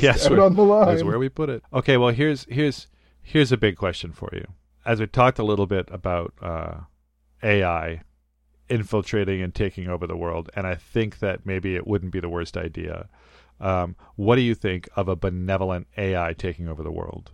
Yes, 0.00 0.26
out 0.26 0.38
on 0.40 0.56
the 0.56 0.64
line. 0.64 0.88
That's 0.88 1.04
where 1.04 1.18
we 1.20 1.28
put 1.28 1.48
it. 1.48 1.62
Okay, 1.72 1.96
well 1.96 2.08
here's 2.08 2.44
here's 2.48 2.88
here's 3.30 3.52
a 3.52 3.56
big 3.56 3.76
question 3.76 4.12
for 4.12 4.28
you. 4.32 4.46
As 4.84 5.00
we 5.00 5.06
talked 5.06 5.38
a 5.38 5.44
little 5.44 5.66
bit 5.66 5.88
about 5.90 6.34
uh, 6.42 6.80
AI 7.42 8.02
infiltrating 8.68 9.42
and 9.42 9.54
taking 9.54 9.88
over 9.88 10.06
the 10.06 10.16
world, 10.16 10.50
and 10.54 10.66
I 10.66 10.74
think 10.74 11.18
that 11.20 11.46
maybe 11.46 11.76
it 11.76 11.86
wouldn't 11.86 12.12
be 12.12 12.20
the 12.20 12.28
worst 12.28 12.56
idea. 12.56 13.08
Um, 13.60 13.94
what 14.16 14.36
do 14.36 14.42
you 14.42 14.54
think 14.54 14.88
of 14.96 15.08
a 15.08 15.16
benevolent 15.16 15.86
AI 15.96 16.32
taking 16.32 16.68
over 16.68 16.82
the 16.82 16.90
world? 16.90 17.30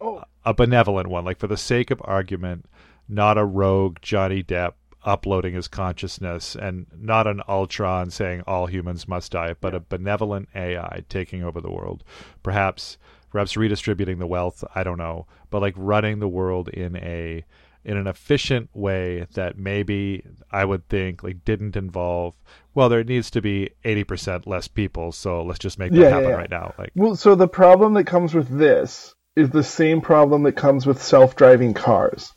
oh, 0.00 0.22
A 0.44 0.54
benevolent 0.54 1.08
one, 1.08 1.24
like 1.24 1.38
for 1.38 1.46
the 1.46 1.56
sake 1.56 1.90
of 1.90 2.00
argument, 2.04 2.66
not 3.08 3.36
a 3.36 3.44
rogue 3.44 3.98
Johnny 4.00 4.42
Depp 4.42 4.74
uploading 5.04 5.54
his 5.54 5.68
consciousness, 5.68 6.54
and 6.54 6.86
not 6.96 7.26
an 7.26 7.42
Ultron 7.46 8.10
saying 8.10 8.42
all 8.46 8.66
humans 8.66 9.06
must 9.06 9.32
die, 9.32 9.54
but 9.60 9.74
a 9.74 9.80
benevolent 9.80 10.48
AI 10.54 11.04
taking 11.10 11.42
over 11.42 11.60
the 11.60 11.70
world. 11.70 12.02
Perhaps, 12.42 12.96
perhaps 13.34 13.56
redistributing 13.56 14.20
the 14.20 14.28
wealth. 14.28 14.62
I 14.76 14.84
don't 14.84 14.96
know, 14.96 15.26
but 15.50 15.60
like 15.60 15.74
running 15.76 16.20
the 16.20 16.28
world 16.28 16.68
in 16.68 16.94
a 16.96 17.44
in 17.84 17.96
an 17.96 18.06
efficient 18.06 18.70
way 18.72 19.26
that 19.34 19.58
maybe 19.58 20.24
I 20.52 20.64
would 20.64 20.88
think 20.88 21.24
like 21.24 21.44
didn't 21.44 21.74
involve. 21.76 22.36
Well, 22.74 22.88
there 22.88 23.02
needs 23.02 23.32
to 23.32 23.42
be 23.42 23.70
eighty 23.82 24.04
percent 24.04 24.46
less 24.46 24.68
people, 24.68 25.10
so 25.10 25.42
let's 25.42 25.58
just 25.58 25.80
make 25.80 25.90
that 25.90 25.98
Yeah, 25.98 26.04
yeah, 26.04 26.14
happen 26.14 26.28
yeah. 26.28 26.36
right 26.36 26.50
now. 26.50 26.74
Like, 26.78 26.92
well, 26.94 27.16
so 27.16 27.34
the 27.34 27.48
problem 27.48 27.94
that 27.94 28.04
comes 28.04 28.34
with 28.34 28.48
this 28.48 29.16
is 29.34 29.50
the 29.50 29.64
same 29.64 30.00
problem 30.00 30.44
that 30.44 30.52
comes 30.52 30.86
with 30.86 31.02
self-driving 31.02 31.74
cars. 31.74 32.32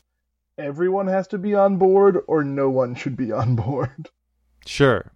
Everyone 0.58 1.06
has 1.06 1.28
to 1.28 1.38
be 1.38 1.54
on 1.54 1.76
board, 1.76 2.18
or 2.26 2.42
no 2.42 2.68
one 2.70 2.96
should 2.96 3.16
be 3.16 3.30
on 3.30 3.54
board. 3.54 4.10
sure, 4.66 5.12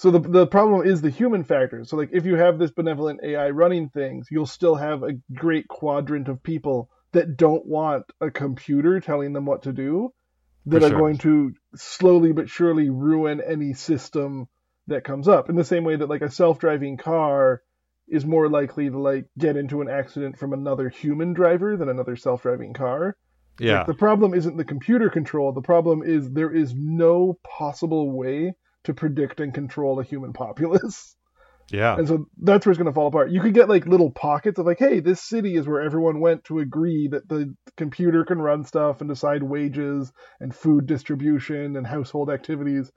So 0.00 0.10
the 0.10 0.18
the 0.18 0.46
problem 0.46 0.86
is 0.86 1.02
the 1.02 1.10
human 1.10 1.44
factor. 1.44 1.84
So 1.84 1.98
like 1.98 2.08
if 2.10 2.24
you 2.24 2.34
have 2.36 2.58
this 2.58 2.70
benevolent 2.70 3.20
AI 3.22 3.50
running 3.50 3.90
things, 3.90 4.28
you'll 4.30 4.46
still 4.46 4.74
have 4.74 5.02
a 5.02 5.18
great 5.34 5.68
quadrant 5.68 6.28
of 6.28 6.42
people 6.42 6.88
that 7.12 7.36
don't 7.36 7.66
want 7.66 8.06
a 8.18 8.30
computer 8.30 9.00
telling 9.00 9.34
them 9.34 9.44
what 9.44 9.64
to 9.64 9.74
do 9.74 10.14
that 10.64 10.80
For 10.80 10.86
are 10.86 10.98
going 10.98 11.18
to 11.18 11.52
slowly 11.74 12.32
but 12.32 12.48
surely 12.48 12.88
ruin 12.88 13.42
any 13.46 13.74
system 13.74 14.48
that 14.86 15.04
comes 15.04 15.28
up. 15.28 15.50
In 15.50 15.56
the 15.56 15.64
same 15.64 15.84
way 15.84 15.96
that 15.96 16.08
like 16.08 16.22
a 16.22 16.30
self-driving 16.30 16.96
car 16.96 17.60
is 18.08 18.24
more 18.24 18.48
likely 18.48 18.88
to 18.88 18.98
like 18.98 19.26
get 19.36 19.58
into 19.58 19.82
an 19.82 19.90
accident 19.90 20.38
from 20.38 20.54
another 20.54 20.88
human 20.88 21.34
driver 21.34 21.76
than 21.76 21.90
another 21.90 22.16
self-driving 22.16 22.72
car. 22.72 23.18
yeah, 23.58 23.80
Like, 23.80 23.88
the 23.88 23.94
problem 24.06 24.32
isn't 24.32 24.56
the 24.56 24.64
computer 24.64 25.10
control. 25.10 25.52
The 25.52 25.60
problem 25.60 26.02
is 26.02 26.30
there 26.30 26.54
is 26.54 26.72
no 26.74 27.38
possible 27.44 28.10
way 28.10 28.54
to 28.84 28.94
predict 28.94 29.40
and 29.40 29.52
control 29.54 30.00
a 30.00 30.04
human 30.04 30.32
populace. 30.32 31.14
yeah. 31.70 31.96
And 31.96 32.08
so 32.08 32.26
that's 32.42 32.64
where 32.66 32.72
it's 32.72 32.78
going 32.78 32.90
to 32.90 32.94
fall 32.94 33.06
apart. 33.08 33.30
You 33.30 33.40
could 33.40 33.54
get 33.54 33.68
like 33.68 33.86
little 33.86 34.10
pockets 34.10 34.58
of 34.58 34.66
like, 34.66 34.78
hey, 34.78 35.00
this 35.00 35.22
city 35.22 35.56
is 35.56 35.66
where 35.66 35.82
everyone 35.82 36.20
went 36.20 36.44
to 36.44 36.58
agree 36.58 37.08
that 37.12 37.28
the 37.28 37.54
computer 37.76 38.24
can 38.24 38.40
run 38.40 38.64
stuff 38.64 39.00
and 39.00 39.08
decide 39.08 39.42
wages 39.42 40.10
and 40.40 40.54
food 40.54 40.86
distribution 40.86 41.76
and 41.76 41.86
household 41.86 42.30
activities. 42.30 42.90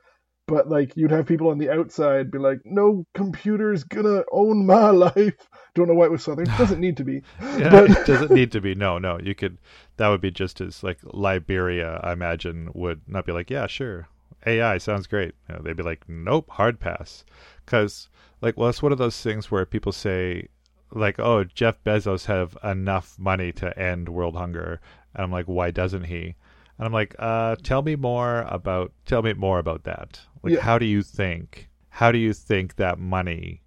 But 0.45 0.67
like 0.67 0.91
you'd 0.97 1.11
have 1.11 1.25
people 1.25 1.49
on 1.51 1.57
the 1.57 1.69
outside 1.69 2.29
be 2.29 2.37
like, 2.37 2.59
no 2.65 3.05
computer's 3.13 3.85
gonna 3.85 4.23
own 4.29 4.65
my 4.65 4.89
life. 5.07 5.35
Don't 5.73 5.87
know 5.87 5.93
why 5.93 6.05
it 6.05 6.11
was 6.11 6.23
Southern. 6.23 6.45
Doesn't 6.57 6.81
need 6.81 6.97
to 6.97 7.05
be. 7.05 7.21
Yeah, 7.41 7.69
But- 7.69 7.91
it 7.91 8.05
doesn't 8.05 8.31
need 8.31 8.51
to 8.51 8.59
be. 8.61 8.75
No, 8.75 8.97
no. 8.99 9.19
You 9.23 9.35
could. 9.35 9.57
That 9.97 10.09
would 10.09 10.19
be 10.21 10.31
just 10.31 10.59
as 10.59 10.83
like 10.83 10.99
Liberia. 11.03 11.99
I 12.03 12.11
imagine 12.11 12.69
would 12.73 13.01
not 13.07 13.25
be 13.25 13.31
like, 13.31 13.49
yeah, 13.49 13.67
sure, 13.67 14.07
AI 14.45 14.77
sounds 14.77 15.07
great. 15.07 15.33
You 15.49 15.55
know, 15.55 15.61
they'd 15.61 15.75
be 15.77 15.83
like, 15.83 16.07
nope, 16.07 16.49
hard 16.49 16.79
pass. 16.79 17.23
Because 17.65 18.09
like, 18.41 18.57
well, 18.57 18.69
it's 18.69 18.81
one 18.83 18.91
of 18.91 18.97
those 18.97 19.21
things 19.21 19.49
where 19.49 19.65
people 19.65 19.91
say, 19.91 20.47
like, 20.91 21.19
oh, 21.19 21.43
Jeff 21.43 21.83
Bezos 21.83 22.25
have 22.25 22.57
enough 22.63 23.17
money 23.17 23.51
to 23.53 23.77
end 23.79 24.09
world 24.09 24.35
hunger, 24.35 24.79
and 25.15 25.23
I'm 25.23 25.31
like, 25.31 25.45
why 25.45 25.71
doesn't 25.71 26.03
he? 26.03 26.35
And 26.77 26.85
I'm 26.87 26.93
like, 26.93 27.15
uh, 27.19 27.55
tell 27.63 27.81
me 27.81 27.95
more 27.95 28.41
about. 28.49 28.91
Tell 29.05 29.21
me 29.21 29.33
more 29.33 29.59
about 29.59 29.83
that. 29.83 30.19
Like, 30.41 30.53
Yeah. 30.53 30.61
how 30.61 30.77
do 30.77 30.85
you 30.85 31.01
think? 31.03 31.69
How 31.89 32.11
do 32.11 32.17
you 32.17 32.33
think 32.33 32.75
that 32.75 32.99
money 32.99 33.61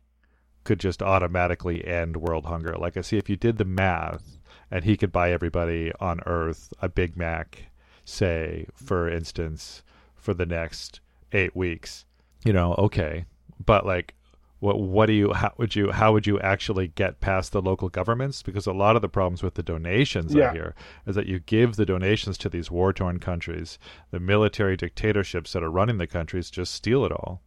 could 0.67 0.81
just 0.81 1.01
automatically 1.01 1.87
end 1.87 2.17
world 2.17 2.45
hunger. 2.45 2.75
Like 2.77 2.97
I 2.97 3.01
see 3.01 3.17
if 3.17 3.31
you 3.31 3.37
did 3.37 3.57
the 3.57 3.65
math 3.65 4.39
and 4.71 4.85
he 4.85 4.97
could 4.97 5.13
buy 5.13 5.31
everybody 5.31 5.93
on 6.01 6.19
earth 6.27 6.73
a 6.83 6.89
Big 6.89 7.17
Mac, 7.17 7.71
say, 8.05 8.67
for 8.75 9.09
instance, 9.09 9.83
for 10.27 10.35
the 10.35 10.45
next 10.45 11.01
eight 11.33 11.55
weeks, 11.55 12.05
you 12.45 12.53
know, 12.53 12.75
okay. 12.79 13.25
But 13.65 13.87
like 13.87 14.15
what 14.59 14.81
what 14.81 15.07
do 15.07 15.13
you 15.13 15.33
how 15.35 15.53
would 15.59 15.77
you 15.77 15.93
how 15.93 16.13
would 16.13 16.27
you 16.27 16.41
actually 16.41 16.89
get 16.89 17.21
past 17.21 17.53
the 17.53 17.63
local 17.63 17.89
governments? 17.89 18.43
Because 18.43 18.67
a 18.67 18.73
lot 18.73 18.97
of 18.97 19.03
the 19.03 19.09
problems 19.09 19.41
with 19.43 19.55
the 19.55 19.63
donations 19.63 20.35
Yeah. 20.35 20.51
I 20.51 20.53
hear 20.53 20.75
is 21.07 21.15
that 21.15 21.27
you 21.27 21.39
give 21.39 21.77
the 21.77 21.87
donations 21.87 22.37
to 22.39 22.49
these 22.49 22.71
war 22.73 22.93
torn 22.93 23.21
countries, 23.21 23.79
the 24.11 24.19
military 24.19 24.77
dictatorships 24.77 25.53
that 25.53 25.63
are 25.63 25.71
running 25.71 25.99
the 25.99 26.09
countries 26.09 26.51
just 26.51 26.75
steal 26.75 27.05
it 27.05 27.13
all. 27.13 27.41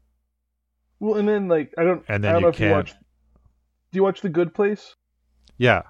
Well, 1.02 1.16
and 1.18 1.28
then 1.28 1.50
like 1.50 1.74
I 1.78 1.84
don't. 1.84 2.04
And 2.08 2.26
I 2.26 2.32
then 2.32 2.34
don't 2.34 2.42
you 2.44 2.48
if 2.50 2.60
you 2.60 2.66
can't- 2.68 2.76
watch. 2.78 2.92
Do 3.92 3.98
you 3.98 4.04
watch 4.04 4.22
The 4.22 4.30
Good 4.30 4.54
Place? 4.54 4.96
Yeah. 5.58 5.82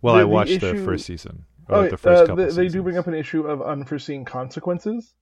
Well, 0.00 0.14
The- 0.14 0.20
I 0.22 0.24
watched 0.24 0.60
the 0.60 0.74
issue- 0.74 0.84
first 0.84 1.04
season. 1.04 1.44
Oh, 1.68 1.88
the 1.88 1.96
first 1.96 2.30
uh, 2.30 2.34
they, 2.34 2.50
they 2.50 2.68
do 2.68 2.82
bring 2.82 2.96
up 2.98 3.06
an 3.06 3.14
issue 3.14 3.42
of 3.46 3.60
unforeseen 3.62 4.24
consequences. 4.24 5.14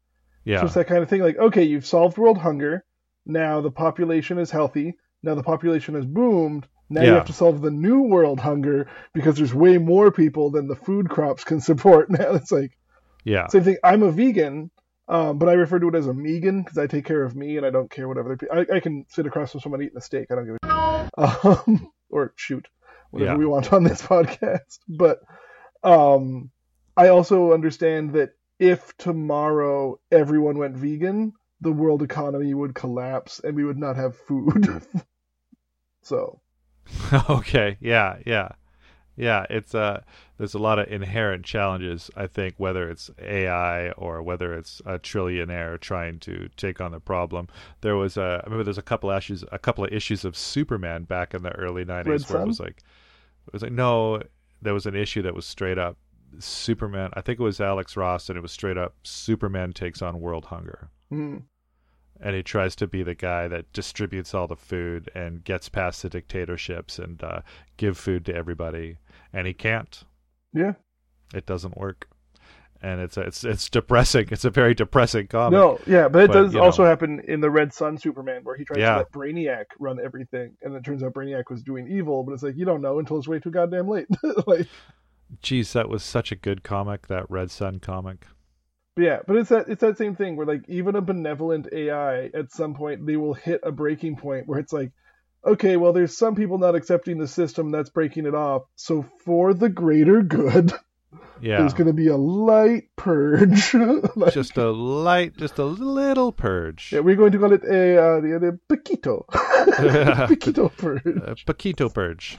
Yeah. 0.45 0.61
So 0.61 0.67
it's 0.67 0.75
that 0.75 0.87
kind 0.87 1.03
of 1.03 1.09
thing. 1.09 1.23
Like, 1.23 1.39
okay, 1.39 1.63
you've 1.63 1.87
solved 1.87 2.19
world 2.19 2.39
hunger. 2.39 2.85
Now 3.25 3.61
the 3.61 3.71
population 3.71 4.39
is 4.39 4.51
healthy. 4.51 4.95
Now 5.23 5.35
the 5.35 5.43
population 5.43 5.95
has 5.95 6.05
boomed. 6.05 6.67
Now 6.91 7.03
you 7.03 7.13
have 7.13 7.27
to 7.27 7.33
solve 7.33 7.63
the 7.63 7.71
new 7.71 8.03
world 8.03 8.39
hunger 8.39 8.89
because 9.15 9.37
there's 9.37 9.55
way 9.55 9.79
more 9.79 10.11
people 10.11 10.51
than 10.51 10.69
the 10.69 10.77
food 10.77 11.09
crops 11.09 11.45
can 11.45 11.61
support. 11.61 12.11
Now 12.19 12.35
it's 12.35 12.53
like 12.53 12.77
yeah. 13.25 13.47
same 13.47 13.65
thing. 13.65 13.77
I'm 13.83 14.03
a 14.03 14.11
vegan, 14.11 14.71
um, 15.09 15.39
but 15.39 15.49
I 15.49 15.53
refer 15.53 15.79
to 15.79 15.89
it 15.89 15.95
as 15.95 16.07
a 16.07 16.13
megan 16.13 16.63
because 16.63 16.77
I 16.77 16.87
take 16.87 17.07
care 17.07 17.23
of 17.23 17.35
me 17.35 17.57
and 17.57 17.65
I 17.65 17.71
don't 17.71 17.91
care 17.91 18.09
what 18.09 18.19
other 18.19 18.37
people. 18.37 18.57
I, 18.59 18.77
I 18.77 18.81
can 18.81 19.07
sit 19.09 19.27
across 19.27 19.53
from 19.53 19.61
someone 19.61 19.81
eating 19.83 19.97
a 19.97 20.01
steak. 20.03 20.27
I 20.31 20.35
don't 20.35 20.47
give 20.47 20.57
a 20.65 21.09
um, 21.67 21.91
or 22.11 22.35
shoot 22.37 22.69
whatever 23.11 23.33
Yeah. 23.33 23.39
we 23.39 23.47
want 23.47 23.73
on 23.73 23.85
this 23.85 24.03
podcast. 24.13 24.79
But 24.89 25.21
um, 25.83 26.51
I 26.97 27.09
also 27.09 27.53
understand 27.53 28.13
that 28.15 28.31
if 28.63 28.97
tomorrow 28.97 29.99
everyone 30.13 30.57
went 30.57 30.77
vegan, 30.77 31.33
the 31.61 31.73
world 31.73 32.01
economy 32.01 32.55
would 32.55 32.77
collapse 32.77 33.41
and 33.43 33.57
we 33.57 33.65
would 33.65 33.77
not 33.77 33.97
have 33.97 34.17
food. 34.17 34.83
so. 36.03 36.41
okay. 37.29 37.77
Yeah. 37.81 38.19
Yeah. 38.25 38.51
Yeah. 39.17 39.47
It's 39.51 39.75
uh 39.75 40.03
there's 40.39 40.55
a 40.55 40.61
lot 40.61 40.79
of 40.79 40.87
inherent 40.87 41.45
challenges. 41.45 42.09
I 42.17 42.29
think 42.29 42.55
whether 42.57 42.89
it's 42.89 43.11
AI 43.21 43.91
or 43.93 44.23
whether 44.23 44.55
it's 44.55 44.81
a 44.87 45.01
trillionaire 45.01 45.81
trying 45.81 46.21
to 46.21 46.49
take 46.57 46.81
on 46.81 46.93
the 46.93 47.01
problem. 47.01 47.49
There 47.81 47.97
was 47.97 48.17
a 48.17 48.43
I 48.45 48.47
remember 48.47 48.63
there's 48.63 48.79
a 48.79 48.83
couple 48.83 49.11
issues 49.11 49.45
a 49.51 49.59
couple 49.59 49.83
of 49.85 49.93
issues 49.93 50.25
of 50.25 50.37
Superman 50.37 51.03
back 51.03 51.35
in 51.35 51.43
the 51.43 51.53
early 51.57 51.85
'90s 51.85 52.07
Red 52.07 52.07
where 52.07 52.19
Sun? 52.19 52.43
it 52.43 52.47
was 52.47 52.61
like 52.61 52.83
it 53.49 53.53
was 53.53 53.63
like 53.63 53.73
no, 53.73 54.23
there 54.61 54.75
was 54.75 54.87
an 54.87 54.95
issue 54.95 55.23
that 55.23 55.35
was 55.35 55.47
straight 55.47 55.79
up 55.79 55.97
Superman. 56.39 57.11
I 57.15 57.21
think 57.21 57.39
it 57.41 57.43
was 57.43 57.61
Alex 57.61 57.97
Ross, 57.97 58.29
and 58.29 58.37
it 58.39 58.43
was 58.43 58.53
straight 58.53 58.79
up 58.79 58.95
Superman 59.03 59.73
takes 59.73 60.03
on 60.03 60.21
world 60.21 60.47
hunger. 60.47 60.89
mm. 61.13 61.43
and 62.21 62.37
he 62.37 62.43
tries 62.43 62.77
to 62.77 62.87
be 62.87 63.03
the 63.03 63.15
guy 63.15 63.49
that 63.49 63.73
distributes 63.73 64.33
all 64.35 64.47
the 64.47 64.57
food 64.57 65.11
and 65.15 65.43
gets 65.45 65.69
past 65.69 66.03
the 66.03 66.09
dictatorships 66.09 66.99
and 66.99 67.23
uh, 67.25 67.41
give 67.77 67.99
food 67.99 68.25
to 68.27 68.35
everybody 68.35 68.97
and 69.33 69.47
he 69.47 69.53
can't 69.53 70.05
Yeah. 70.53 70.75
it 71.35 71.47
doesn't 71.47 71.77
work 71.77 72.09
and 72.81 73.01
it's 73.01 73.17
it's 73.17 73.43
it's 73.45 73.69
depressing 73.71 74.29
it's 74.31 74.45
a 74.45 74.51
very 74.51 74.75
depressing 74.75 75.27
comic 75.29 75.53
No, 75.59 75.79
yeah, 75.87 76.07
but 76.09 76.25
it 76.25 76.27
But, 76.29 76.43
does 76.43 76.57
also 76.57 76.83
know. 76.85 76.89
happen 76.89 77.21
in 77.27 77.41
the 77.41 77.51
Red 77.51 77.73
Sun 77.73 77.99
Superman, 77.99 78.41
where 78.45 78.57
he 78.57 78.65
tries 78.65 78.79
Yeah. 78.81 78.93
to 78.95 78.97
let 78.99 79.13
Brainiac 79.13 79.65
run 79.81 79.99
everything, 80.05 80.57
and 80.63 80.75
it 80.75 80.85
turns 80.85 81.03
out 81.03 81.15
Brainiac 81.15 81.45
was 81.51 81.63
doing 81.63 81.87
evil. 81.89 82.23
But 82.25 82.33
it's 82.35 82.43
like 82.43 82.57
you 82.57 82.65
don't 82.65 82.81
know 82.83 82.99
until 82.99 83.19
it's 83.19 83.29
way 83.29 83.39
too 83.39 83.51
goddamn 83.53 83.89
late. 83.89 84.07
like, 84.47 84.67
Jeez, 85.41 85.73
that 85.73 85.89
was 85.89 86.03
such 86.03 86.33
a 86.33 86.37
good 86.37 86.63
comic 86.63 87.07
that 87.07 87.31
red 87.31 87.51
sun 87.51 87.79
comic. 87.79 88.27
Yeah, 88.97 89.21
but 89.27 89.37
it's 89.37 89.49
that 89.49 89.69
it's 89.69 89.81
that 89.81 89.97
same 89.97 90.17
thing 90.17 90.37
where 90.37 90.47
like 90.47 90.69
even 90.69 90.97
a 90.97 91.01
benevolent 91.01 91.69
AI 91.73 92.27
at 92.27 92.53
some 92.53 92.75
point 92.75 93.07
they 93.07 93.17
will 93.17 93.33
hit 93.33 93.61
a 93.63 93.73
breaking 93.73 94.17
point 94.17 94.47
where 94.47 94.59
it's 94.59 94.73
like, 94.73 94.93
okay, 95.45 95.77
well 95.77 95.95
there's 95.95 96.17
some 96.17 96.35
people 96.35 96.59
not 96.59 96.75
accepting 96.75 97.19
the 97.19 97.27
system 97.27 97.71
that's 97.71 97.89
breaking 97.89 98.27
it 98.27 98.35
off, 98.35 98.65
so 98.77 99.07
for 99.25 99.55
the 99.55 99.71
greater 99.71 100.23
good, 100.23 100.73
yeah 101.41 101.59
there's 101.59 101.75
going 101.75 101.87
to 101.87 101.93
be 101.93 102.07
a 102.09 102.17
light 102.17 102.85
purge. 102.97 103.75
Like, 104.17 104.33
just 104.35 104.57
a 104.57 104.71
light 104.71 105.37
just 105.37 105.59
a 105.59 105.65
little 105.65 106.33
purge 106.33 106.93
yeah, 106.93 107.01
we're 107.01 107.17
going 107.17 107.33
to 107.33 107.39
call 107.39 107.53
it 107.53 107.65
a 107.65 107.99
uh, 107.99 108.21
the, 108.21 108.59
the 108.69 108.77
Paquito, 108.77 109.25
Paquito 109.33 110.71
purge. 110.77 111.03
a 111.07 111.35
paquito 111.47 111.93
purge 111.93 112.39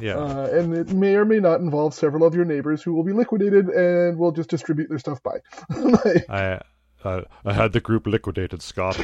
yeah 0.00 0.16
Uh, 0.16 0.48
and 0.52 0.74
it 0.74 0.92
may 0.92 1.14
or 1.16 1.24
may 1.24 1.40
not 1.40 1.60
involve 1.60 1.94
several 1.94 2.24
of 2.24 2.34
your 2.34 2.44
neighbors 2.44 2.82
who 2.82 2.94
will 2.94 3.04
be 3.04 3.12
liquidated 3.12 3.68
and 3.68 4.18
will 4.18 4.32
just 4.32 4.50
distribute 4.50 4.88
their 4.88 4.98
stuff 4.98 5.22
by. 5.22 5.38
Like, 5.76 6.24
i 6.28 6.60
uh, 7.04 7.22
i 7.44 7.52
had 7.52 7.72
the 7.72 7.80
group 7.80 8.06
liquidated 8.06 8.62
scott 8.62 8.96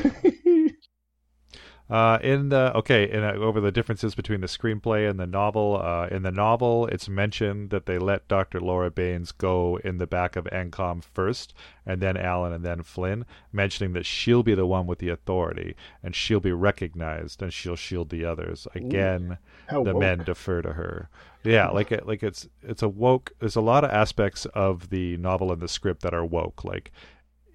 Uh, 1.91 2.19
in 2.23 2.51
the 2.51 2.77
okay, 2.77 3.11
in 3.11 3.25
uh, 3.25 3.33
over 3.33 3.61
the 3.63 3.73
differences 3.73 4.15
between 4.15 4.43
the 4.43 4.47
screenplay 4.47 5.09
and 5.09 5.19
the 5.19 5.27
novel. 5.27 5.81
Uh, 5.83 6.07
in 6.11 6.23
the 6.23 6.31
novel, 6.31 6.87
it's 6.89 7.09
mentioned 7.09 7.71
that 7.71 7.87
they 7.87 7.97
let 7.97 8.29
Dr. 8.29 8.61
Laura 8.61 8.91
Baines 8.91 9.33
go 9.33 9.79
in 9.83 9.97
the 9.97 10.07
back 10.07 10.37
of 10.37 10.45
ENCOM 10.53 11.03
first, 11.03 11.55
and 11.87 12.03
then 12.03 12.17
Alan, 12.17 12.53
and 12.53 12.63
then 12.63 12.83
Flynn, 12.83 13.25
mentioning 13.53 13.95
that 13.95 14.05
she'll 14.05 14.43
be 14.43 14.55
the 14.55 14.67
one 14.67 14.87
with 14.87 14.99
the 14.99 15.09
authority, 15.09 15.75
and 16.03 16.15
she'll 16.15 16.41
be 16.41 16.53
recognized, 16.53 17.41
and 17.41 17.55
she'll 17.55 17.77
shield 17.77 18.11
the 18.11 18.25
others. 18.25 18.67
Again, 18.75 19.39
How 19.69 19.83
the 19.83 19.95
woke. 19.95 20.01
men 20.01 20.19
defer 20.25 20.61
to 20.61 20.75
her. 20.75 21.09
Yeah, 21.43 21.69
like 21.69 21.91
it, 21.91 22.07
like 22.07 22.23
it's 22.23 22.49
it's 22.63 22.83
a 22.83 22.89
woke. 22.89 23.33
There's 23.39 23.57
a 23.57 23.63
lot 23.63 23.85
of 23.85 23.91
aspects 23.91 24.45
of 24.47 24.91
the 24.91 25.17
novel 25.17 25.53
and 25.53 25.63
the 25.63 25.69
script 25.69 26.03
that 26.03 26.13
are 26.13 26.25
woke. 26.25 26.65
Like 26.65 26.93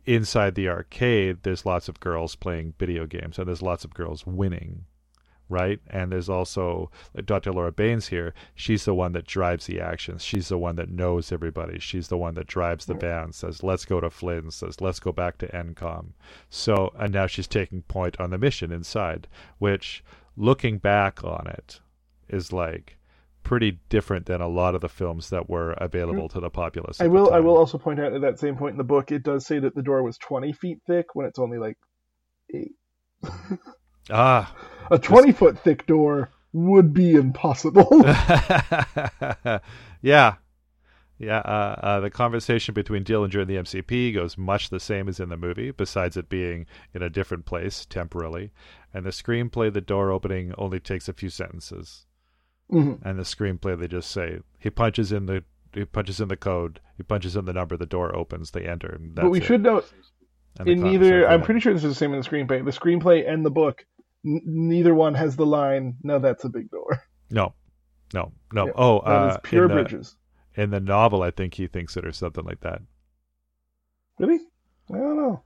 inside 0.05 0.55
the 0.55 0.67
arcade, 0.67 1.43
there's 1.43 1.65
lots 1.65 1.87
of 1.87 1.99
girls 1.99 2.35
playing 2.35 2.73
video 2.77 3.05
games, 3.05 3.37
and 3.37 3.47
there's 3.47 3.61
lots 3.61 3.83
of 3.83 3.93
girls 3.93 4.25
winning, 4.25 4.85
right? 5.49 5.79
And 5.87 6.11
there's 6.11 6.29
also 6.29 6.91
like 7.13 7.25
Dr. 7.25 7.51
Laura 7.51 7.71
Baines 7.71 8.07
here. 8.07 8.33
She's 8.55 8.85
the 8.85 8.93
one 8.93 9.13
that 9.13 9.25
drives 9.25 9.65
the 9.65 9.79
actions. 9.79 10.23
She's 10.23 10.49
the 10.49 10.57
one 10.57 10.75
that 10.75 10.89
knows 10.89 11.31
everybody. 11.31 11.79
She's 11.79 12.07
the 12.07 12.17
one 12.17 12.33
that 12.35 12.47
drives 12.47 12.85
the 12.85 12.95
band. 12.95 13.35
Says, 13.35 13.63
"Let's 13.63 13.85
go 13.85 13.99
to 13.99 14.09
Flynn." 14.09 14.51
Says, 14.51 14.81
"Let's 14.81 14.99
go 14.99 15.11
back 15.11 15.37
to 15.39 15.47
ENCOM." 15.55 16.13
So, 16.49 16.93
and 16.97 17.13
now 17.13 17.27
she's 17.27 17.47
taking 17.47 17.83
point 17.83 18.19
on 18.19 18.29
the 18.29 18.37
mission 18.37 18.71
inside, 18.71 19.27
which, 19.59 20.03
looking 20.35 20.77
back 20.79 21.23
on 21.23 21.47
it, 21.47 21.79
is 22.27 22.51
like 22.51 22.97
pretty 23.43 23.79
different 23.89 24.25
than 24.25 24.41
a 24.41 24.47
lot 24.47 24.75
of 24.75 24.81
the 24.81 24.89
films 24.89 25.29
that 25.29 25.49
were 25.49 25.71
available 25.73 26.29
to 26.29 26.39
the 26.39 26.49
populace. 26.49 27.01
I 27.01 27.07
will. 27.07 27.31
I 27.33 27.39
will 27.39 27.57
also 27.57 27.77
point 27.77 27.99
out 27.99 28.13
at 28.13 28.21
that 28.21 28.39
same 28.39 28.55
point 28.55 28.71
in 28.73 28.77
the 28.77 28.83
book, 28.83 29.11
it 29.11 29.23
does 29.23 29.45
say 29.45 29.59
that 29.59 29.75
the 29.75 29.81
door 29.81 30.01
was 30.03 30.17
20 30.17 30.53
feet 30.53 30.79
thick 30.87 31.07
when 31.13 31.25
it's 31.25 31.39
only 31.39 31.57
like 31.57 31.77
eight. 32.53 32.73
Ah, 34.09 34.53
A 34.91 34.99
20 34.99 35.31
foot 35.31 35.59
thick 35.59 35.85
door 35.85 36.29
would 36.51 36.93
be 36.93 37.13
impossible. 37.13 37.87
yeah, 40.01 40.35
yeah. 41.17 41.37
Uh, 41.37 41.75
uh, 41.81 41.99
the 42.01 42.09
conversation 42.09 42.73
between 42.73 43.05
Dillinger 43.05 43.41
and 43.41 43.49
the 43.49 43.55
MCP 43.55 44.13
goes 44.13 44.37
much 44.37 44.69
the 44.69 44.79
same 44.81 45.07
as 45.07 45.21
in 45.21 45.29
the 45.29 45.37
movie, 45.37 45.71
besides 45.71 46.17
it 46.17 46.27
being 46.27 46.65
in 46.93 47.01
a 47.01 47.09
different 47.09 47.45
place 47.45 47.85
temporarily. 47.85 48.51
And 48.93 49.05
the 49.05 49.11
screenplay, 49.11 49.71
the 49.71 49.79
door 49.79 50.11
opening 50.11 50.53
only 50.57 50.81
takes 50.81 51.07
a 51.07 51.13
few 51.13 51.29
sentences. 51.29 52.05
Mhm. 52.73 52.99
And 53.03 53.19
the 53.19 53.23
screenplay, 53.23 53.79
they 53.79 53.87
just 53.87 54.09
say 54.11 54.39
he 54.59 54.69
punches 54.69 55.11
in 55.11 55.25
the 55.27 55.43
he 55.73 55.85
punches 55.85 56.19
in 56.19 56.27
the 56.27 56.37
code, 56.37 56.79
he 56.97 57.03
punches 57.03 57.35
in 57.35 57.45
the 57.45 57.53
number, 57.53 57.75
the 57.77 57.85
door 57.85 58.15
opens, 58.15 58.51
they 58.51 58.65
enter. 58.65 58.97
But 58.99 59.29
we 59.29 59.39
it. 59.39 59.43
should 59.43 59.63
note 59.63 59.91
And 60.59 60.67
in 60.69 60.81
neither. 60.81 61.27
I'm 61.27 61.41
pretty 61.41 61.59
sure 61.59 61.73
this 61.73 61.83
is 61.83 61.91
the 61.91 61.95
same 61.95 62.13
in 62.13 62.19
the 62.21 62.27
screenplay. 62.27 62.63
The 62.63 62.71
screenplay 62.71 63.27
and 63.27 63.43
the 63.45 63.49
book, 63.51 63.85
n- 64.25 64.41
neither 64.45 64.93
one 64.93 65.15
has 65.15 65.35
the 65.35 65.45
line. 65.47 65.95
No, 66.03 66.19
that's 66.19 66.43
a 66.45 66.49
big 66.49 66.69
door. 66.69 67.01
No, 67.31 67.53
no, 68.13 68.31
no. 68.51 68.67
Yeah, 68.67 68.71
oh, 68.75 69.01
That 69.05 69.29
is 69.31 69.35
uh, 69.37 69.39
pure 69.41 69.63
in 69.63 69.69
the, 69.69 69.73
bridges. 69.75 70.15
in 70.55 70.69
the 70.69 70.79
novel, 70.79 71.23
I 71.23 71.31
think 71.31 71.55
he 71.55 71.65
thinks 71.65 71.97
it 71.97 72.05
or 72.05 72.11
something 72.11 72.45
like 72.45 72.59
that. 72.61 72.81
Really? 74.19 74.39
I 74.91 74.97
don't 74.97 75.17
know. 75.17 75.41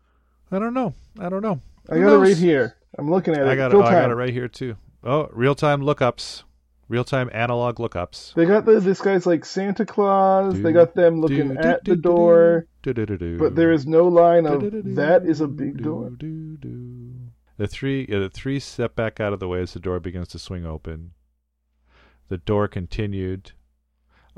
I 0.51 0.59
don't 0.59 0.73
know. 0.73 0.93
I 1.19 1.30
don't 1.30 1.41
know. 1.41 1.61
I 1.89 1.99
got 1.99 2.15
it 2.15 2.17
right 2.17 2.38
here. 2.38 2.75
I'm 2.99 3.09
looking 3.09 3.34
at 3.34 3.41
it. 3.43 3.47
I 3.47 3.55
got 3.55 3.71
it. 3.71 3.75
Oh, 3.75 3.84
I 3.84 3.91
got 3.91 4.11
it 4.11 4.15
right 4.15 4.34
here 4.34 4.49
too. 4.49 4.75
Oh, 5.03 5.30
real 5.32 5.55
time 5.55 5.82
lookups, 5.82 6.43
real 6.89 7.03
time 7.03 7.29
analog 7.33 7.77
lookups. 7.77 8.33
They 8.33 8.45
got 8.45 8.65
the, 8.65 8.79
this 8.79 9.01
guy's 9.01 9.25
like 9.25 9.45
Santa 9.45 9.85
Claus. 9.85 10.59
they 10.61 10.71
got 10.71 10.95
them 10.95 11.19
looking 11.21 11.53
Do, 11.53 11.59
at 11.59 11.83
do, 11.83 11.91
the 11.91 11.95
do, 11.97 12.01
door, 12.01 12.67
do, 12.83 12.93
do, 12.93 13.05
do, 13.05 13.17
do. 13.17 13.38
but 13.38 13.55
there 13.55 13.71
is 13.71 13.85
no 13.88 14.07
line 14.07 14.45
of 14.45 14.61
Do, 14.61 14.71
do, 14.71 14.81
do, 14.83 14.95
that 14.95 15.25
is 15.25 15.41
a 15.41 15.47
big 15.47 15.77
do, 15.77 15.83
door. 15.83 16.09
do, 16.11 16.57
do. 16.57 17.13
The 17.57 17.67
three, 17.67 18.05
yeah, 18.07 18.19
the 18.19 18.29
three 18.29 18.59
step 18.59 18.95
back 18.95 19.19
out 19.19 19.33
of 19.33 19.39
the 19.39 19.47
way 19.47 19.61
as 19.61 19.73
the 19.73 19.79
door 19.79 19.99
begins 19.99 20.27
to 20.29 20.39
swing 20.39 20.65
open. 20.65 21.11
The 22.29 22.38
door 22.38 22.67
continued. 22.67 23.53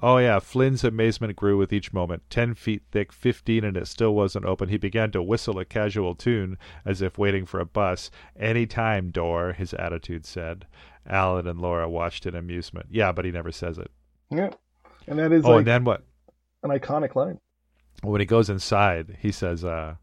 Oh 0.01 0.17
yeah, 0.17 0.39
Flynn's 0.39 0.83
amazement 0.85 1.35
grew 1.35 1.57
with 1.57 1.73
each 1.73 1.91
moment. 1.91 2.23
Ten 2.29 2.53
feet 2.53 2.83
thick, 2.91 3.11
fifteen, 3.11 3.63
and 3.65 3.75
it 3.75 3.87
still 3.87 4.15
wasn't 4.15 4.45
open. 4.45 4.69
He 4.69 4.77
began 4.77 5.11
to 5.11 5.21
whistle 5.21 5.59
a 5.59 5.65
casual 5.65 6.15
tune, 6.15 6.57
as 6.85 7.01
if 7.01 7.17
waiting 7.17 7.45
for 7.45 7.59
a 7.59 7.65
bus. 7.65 8.09
Any 8.37 8.65
time, 8.65 9.11
door, 9.11 9.51
his 9.53 9.73
attitude 9.73 10.25
said. 10.25 10.65
Alan 11.05 11.47
and 11.47 11.59
Laura 11.59 11.89
watched 11.89 12.25
in 12.25 12.35
amusement. 12.35 12.87
Yeah, 12.91 13.11
but 13.11 13.25
he 13.25 13.31
never 13.31 13.51
says 13.51 13.77
it. 13.77 13.91
Yeah, 14.29 14.51
and 15.07 15.19
that 15.19 15.31
is 15.33 15.43
oh, 15.43 15.49
like 15.51 15.57
and 15.59 15.67
then 15.67 15.83
what? 15.83 16.03
an 16.63 16.69
iconic 16.69 17.15
line. 17.15 17.39
when 18.01 18.21
he 18.21 18.25
goes 18.25 18.49
inside, 18.49 19.17
he 19.19 19.31
says, 19.31 19.65
uh, 19.65 19.95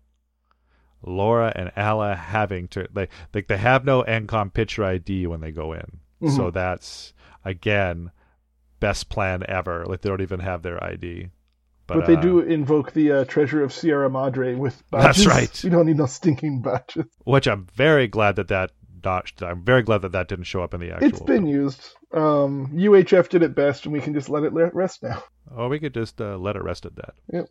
Laura 1.03 1.53
and 1.55 1.70
Alla 1.76 2.14
having 2.16 2.68
to 2.68 2.88
like 2.94 3.11
like 3.32 3.47
they 3.47 3.57
have 3.59 3.84
no 3.84 4.03
ENCOM 4.03 4.53
picture 4.53 4.84
ID 4.84 5.26
when 5.26 5.40
they 5.40 5.53
go 5.53 5.72
in. 5.72 6.01
So 6.30 6.51
Mhm. 6.51 6.53
that's 6.55 7.12
again 7.44 8.11
best 8.81 9.09
plan 9.09 9.43
ever. 9.49 9.85
Like 9.87 10.01
they 10.03 10.09
don't 10.09 10.20
even 10.22 10.41
have 10.41 10.62
their 10.62 10.83
ID. 10.83 11.29
But, 11.87 11.99
But, 11.99 12.07
they 12.07 12.16
uh, 12.16 12.20
do 12.20 12.41
invoke 12.41 12.93
the 12.93 13.12
uh, 13.12 13.24
treasure 13.27 13.62
of 13.62 13.72
Sierra 13.72 14.11
Madre 14.11 14.55
with 14.57 14.83
badges. 14.91 15.24
That's 15.24 15.27
right. 15.27 15.64
You 15.64 15.70
don't 15.70 15.87
need 15.87 15.99
no 15.99 16.07
stinking 16.07 16.62
badges. 16.62 17.07
which 17.24 17.47
I'm 17.47 17.66
very 17.74 18.09
glad 18.09 18.37
that 18.37 18.49
that 18.49 18.72
not 19.05 19.31
I'm 19.41 19.62
very 19.64 19.83
glad 19.83 20.03
that 20.03 20.12
that 20.12 20.27
didn't 20.27 20.47
show 20.47 20.62
up 20.62 20.74
in 20.74 20.81
the 20.81 20.91
actual 20.91 21.07
It's 21.09 21.20
been 21.20 21.45
film. 21.45 21.47
used. 21.47 21.95
Um, 22.12 22.72
UHF 22.74 23.29
did 23.29 23.45
it 23.45 23.55
best, 23.55 23.85
and 23.85 23.93
we 23.93 24.01
can 24.01 24.14
just 24.14 24.29
let 24.29 24.43
it 24.43 24.53
rest 24.53 25.03
now. 25.05 25.22
Oh, 25.57 25.68
we 25.68 25.79
could 25.79 25.95
just 25.95 26.20
uh, 26.20 26.37
let 26.39 26.57
it 26.57 26.64
rest 26.64 26.87
at 26.87 26.97
that. 26.97 27.14
Yep. 27.33 27.47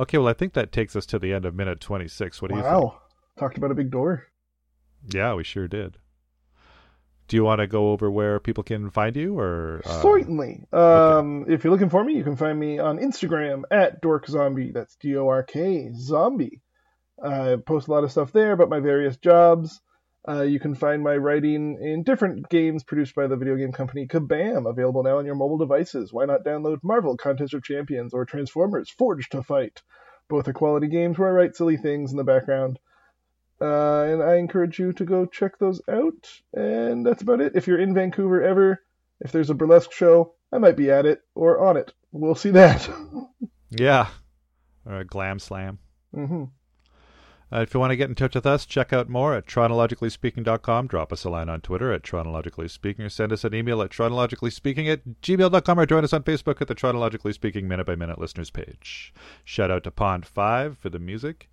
Okay, 0.00 0.18
well 0.18 0.26
I 0.26 0.32
think 0.32 0.54
that 0.54 0.72
takes 0.72 0.96
us 0.96 1.06
to 1.06 1.18
the 1.20 1.32
end 1.32 1.44
of 1.44 1.54
minute 1.54 1.80
26. 1.80 2.42
What 2.42 2.50
do 2.50 2.56
you 2.56 2.62
think? 2.62 2.72
wow, 2.72 2.98
talked 3.38 3.56
about 3.56 3.70
a 3.70 3.74
big 3.76 3.92
door. 3.92 4.26
Yeah, 5.08 5.34
we 5.34 5.44
sure 5.44 5.68
did. 5.68 5.98
Do 7.30 7.36
you 7.36 7.44
want 7.44 7.60
to 7.60 7.68
go 7.68 7.92
over 7.92 8.10
where 8.10 8.40
people 8.40 8.64
can 8.64 8.90
find 8.90 9.14
you, 9.14 9.38
or 9.38 9.82
uh, 9.84 10.02
Certainly. 10.02 10.64
Um, 10.72 11.44
If 11.46 11.62
you're 11.62 11.70
looking 11.70 11.88
for 11.88 12.02
me, 12.02 12.14
you 12.14 12.24
can 12.24 12.34
find 12.34 12.58
me 12.58 12.80
on 12.80 12.98
Instagram 12.98 13.62
at 13.70 14.02
dorkzombie. 14.02 14.74
That's 14.74 14.96
D 14.96 15.16
O 15.16 15.28
R 15.28 15.44
K 15.44 15.92
zombie. 15.94 16.60
I 17.22 17.54
post 17.64 17.86
a 17.86 17.92
lot 17.92 18.02
of 18.02 18.10
stuff 18.10 18.32
there 18.32 18.50
about 18.50 18.68
my 18.68 18.80
various 18.80 19.16
jobs. 19.16 19.80
Uh, 20.28 20.42
you 20.42 20.58
can 20.58 20.74
find 20.74 21.04
my 21.04 21.16
writing 21.16 21.78
in 21.80 22.02
different 22.02 22.48
games 22.48 22.82
produced 22.82 23.14
by 23.14 23.28
the 23.28 23.36
video 23.36 23.54
game 23.54 23.70
company 23.70 24.08
Kabam, 24.08 24.68
available 24.68 25.04
now 25.04 25.18
on 25.18 25.24
your 25.24 25.36
mobile 25.36 25.58
devices. 25.58 26.12
Why 26.12 26.24
not 26.24 26.44
download 26.44 26.78
Marvel 26.82 27.16
Contest 27.16 27.54
of 27.54 27.62
Champions 27.62 28.12
or 28.12 28.24
Transformers 28.24 28.90
Forged 28.90 29.30
to 29.30 29.44
Fight? 29.44 29.82
Both 30.28 30.48
are 30.48 30.52
quality 30.52 30.88
games 30.88 31.16
where 31.16 31.28
I 31.28 31.32
write 31.32 31.54
silly 31.54 31.76
things 31.76 32.10
in 32.10 32.16
the 32.16 32.24
background. 32.24 32.80
Uh, 33.60 34.02
and 34.04 34.22
I 34.22 34.36
encourage 34.36 34.78
you 34.78 34.92
to 34.94 35.04
go 35.04 35.26
check 35.26 35.58
those 35.58 35.80
out. 35.88 36.30
And 36.54 37.04
that's 37.04 37.22
about 37.22 37.40
it. 37.40 37.56
If 37.56 37.66
you're 37.66 37.78
in 37.80 37.94
Vancouver 37.94 38.42
ever, 38.42 38.82
if 39.20 39.32
there's 39.32 39.50
a 39.50 39.54
burlesque 39.54 39.92
show, 39.92 40.34
I 40.52 40.58
might 40.58 40.76
be 40.76 40.90
at 40.90 41.04
it 41.06 41.20
or 41.34 41.60
on 41.60 41.76
it. 41.76 41.92
We'll 42.12 42.34
see 42.34 42.50
that. 42.50 42.88
Yeah. 43.72 44.08
Or 44.84 44.96
a 44.96 45.04
glam 45.04 45.38
slam. 45.38 45.78
hmm 46.12 46.44
Uh, 47.52 47.60
if 47.60 47.74
you 47.74 47.78
want 47.80 47.90
to 47.92 47.96
get 47.96 48.08
in 48.08 48.14
touch 48.16 48.34
with 48.34 48.46
us, 48.46 48.64
check 48.66 48.92
out 48.92 49.08
more 49.08 49.34
at 49.34 49.46
chronologicallyspeaking.com. 49.46 50.86
Drop 50.88 51.12
us 51.12 51.24
a 51.24 51.30
line 51.30 51.48
on 51.48 51.60
Twitter 51.60 51.92
at 51.92 52.02
chronologicallyspeaking 52.02 53.00
or 53.00 53.08
send 53.08 53.32
us 53.32 53.44
an 53.44 53.54
email 53.54 53.82
at 53.82 53.90
chronologicallyspeaking 53.90 54.88
at 54.90 55.04
gmail.com 55.22 55.78
or 55.78 55.86
join 55.86 56.02
us 56.04 56.12
on 56.12 56.22
Facebook 56.22 56.60
at 56.60 56.68
the 56.68 56.74
Chronologically 56.74 57.32
Speaking 57.32 57.68
Minute 57.68 57.86
by 57.86 57.94
Minute 57.94 58.18
listeners 58.18 58.50
page. 58.50 59.12
Shout 59.44 59.70
out 59.70 59.84
to 59.84 59.90
Pond 59.90 60.26
5 60.26 60.78
for 60.78 60.90
the 60.90 60.98
music. 60.98 61.49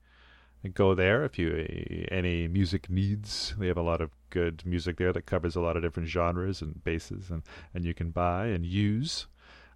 And 0.63 0.73
go 0.73 0.95
there 0.95 1.23
if 1.23 1.37
you 1.37 2.07
any 2.11 2.47
music 2.47 2.89
needs. 2.89 3.53
They 3.57 3.67
have 3.67 3.77
a 3.77 3.81
lot 3.81 4.01
of 4.01 4.11
good 4.29 4.63
music 4.65 4.97
there 4.97 5.13
that 5.13 5.25
covers 5.25 5.55
a 5.55 5.61
lot 5.61 5.77
of 5.77 5.83
different 5.83 6.09
genres 6.09 6.61
and 6.61 6.83
bases 6.83 7.29
and, 7.29 7.43
and 7.73 7.85
you 7.85 7.93
can 7.93 8.11
buy 8.11 8.47
and 8.47 8.65
use 8.65 9.27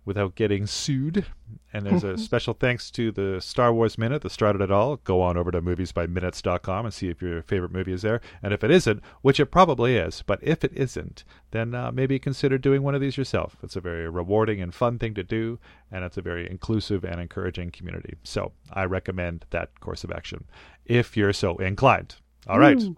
without 0.05 0.35
getting 0.35 0.65
sued. 0.65 1.25
And 1.73 1.85
there's 1.85 2.03
a 2.03 2.17
special 2.29 2.53
thanks 2.53 2.89
to 2.91 3.11
the 3.11 3.39
Star 3.39 3.73
Wars 3.73 3.97
Minute 3.97 4.21
that 4.23 4.31
started 4.31 4.61
it 4.61 4.71
all. 4.71 4.97
Go 4.97 5.21
on 5.21 5.37
over 5.37 5.51
to 5.51 5.61
moviesbyminutes.com 5.61 6.85
and 6.85 6.93
see 6.93 7.09
if 7.09 7.21
your 7.21 7.43
favorite 7.43 7.71
movie 7.71 7.93
is 7.93 8.01
there. 8.01 8.21
And 8.41 8.53
if 8.53 8.63
it 8.63 8.71
isn't, 8.71 9.01
which 9.21 9.39
it 9.39 9.47
probably 9.47 9.95
is, 9.95 10.23
but 10.25 10.39
if 10.41 10.63
it 10.63 10.71
isn't, 10.73 11.23
then 11.51 11.75
uh, 11.75 11.91
maybe 11.91 12.17
consider 12.19 12.57
doing 12.57 12.83
one 12.83 12.95
of 12.95 13.01
these 13.01 13.17
yourself. 13.17 13.57
It's 13.61 13.75
a 13.75 13.81
very 13.81 14.09
rewarding 14.09 14.61
and 14.61 14.73
fun 14.73 14.97
thing 14.97 15.13
to 15.15 15.23
do, 15.23 15.59
and 15.91 16.03
it's 16.03 16.17
a 16.17 16.21
very 16.21 16.49
inclusive 16.49 17.03
and 17.03 17.19
encouraging 17.19 17.71
community. 17.71 18.15
So 18.23 18.53
I 18.71 18.85
recommend 18.85 19.45
that 19.51 19.79
course 19.81 20.03
of 20.03 20.11
action 20.11 20.45
if 20.85 21.15
you're 21.17 21.33
so 21.33 21.57
inclined. 21.57 22.15
All 22.47 22.59
right. 22.59 22.77
Woo. 22.77 22.95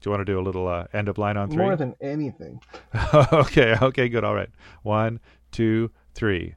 Do 0.00 0.10
you 0.10 0.10
want 0.10 0.20
to 0.26 0.32
do 0.32 0.40
a 0.40 0.42
little 0.42 0.66
uh, 0.66 0.86
end 0.92 1.08
of 1.08 1.16
line 1.18 1.36
on 1.36 1.48
three? 1.48 1.58
More 1.62 1.76
than 1.76 1.94
anything. 2.00 2.60
okay, 3.32 3.76
okay, 3.80 4.08
good. 4.08 4.24
All 4.24 4.34
right. 4.34 4.50
One, 4.82 5.20
two, 5.52 5.90
three. 6.14 6.54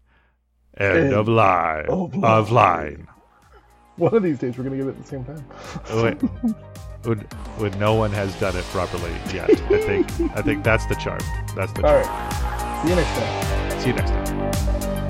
End 0.78 0.98
End 0.98 1.14
of 1.14 1.28
line. 1.28 1.86
of 1.88 2.16
Of 2.24 2.52
line. 2.52 2.52
line. 2.52 3.08
One 3.98 4.14
of 4.16 4.24
these 4.24 4.40
days 4.40 4.58
we're 4.58 4.64
going 4.64 4.78
to 4.78 4.84
give 4.84 4.88
it 4.94 4.98
at 4.98 5.04
the 5.04 5.08
same 5.08 5.24
time. 5.24 5.46
Wait, 6.04 6.16
when, 7.04 7.20
when 7.60 7.80
no 7.80 7.94
one 7.94 8.12
has 8.12 8.38
done 8.40 8.56
it 8.58 8.64
properly 8.66 9.12
yet. 9.34 9.50
I 9.52 9.80
think 9.80 10.12
I 10.36 10.42
think 10.42 10.64
that's 10.66 10.86
the 10.88 10.96
charm. 10.96 11.20
That's 11.56 11.72
the 11.74 11.86
All 11.86 12.04
charm. 12.04 12.08
right. 12.08 12.82
See 12.84 12.90
you 12.90 12.96
next 12.96 13.14
time. 13.14 13.80
See 13.80 13.88
you 13.90 13.94
next 13.94 14.10
time. 14.12 15.05